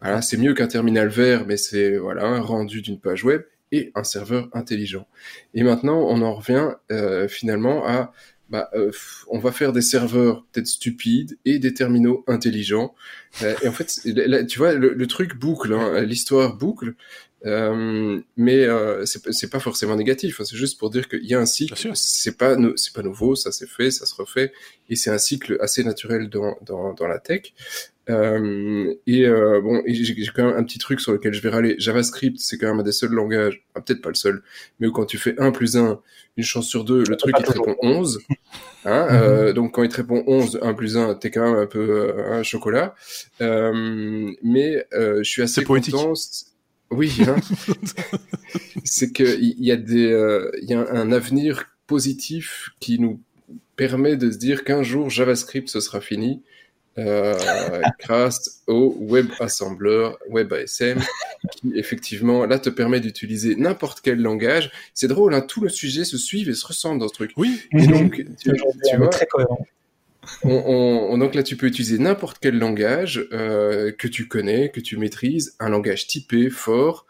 [0.00, 3.92] Voilà, c'est mieux qu'un terminal vert, mais c'est voilà un rendu d'une page web et
[3.94, 5.06] un serveur intelligent.
[5.54, 6.70] Et maintenant, on en revient
[7.28, 8.12] finalement à
[8.50, 8.90] bah, euh,
[9.28, 12.94] on va faire des serveurs peut-être stupides et des terminaux intelligents.
[13.42, 16.94] Euh, et en fait, là, tu vois, le, truc boucle, hein, l'histoire boucle,
[17.46, 20.40] euh, mais euh, c'est pas forcément négatif.
[20.40, 21.74] Hein, c'est juste pour dire qu'il y a un cycle.
[21.94, 24.52] C'est pas c'est pas nouveau, ça s'est fait, ça se refait,
[24.88, 27.54] et c'est un cycle assez naturel dans dans, dans la tech.
[28.10, 31.76] Euh, et euh, bon, j'ai quand même un petit truc sur lequel je vais râler.
[31.78, 34.42] JavaScript, c'est quand même un des seuls langages, ah, peut-être pas le seul,
[34.78, 36.00] mais où quand tu fais 1 plus 1,
[36.36, 38.20] une chance sur deux, le truc il te répond 11.
[38.86, 41.66] Hein, euh, donc quand il te répond 11, 1 plus 1, t'es quand même un
[41.66, 42.94] peu euh, un chocolat.
[43.42, 46.14] Euh, mais je suis assez content.
[46.90, 47.36] Oui, hein.
[48.84, 53.20] c'est que il y a des, il y a un avenir positif qui nous
[53.76, 56.42] permet de se dire qu'un jour JavaScript ce sera fini
[56.98, 57.34] euh,
[58.00, 61.00] grâce au WebAssembler, WebASM,
[61.52, 64.70] qui effectivement là te permet d'utiliser n'importe quel langage.
[64.94, 67.32] C'est drôle, hein, tout le sujet se suit et se ressemble dans ce truc.
[67.36, 67.60] Oui.
[67.72, 68.52] Et donc, tu,
[68.88, 69.66] tu vois, très cohérent.
[70.44, 70.50] On,
[71.10, 74.96] on, donc là, tu peux utiliser n'importe quel langage euh, que tu connais, que tu
[74.96, 77.06] maîtrises, un langage typé, fort,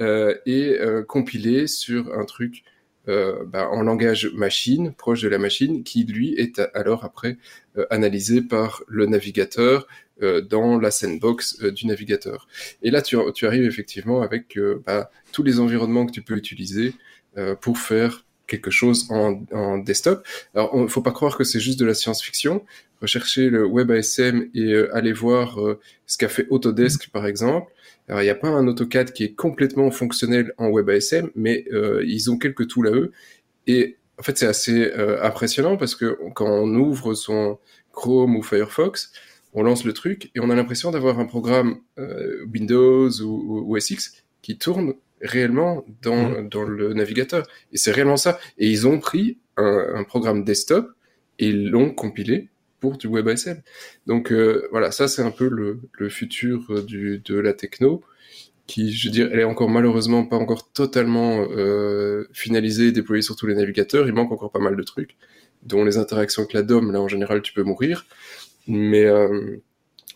[0.00, 2.64] euh, et euh, compilé sur un truc
[3.08, 7.36] euh, bah, en langage machine, proche de la machine, qui lui est alors après
[7.76, 9.86] euh, analysé par le navigateur
[10.22, 12.48] euh, dans la sandbox du navigateur.
[12.82, 16.94] Et là, tu, tu arrives effectivement avec bah, tous les environnements que tu peux utiliser
[17.60, 20.24] pour faire quelque chose en, en desktop.
[20.54, 22.64] Alors, il faut pas croire que c'est juste de la science-fiction.
[23.02, 25.58] Recherchez le WebASM et aller voir
[26.06, 27.72] ce qu'a fait Autodesk, par exemple.
[28.08, 32.02] Alors, il n'y a pas un AutoCAD qui est complètement fonctionnel en WebASM, mais euh,
[32.06, 33.12] ils ont quelques tools à eux.
[33.66, 37.58] Et en fait, c'est assez euh, impressionnant parce que quand on ouvre son
[37.92, 39.12] Chrome ou Firefox,
[39.54, 43.80] on lance le truc et on a l'impression d'avoir un programme euh, Windows ou, ou,
[43.80, 46.48] SX qui tourne réellement dans, mmh.
[46.48, 47.46] dans le navigateur.
[47.72, 48.38] Et c'est réellement ça.
[48.58, 50.90] Et ils ont pris un, un programme desktop
[51.38, 52.50] et l'ont compilé
[52.92, 53.62] du WebASM.
[54.06, 58.02] Donc euh, voilà, ça c'est un peu le, futur euh, de la techno
[58.66, 63.22] qui, je veux dire, elle est encore malheureusement pas encore totalement euh, finalisée et déployée
[63.22, 64.06] sur tous les navigateurs.
[64.06, 65.16] Il manque encore pas mal de trucs,
[65.62, 66.90] dont les interactions avec la DOM.
[66.90, 68.06] Là, en général, tu peux mourir.
[68.66, 69.06] Mais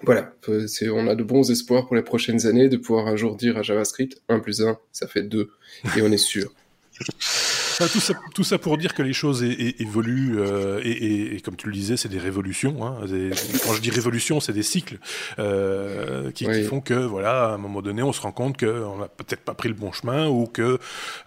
[0.03, 3.59] voilà, on a de bons espoirs pour les prochaines années de pouvoir un jour dire
[3.59, 5.51] à JavaScript 1 plus 1, ça fait 2.
[5.99, 6.51] Et on est sûr.
[7.87, 11.67] tout, ça, tout, ça, pour dire que les choses évoluent euh, et, et, comme tu
[11.67, 12.85] le disais, c'est des révolutions.
[12.85, 12.97] Hein,
[13.65, 14.99] quand je dis révolution, c'est des cycles
[15.39, 18.99] euh, qui, qui, font que, voilà, à un moment donné, on se rend compte qu'on
[18.99, 20.79] n'a peut-être pas pris le bon chemin ou que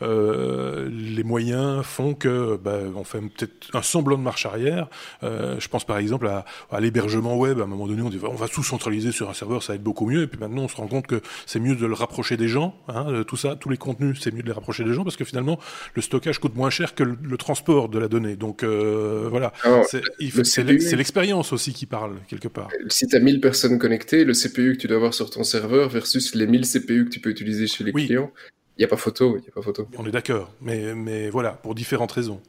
[0.01, 4.87] euh, les moyens font que bah, on fait peut-être un semblant de marche arrière.
[5.23, 7.59] Euh, je pense par exemple à, à l'hébergement web.
[7.59, 9.75] À un moment donné, on dit on va tout centraliser sur un serveur, ça va
[9.75, 10.23] être beaucoup mieux.
[10.23, 12.75] Et puis maintenant, on se rend compte que c'est mieux de le rapprocher des gens.
[12.89, 15.25] Hein, tout ça, tous les contenus, c'est mieux de les rapprocher des gens parce que
[15.25, 15.59] finalement,
[15.93, 18.35] le stockage coûte moins cher que le, transport de la donnée.
[18.35, 19.53] Donc euh, voilà,
[19.85, 20.63] c'est
[20.95, 22.69] l'expérience aussi qui parle quelque part.
[22.89, 25.89] Si tu as 1000 personnes connectées, le CPU que tu dois avoir sur ton serveur
[25.89, 28.31] versus les 1000 CPU que tu peux utiliser chez les clients,
[28.77, 29.37] il n'y a pas photo.
[29.37, 29.87] Y a pas photo.
[29.97, 32.41] On est d'accord, mais, mais voilà, pour différentes raisons.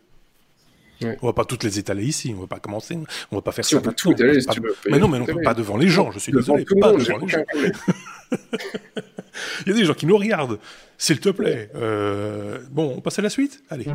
[1.21, 2.97] On va pas toutes les étaler ici, on va pas commencer,
[3.33, 3.79] on va pas faire si ça.
[3.79, 4.75] On peut tout étaler, si tu veux.
[4.89, 7.45] Mais non, mais non, pas devant les gens, je suis désolé, pas devant les gens.
[9.67, 10.59] Il y a des gens qui nous regardent,
[10.99, 11.71] s'il te plaît.
[11.75, 13.87] Euh, bon, on passe à la suite Allez.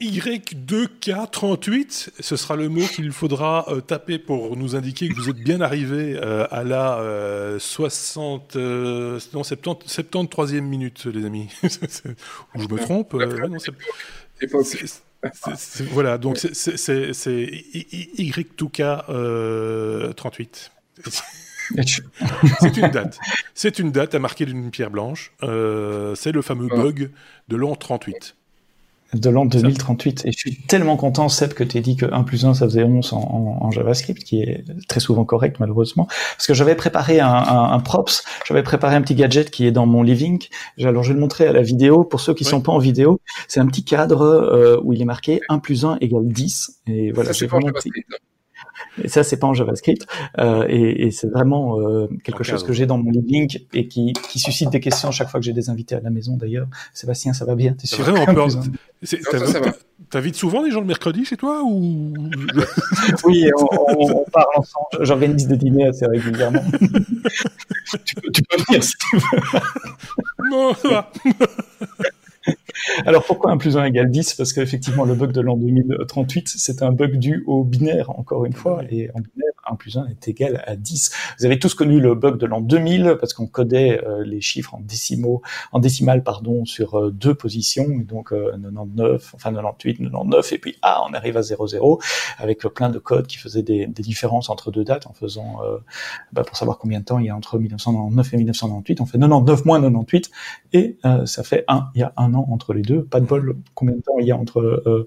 [0.00, 5.36] Y2K38, ce sera le mot qu'il faudra euh, taper pour nous indiquer que vous êtes
[5.36, 11.50] bien arrivé euh, à la 60, non, 70, 73e minute, les amis.
[11.62, 13.14] Ou je me trompe
[15.90, 16.52] voilà, donc c'est
[18.18, 20.72] Y2K 38.
[22.60, 23.18] c'est une date.
[23.54, 25.32] C'est une date à marquer d'une pierre blanche.
[25.40, 27.10] c'est le fameux bug
[27.48, 28.36] de l'an 38
[29.14, 30.22] de l'an 2038.
[30.24, 32.66] Et je suis tellement content, Seb, que tu aies dit que 1 plus 1, ça
[32.66, 36.06] faisait 11 en, en, JavaScript, qui est très souvent correct, malheureusement.
[36.36, 39.86] Parce que j'avais préparé un, un, props, j'avais préparé un petit gadget qui est dans
[39.86, 40.42] mon living.
[40.80, 42.04] Alors, je vais le montrer à la vidéo.
[42.04, 45.06] Pour ceux qui sont pas en vidéo, c'est un petit cadre euh, où il est
[45.06, 46.82] marqué 1 plus 1 égale 10.
[46.86, 47.68] Et voilà, c'est vraiment...
[49.02, 50.06] Et ça, c'est pas en JavaScript.
[50.38, 54.12] Euh, et, et c'est vraiment euh, quelque chose que j'ai dans mon living et qui,
[54.12, 56.36] qui suscite des questions chaque fois que j'ai des invités à la maison.
[56.36, 57.74] D'ailleurs, Sébastien, ça va bien?
[57.74, 58.04] T'es sûr?
[58.04, 58.48] Vraiment peur.
[60.10, 62.12] T'invites souvent des gens le mercredi chez toi ou?
[63.24, 63.66] Oui, on,
[63.98, 64.86] on, parle ensemble.
[65.00, 66.62] J'organise des dîners assez régulièrement.
[68.04, 70.50] tu, peux, tu, peux, venir si tu veux.
[70.50, 71.10] Non, ça va.
[73.06, 76.82] Alors pourquoi 1 plus 1 égale 10 Parce qu'effectivement, le bug de l'an 2038, c'est
[76.82, 78.82] un bug dû au binaire, encore une fois.
[78.90, 81.12] Et en binaire, 1 plus 1 est égal à 10.
[81.38, 84.74] Vous avez tous connu le bug de l'an 2000, parce qu'on codait euh, les chiffres
[84.74, 85.42] en décimaux,
[85.72, 90.76] en décimal, pardon, sur euh, deux positions, donc 99, euh, enfin 98, 99, et puis
[90.82, 92.00] ah, on arrive à 00,
[92.38, 95.60] avec plein de codes qui faisaient des, des différences entre deux dates, en faisant,
[96.32, 99.18] bah, pour savoir combien de temps il y a entre 1999 et 1998, on fait
[99.18, 100.30] 99 moins 98,
[100.72, 103.02] et ça fait 1, il y a un an entre les deux.
[103.02, 105.06] Pas de bol, combien de temps il y a entre euh,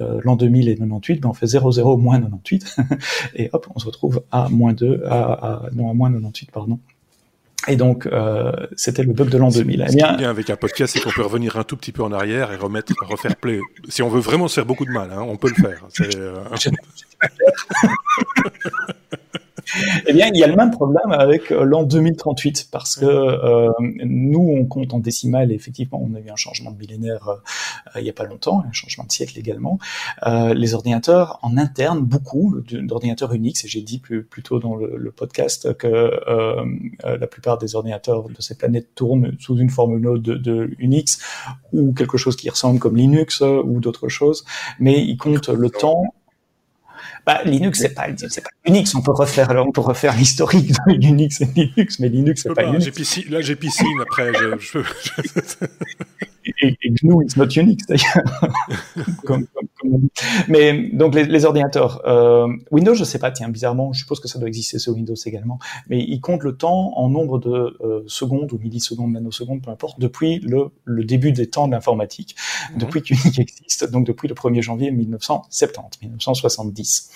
[0.00, 2.76] euh, l'an 2000 et 98 ben On fait 0,0 moins 98.
[3.34, 6.78] et hop, on se retrouve à moins 2, à, non, à moins 98, pardon.
[7.66, 9.86] Et donc, euh, c'était le bug de l'an 2000.
[9.88, 12.02] Ce qui est bien avec un podcast, c'est qu'on peut revenir un tout petit peu
[12.02, 13.60] en arrière et remettre, refaire play.
[13.88, 15.86] Si on veut vraiment se faire beaucoup de mal, hein, on peut le faire.
[20.06, 23.70] eh bien, il y a le même problème avec euh, l'an 2038 parce que euh,
[23.80, 25.52] nous, on compte en décimale.
[25.52, 28.62] Et effectivement, on a eu un changement de millénaire euh, il n'y a pas longtemps,
[28.66, 29.78] un changement de siècle également.
[30.26, 35.12] les ordinateurs en interne, beaucoup d'ordinateurs Unix, et j'ai dit plus, plus tôt dans le,
[35.14, 36.10] podcast que
[37.04, 41.20] la plupart des ordinateurs de ces planètes tournent sous une formule de, de Unix
[41.72, 44.44] ou quelque chose qui ressemble comme Linux ou d'autres choses,
[44.80, 46.04] mais ils comptent le temps
[47.26, 48.94] bah, Linux, c'est pas, c'est pas Unix.
[48.94, 52.64] On peut refaire, on peut refaire l'historique de Unix et Linux, mais Linux, c'est pas,
[52.64, 53.28] pas Unix.
[53.30, 54.30] là, j'ai piscine après.
[54.34, 54.78] Je, je...
[56.62, 58.44] et, et, GNU is not Unix d'ailleurs.
[59.24, 59.68] comme, comme
[60.48, 63.30] mais donc les, les ordinateurs, euh, Windows, je sais pas.
[63.30, 65.58] Tiens, bizarrement, je suppose que ça doit exister sur Windows également.
[65.88, 70.00] Mais ils comptent le temps en nombre de euh, secondes ou millisecondes, nanosecondes, peu importe,
[70.00, 72.80] depuis le, le début des temps de l'informatique, mm -hmm.
[72.80, 77.10] depuis qu'Unix existe, donc depuis le 1er janvier 1970, 1970.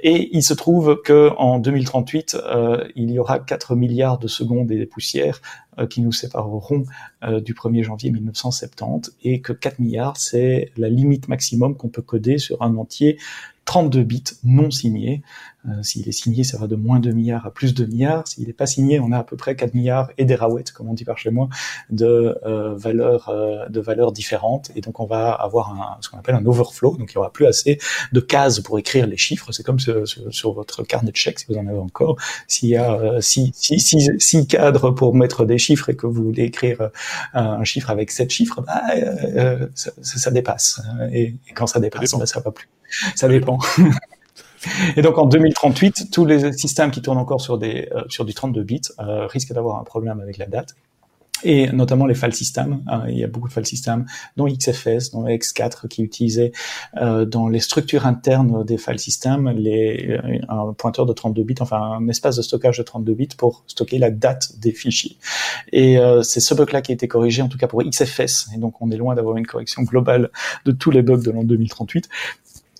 [0.00, 4.70] Et il se trouve que en 2038, euh, il y aura 4 milliards de secondes
[4.70, 5.40] et des poussières
[5.88, 6.84] qui nous sépareront
[7.22, 12.02] euh, du 1er janvier 1970 et que 4 milliards, c'est la limite maximum qu'on peut
[12.02, 13.18] coder sur un entier
[13.64, 15.22] 32 bits non signés.
[15.68, 18.26] Euh, S'il est signé, ça va de moins 2 milliards à plus 2 milliards.
[18.26, 20.88] S'il n'est pas signé, on a à peu près 4 milliards et des raouettes, comme
[20.88, 21.48] on dit par chez moi,
[21.90, 24.70] de euh, valeurs euh, de valeurs différentes.
[24.76, 26.96] Et donc on va avoir un, ce qu'on appelle un overflow.
[26.96, 27.78] Donc il y aura plus assez
[28.12, 29.52] de cases pour écrire les chiffres.
[29.52, 32.16] C'est comme sur, sur, sur, votre carnet de chèques, si vous en avez encore.
[32.46, 36.24] S'il y a 6 six, six, six, cadres pour mettre des chiffres et que vous
[36.24, 36.88] voulez écrire euh,
[37.34, 40.80] un chiffre avec 7 chiffres, bah, euh, ça, ça, dépasse.
[41.12, 42.68] Et, et quand ça dépasse, ça, bah, ça va plus.
[43.16, 43.58] Ça dépend.
[44.96, 48.34] Et donc en 2038, tous les systèmes qui tournent encore sur des euh, sur du
[48.34, 50.74] 32 bits euh, risquent d'avoir un problème avec la date.
[51.44, 55.10] Et notamment les file systems, euh, il y a beaucoup de file systems, dont XFS,
[55.12, 56.52] dont X4 qui utilisait
[56.96, 60.18] euh, dans les structures internes des file systems les,
[60.48, 63.98] un pointeur de 32 bits, enfin un espace de stockage de 32 bits pour stocker
[63.98, 65.18] la date des fichiers.
[65.72, 68.48] Et euh, c'est ce bug-là qui a été corrigé, en tout cas pour XFS.
[68.54, 70.30] Et donc on est loin d'avoir une correction globale
[70.64, 72.08] de tous les bugs de l'an 2038.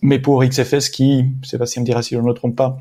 [0.04, 2.78] Mais pour XFS qui, Sébastien me dira si je ne me trompe pas,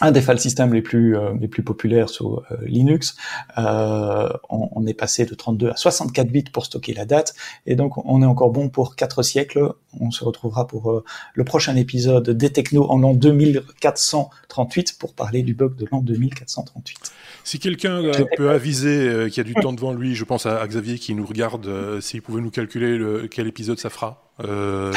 [0.00, 3.16] un des file systems les plus euh, les plus populaires sur euh, Linux.
[3.58, 7.34] Euh, on, on, est passé de 32 à 64 bits pour stocker la date,
[7.66, 9.74] et donc on est encore bon pour quatre siècles.
[10.00, 11.04] On se retrouvera pour euh,
[11.34, 17.12] le prochain épisode des technos en l'an 2438 pour parler du bug de l'an 2438.
[17.44, 21.14] Si quelqu'un peut aviser qui a du temps devant lui, je pense à, Xavier qui
[21.14, 24.27] nous regarde, s'il pouvait nous calculer le, quel épisode ça fera.
[24.40, 24.92] Euh,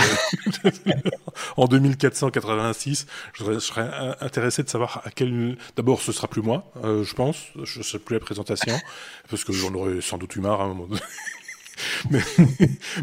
[1.58, 3.08] en 2486.
[3.34, 3.90] Je serais,
[4.22, 5.58] intéressé de savoir à quel.
[5.76, 7.48] D'abord, ce sera plus moi, euh, je pense.
[7.64, 8.76] Je ne serai plus la présentation
[9.30, 11.02] parce que j'en aurais sans doute eu marre à un moment donné.
[12.12, 12.22] mais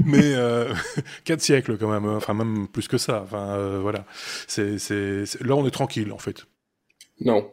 [0.05, 0.73] mais euh,
[1.24, 3.23] quatre siècles quand même, enfin même plus que ça.
[3.23, 4.05] Enfin euh, voilà,
[4.47, 4.77] c'est
[5.40, 6.47] là on est tranquille en fait.
[7.20, 7.52] Non.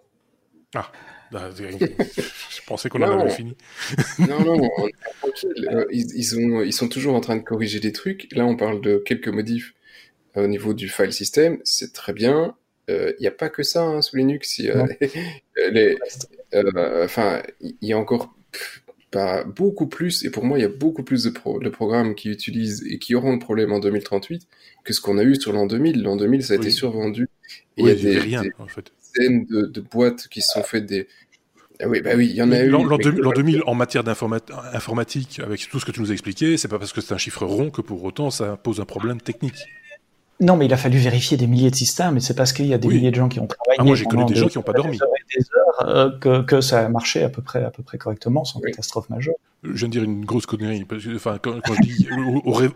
[0.75, 0.91] Ah.
[1.49, 3.55] Je pensais qu'on avait fini.
[4.19, 5.69] non, non, on est tranquille.
[5.71, 8.27] Euh, ils, ont, ils sont toujours en train de corriger des trucs.
[8.33, 9.73] Là, on parle de quelques modifs
[10.37, 11.59] euh, au niveau du file system.
[11.63, 12.55] C'est très bien.
[12.87, 14.61] Il euh, n'y a pas que ça hein, sous Linux.
[15.71, 15.97] les,
[16.53, 18.35] enfin, il y a encore
[19.15, 22.29] pas beaucoup plus, et pour moi, il y a beaucoup plus de, de, programmes qui
[22.29, 24.45] utilisent et qui auront le problème en 2038
[24.83, 26.03] que ce qu'on a eu sur l'an 2000.
[26.03, 27.29] L'an 2000, ça a été survendu.
[27.77, 28.91] Et il y a des, rien, en fait.
[29.17, 31.24] de, de, boîtes qui se sont faites des, ah
[31.85, 32.69] oui, bah oui, il y en a eu.
[32.69, 36.79] L'an 2000, en matière d'informatique, avec tout ce que tu nous as expliqué, c'est pas
[36.79, 39.65] parce que c'est un chiffre rond que pour autant ça pose un problème technique.
[40.41, 42.73] Non, mais il a fallu vérifier des milliers de systèmes, et c'est parce qu'il y
[42.73, 43.77] a des milliers de gens qui ont travaillé.
[43.79, 44.99] Ah, moi, j'ai connu des gens qui n'ont pas dormi.
[45.33, 48.45] Des heures, euh, que, que, ça a marché à peu près, à peu près correctement,
[48.45, 49.35] sans catastrophe majeure.
[49.63, 50.85] Je viens de dire une grosse connerie.
[51.15, 52.07] enfin, quand, je dis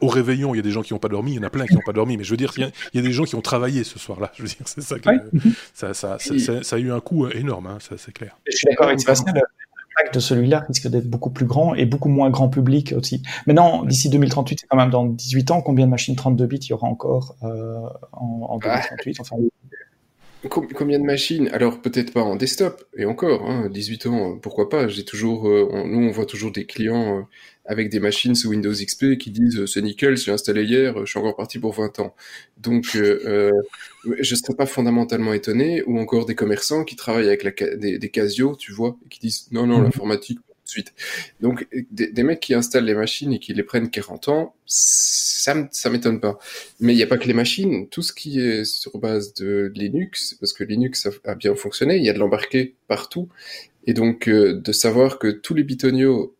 [0.01, 1.49] au, réveillon, il y a des gens qui n'ont pas dormi, il y en a
[1.49, 3.35] plein qui n'ont pas dormi, mais je veux dire, il y, a, des gens qui
[3.35, 4.31] ont travaillé ce soir-là.
[4.35, 5.09] Je veux dire, c'est ça que
[5.73, 8.37] ça, ça, ça, ça, a eu un coût énorme, hein, ça c'est clair.
[8.47, 9.33] Je suis d'accord avec Sébastien
[10.13, 13.21] de celui-là risque d'être beaucoup plus grand et beaucoup moins grand public aussi.
[13.47, 16.69] Maintenant, d'ici 2038, c'est quand même dans 18 ans, combien de machines 32 bits il
[16.69, 17.81] y aura encore euh,
[18.13, 19.21] en, 2038 ah.
[19.21, 19.35] enfin,
[20.47, 21.49] Combien de machines?
[21.49, 24.87] Alors peut-être pas en desktop, et encore, hein, 18 ans, pourquoi pas?
[24.87, 27.21] J'ai toujours, euh, nous on voit toujours des clients euh,
[27.65, 31.19] avec des machines sous Windows XP qui disent c'est nickel, j'ai installé hier, je suis
[31.19, 32.15] encore parti pour 20 ans.
[32.57, 33.51] Donc euh,
[34.05, 38.09] je serais pas fondamentalement étonné, ou encore des commerçants qui travaillent avec la, des, des
[38.09, 39.91] Casio, tu vois, et qui disent non non mhm.
[41.41, 45.89] Donc, des, mecs qui installent les machines et qui les prennent 40 ans, ça, ça
[45.89, 46.39] m'étonne pas.
[46.79, 47.87] Mais il n'y a pas que les machines.
[47.89, 52.03] Tout ce qui est sur base de Linux, parce que Linux a, bien fonctionné, il
[52.03, 53.29] y a de l'embarqué partout.
[53.85, 56.35] Et donc, euh, de savoir que tous les bitonios,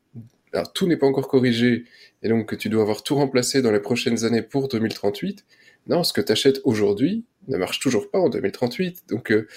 [0.54, 1.86] alors tout n'est pas encore corrigé,
[2.24, 5.46] et donc que tu dois avoir tout remplacé dans les prochaines années pour 2038,
[5.88, 9.06] non, ce que tu achètes aujourd'hui ne marche toujours pas en 2038.
[9.10, 9.48] Donc, euh,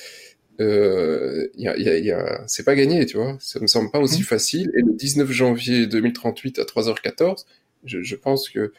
[0.60, 3.36] euh, y a, y a, c'est pas gagné, tu vois.
[3.40, 4.24] Ça me semble pas aussi mmh.
[4.24, 4.70] facile.
[4.76, 7.44] Et le 19 janvier 2038 à 3h14,
[7.84, 8.72] je, je pense que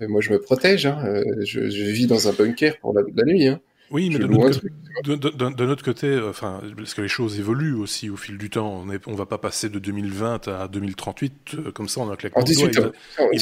[0.00, 0.86] euh, moi je me protège.
[0.86, 3.46] Hein, euh, je, je, vis dans un bunker pour la, la nuit.
[3.46, 3.60] Hein.
[3.90, 8.36] Oui, mais d'un autre, côté, euh, enfin, parce que les choses évoluent aussi au fil
[8.36, 8.82] du temps.
[8.82, 12.16] On ne on va pas passer de 2020 à 2038 euh, comme ça en un
[12.16, 12.92] claquement de doigts.
[13.32, 13.40] Il,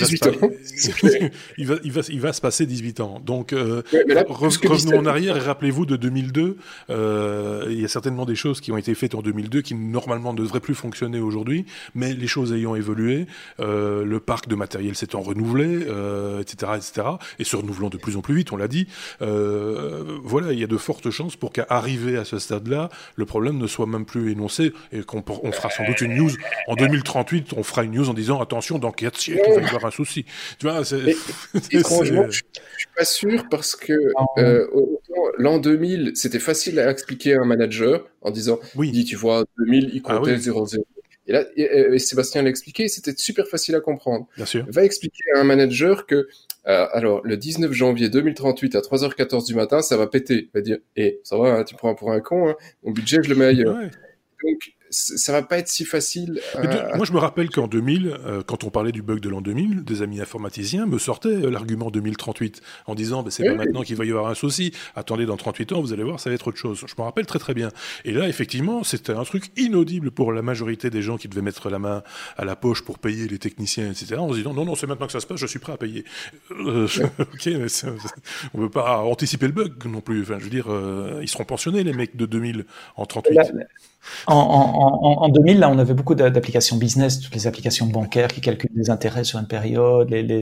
[1.66, 3.20] va, il, va, il, va, se passer 18 ans.
[3.24, 3.82] Donc, euh,
[4.28, 6.56] revenons en arrière et rappelez-vous de 2002.
[6.90, 10.32] Euh, il y a certainement des choses qui ont été faites en 2002 qui normalement
[10.32, 13.26] ne devraient plus fonctionner aujourd'hui, mais les choses ayant évolué,
[13.58, 15.86] euh, le parc de matériel s'étant renouvelé,
[16.40, 17.08] etc., etc.,
[17.38, 18.86] et se renouvelant de plus en plus vite, on l'a dit.
[19.20, 23.24] Voilà voilà, il y a de fortes chances pour qu'à arriver à ce stade-là, le
[23.24, 26.30] problème ne soit même plus énoncé et qu'on on fera sans doute une news
[26.68, 29.64] en 2038, on fera une news en disant attention, dans 4 siècles, il va y
[29.64, 30.26] avoir un souci.
[30.58, 31.16] Tu vois, c'est.
[31.70, 33.94] Étrangement, je suis pas sûr parce que
[34.36, 34.66] euh,
[35.38, 38.90] l'an 2000, c'était facile à expliquer à un manager en disant oui.
[38.90, 40.82] Dis, tu vois, 2000, il comptait ah, 0,0.
[41.28, 44.28] Et là, et, Sébastien l'a expliqué, c'était super facile à comprendre.
[44.36, 44.64] Bien sûr.
[44.68, 46.28] Va expliquer à un manager que,
[46.68, 50.48] euh, alors, le 19 janvier 2038 à 3h14 du matin, ça va péter.
[50.48, 53.18] Il va dire, eh, ça va, hein, tu prends pour un con, hein, mon budget,
[53.22, 53.74] je le mets ailleurs.
[53.74, 56.40] Donc, ça va pas être si facile.
[56.94, 59.84] moi, je me rappelle qu'en 2000, euh, quand on parlait du bug de l'an 2000,
[59.84, 63.96] des amis informaticiens me sortaient euh, l'argument 2038 en disant bah, c'est pas maintenant qu'il
[63.96, 64.72] va y avoir un souci.
[64.94, 66.84] Attendez, dans 38 ans, vous allez voir, ça va être autre chose.
[66.86, 67.70] Je me rappelle très très bien.
[68.04, 71.68] Et là, effectivement, c'était un truc inaudible pour la majorité des gens qui devaient mettre
[71.70, 72.02] la main
[72.36, 74.16] à la poche pour payer les techniciens, etc.
[74.16, 75.76] En se disant non, non, c'est maintenant que ça se passe, je suis prêt à
[75.76, 76.04] payer.
[76.52, 76.86] Euh,
[77.18, 77.66] ok, mais
[78.54, 80.22] on veut pas anticiper le bug non plus.
[80.22, 80.66] Enfin, je veux dire,
[81.20, 83.38] ils seront pensionnés les mecs de 2000 en 38.
[84.26, 84.34] En,
[85.20, 88.90] en, 2000, là, on avait beaucoup d'applications business, toutes les applications bancaires qui calculent les
[88.90, 90.10] intérêts sur une période.
[90.10, 90.40] Les, les...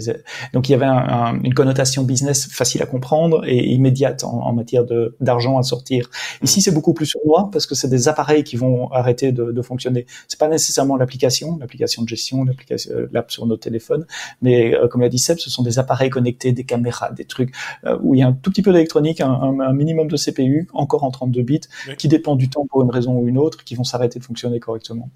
[0.53, 4.85] Donc, il y avait une connotation business facile à comprendre et immédiate en, matière
[5.21, 6.11] d'argent à sortir.
[6.43, 9.63] Ici, c'est beaucoup plus sournois parce que c'est des appareils qui vont arrêter de, de
[9.63, 10.07] fonctionner.
[10.29, 14.07] C'est pas nécessairement l'application, l'application de gestion, l'application, euh, l'app sur nos téléphones,
[14.43, 17.55] mais euh, comme l'a dit Seb, ce sont des appareils connectés, des caméras, des trucs
[17.85, 20.69] euh, où il y a un tout petit peu d'électronique, un, un, minimum de CPU,
[20.73, 21.61] encore en 32 bits,
[21.99, 24.61] qui dépend du temps pour une raison ou une autre, qui vont s'arrêter de fonctionner
[24.61, 25.11] correctement.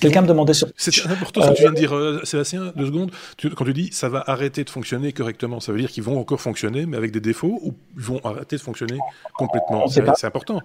[0.00, 0.68] Quelqu'un me demandait sur.
[0.76, 3.10] C'est important ce que tu viens de dire, euh, Sébastien, deux secondes.
[3.56, 6.40] quand tu dis ça va arrêter de fonctionner correctement, ça veut dire qu'ils vont encore
[6.40, 8.98] fonctionner, mais avec des défauts, ou ils vont arrêter de fonctionner
[9.34, 9.86] complètement?
[9.88, 10.60] C'est important.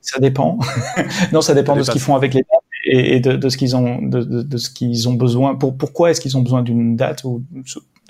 [0.00, 0.58] Ça dépend.
[1.32, 4.00] non, ça dépend de ce qu'ils font avec les dates et, de, ce qu'ils ont,
[4.00, 5.54] de, ce qu'ils ont besoin.
[5.54, 7.44] Pour, pourquoi est-ce qu'ils ont besoin d'une date ou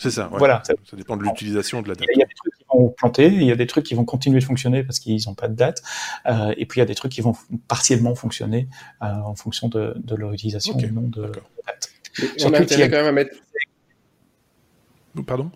[0.00, 0.30] c'est ça.
[0.32, 0.62] Voilà.
[0.64, 2.08] Ça, dépend de l'utilisation de la date.
[2.14, 4.04] Il y a des trucs qui vont planter, il y a des trucs qui vont
[4.04, 5.82] continuer de fonctionner parce qu'ils n'ont pas de date,
[6.26, 7.34] euh, et puis il y a des trucs qui vont
[7.68, 8.68] partiellement fonctionner
[9.02, 11.30] euh, en fonction de, de leur utilisation ou non de,
[11.66, 11.90] date.
[12.44, 13.36] On a intérêt quand même à mettre.
[15.26, 15.50] Pardon?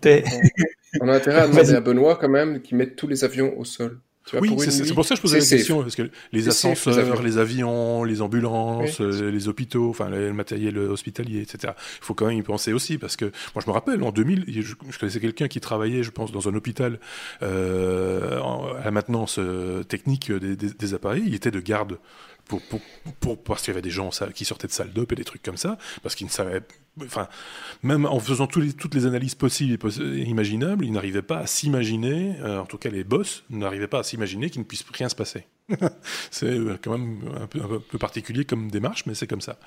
[1.01, 3.65] On a intérêt à demander à Benoît quand même qu'il mette tous les avions au
[3.65, 3.99] sol
[4.33, 8.03] oui, c'est pour ça que je posais la question, parce que les ascenseurs, les avions,
[8.03, 11.73] les ambulances, euh, les hôpitaux, enfin le matériel hospitalier, etc.
[12.01, 14.45] Il faut quand même y penser aussi, parce que moi je me rappelle, en 2000,
[14.47, 16.99] je, je connaissais quelqu'un qui travaillait, je pense, dans un hôpital
[17.43, 18.39] euh,
[18.79, 21.97] à la maintenance euh, technique des, des, des appareils, il était de garde
[22.47, 25.43] pour, parce qu'il y avait des gens qui sortaient de salle d'op et des trucs
[25.43, 26.61] comme ça, parce qu'ils ne savaient,
[27.03, 27.27] enfin,
[27.83, 32.59] même en faisant toutes les analyses possibles et imaginables, ils n'arrivaient pas à s'imaginer, euh,
[32.59, 35.45] en tout cas les boss n'arrivaient pas à s'imaginer qu'il ne puisse rien se passer.
[36.31, 39.57] c'est euh, quand même un peu, un peu, particulier comme démarche, mais c'est comme ça.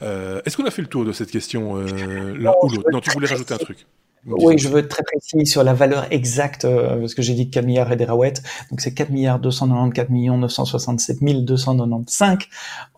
[0.00, 2.90] Euh, Est-ce qu'on a fait le tour de cette question euh, l'un ou l'autre?
[2.90, 3.86] Non, tu voulais rajouter un truc.
[4.26, 7.50] Oui, je veux être très précis sur la valeur exacte, euh, parce que j'ai dit
[7.50, 8.42] 4 milliards et des raouettes.
[8.70, 12.38] Donc c'est 4 milliards 294 millions 967 295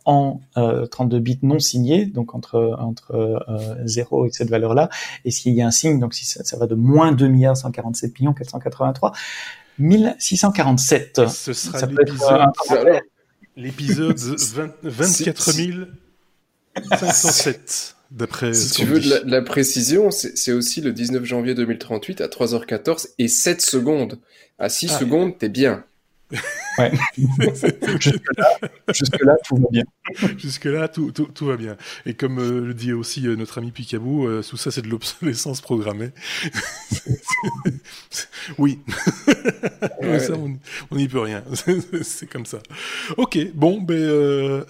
[0.04, 4.90] en euh, 32 bits non signés, donc entre entre euh, 0 et cette valeur-là.
[5.24, 7.56] Et s'il y a un signe, donc si ça, ça va de moins 2 milliards
[7.56, 9.12] 147 millions 483
[9.78, 11.26] 1647.
[11.28, 11.86] Ce sera
[13.56, 14.14] l'épisode
[14.82, 15.40] 24
[16.98, 17.96] 507.
[18.52, 23.28] Si tu veux de la, précision, c'est aussi le 19 janvier 2038 à 3h14 et
[23.28, 24.18] 7 secondes.
[24.58, 24.98] À 6 ah.
[25.00, 25.84] secondes, t'es bien.
[26.78, 26.92] Ouais.
[28.92, 29.84] Jusque-là, tout va bien.
[30.36, 31.76] Jusque-là, tout, tout, tout, va bien.
[32.04, 34.88] Et comme euh, le dit aussi euh, notre ami Picabou, euh, tout ça, c'est de
[34.88, 36.10] l'obsolescence programmée.
[38.58, 38.80] oui.
[40.18, 40.34] ça,
[40.90, 41.44] on n'y peut rien.
[42.02, 42.58] c'est comme ça.
[43.16, 44.64] Ok, bon, ben,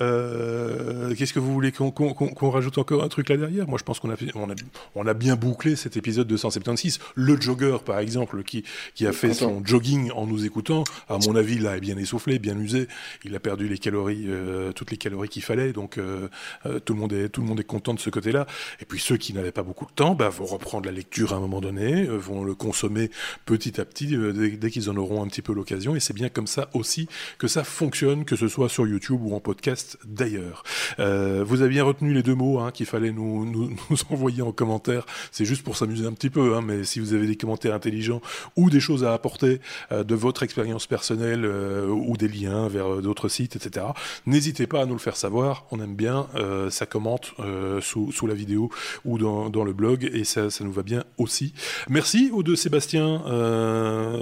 [1.16, 3.66] qu'est-ce que vous voulez qu'on rajoute encore un truc là derrière?
[3.66, 4.54] Moi, je pense qu'on a, on a,
[4.94, 7.00] on a bien bouclé cet épisode 276.
[7.14, 8.64] Le jogger, par exemple, qui,
[8.94, 12.38] qui a fait son jogging en nous écoutant, à mon avis, là, est bien essoufflé,
[12.38, 12.88] bien usé.
[13.24, 15.72] Il a perdu les calories, euh, toutes les calories qu'il fallait.
[15.72, 16.28] Donc euh,
[16.66, 18.46] euh, tout le monde est tout le monde est content de ce côté-là.
[18.80, 21.36] Et puis ceux qui n'avaient pas beaucoup de temps, bah, vont reprendre la lecture à
[21.36, 23.10] un moment donné, vont le consommer
[23.46, 25.96] petit à petit dès, qu'ils en auront un petit peu l'occasion.
[25.96, 27.08] Et c'est bien comme ça aussi
[27.38, 30.64] que ça fonctionne, que ce soit sur YouTube ou en podcast d'ailleurs.
[30.98, 34.52] vous avez bien retenu les deux mots hein, qu'il fallait nous, nous, nous, envoyer en
[34.52, 35.06] commentaire.
[35.32, 38.20] C'est juste pour s'amuser un petit peu, hein, mais si vous avez des commentaires intelligents
[38.56, 39.60] ou des choses à apporter
[39.90, 43.86] de votre expérience personnelle ou des liens vers euh, d'autres sites, etc.
[44.26, 45.66] N'hésitez pas à nous le faire savoir.
[45.70, 46.26] On aime bien.
[46.34, 48.70] Euh, ça commente euh, sous, sous, la vidéo
[49.04, 51.52] ou dans, dans, le blog et ça, ça, nous va bien aussi.
[51.88, 53.22] Merci aux deux Sébastien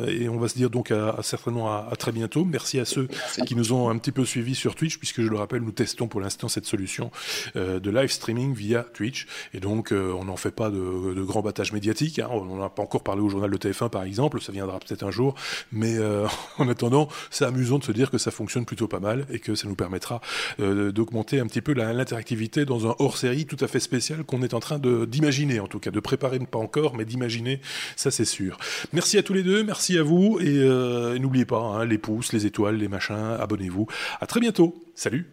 [0.08, 2.44] et on va se dire donc à, certainement à, très bientôt.
[2.44, 3.08] Merci à ceux
[3.46, 6.08] qui nous ont un petit peu suivis sur Twitch puisque je le rappelle, nous testons
[6.08, 7.10] pour l'instant cette solution
[7.54, 11.72] de live streaming via Twitch et donc on n'en fait pas de, de grands battages
[11.72, 12.18] médiatiques.
[12.18, 12.28] Hein.
[12.30, 15.10] On n'a pas encore parlé au journal de TF1 par exemple, ça viendra peut-être un
[15.10, 15.34] jour,
[15.70, 15.96] mais
[16.58, 19.54] en attendant, c'est amusant de se dire que ça fonctionne plutôt pas mal et que
[19.54, 20.20] ça nous permettra
[20.60, 24.54] euh, d'augmenter un petit peu l'interactivité dans un hors-série tout à fait spécial qu'on est
[24.54, 27.60] en train d'imaginer, en tout cas, de préparer, pas encore, mais d'imaginer,
[27.96, 28.58] ça c'est sûr.
[28.92, 32.32] Merci à tous les deux, merci à vous et, euh, n'oubliez pas, hein, les pouces,
[32.32, 33.86] les étoiles, les machins, abonnez-vous.
[34.20, 34.74] À très bientôt.
[34.94, 35.26] Salut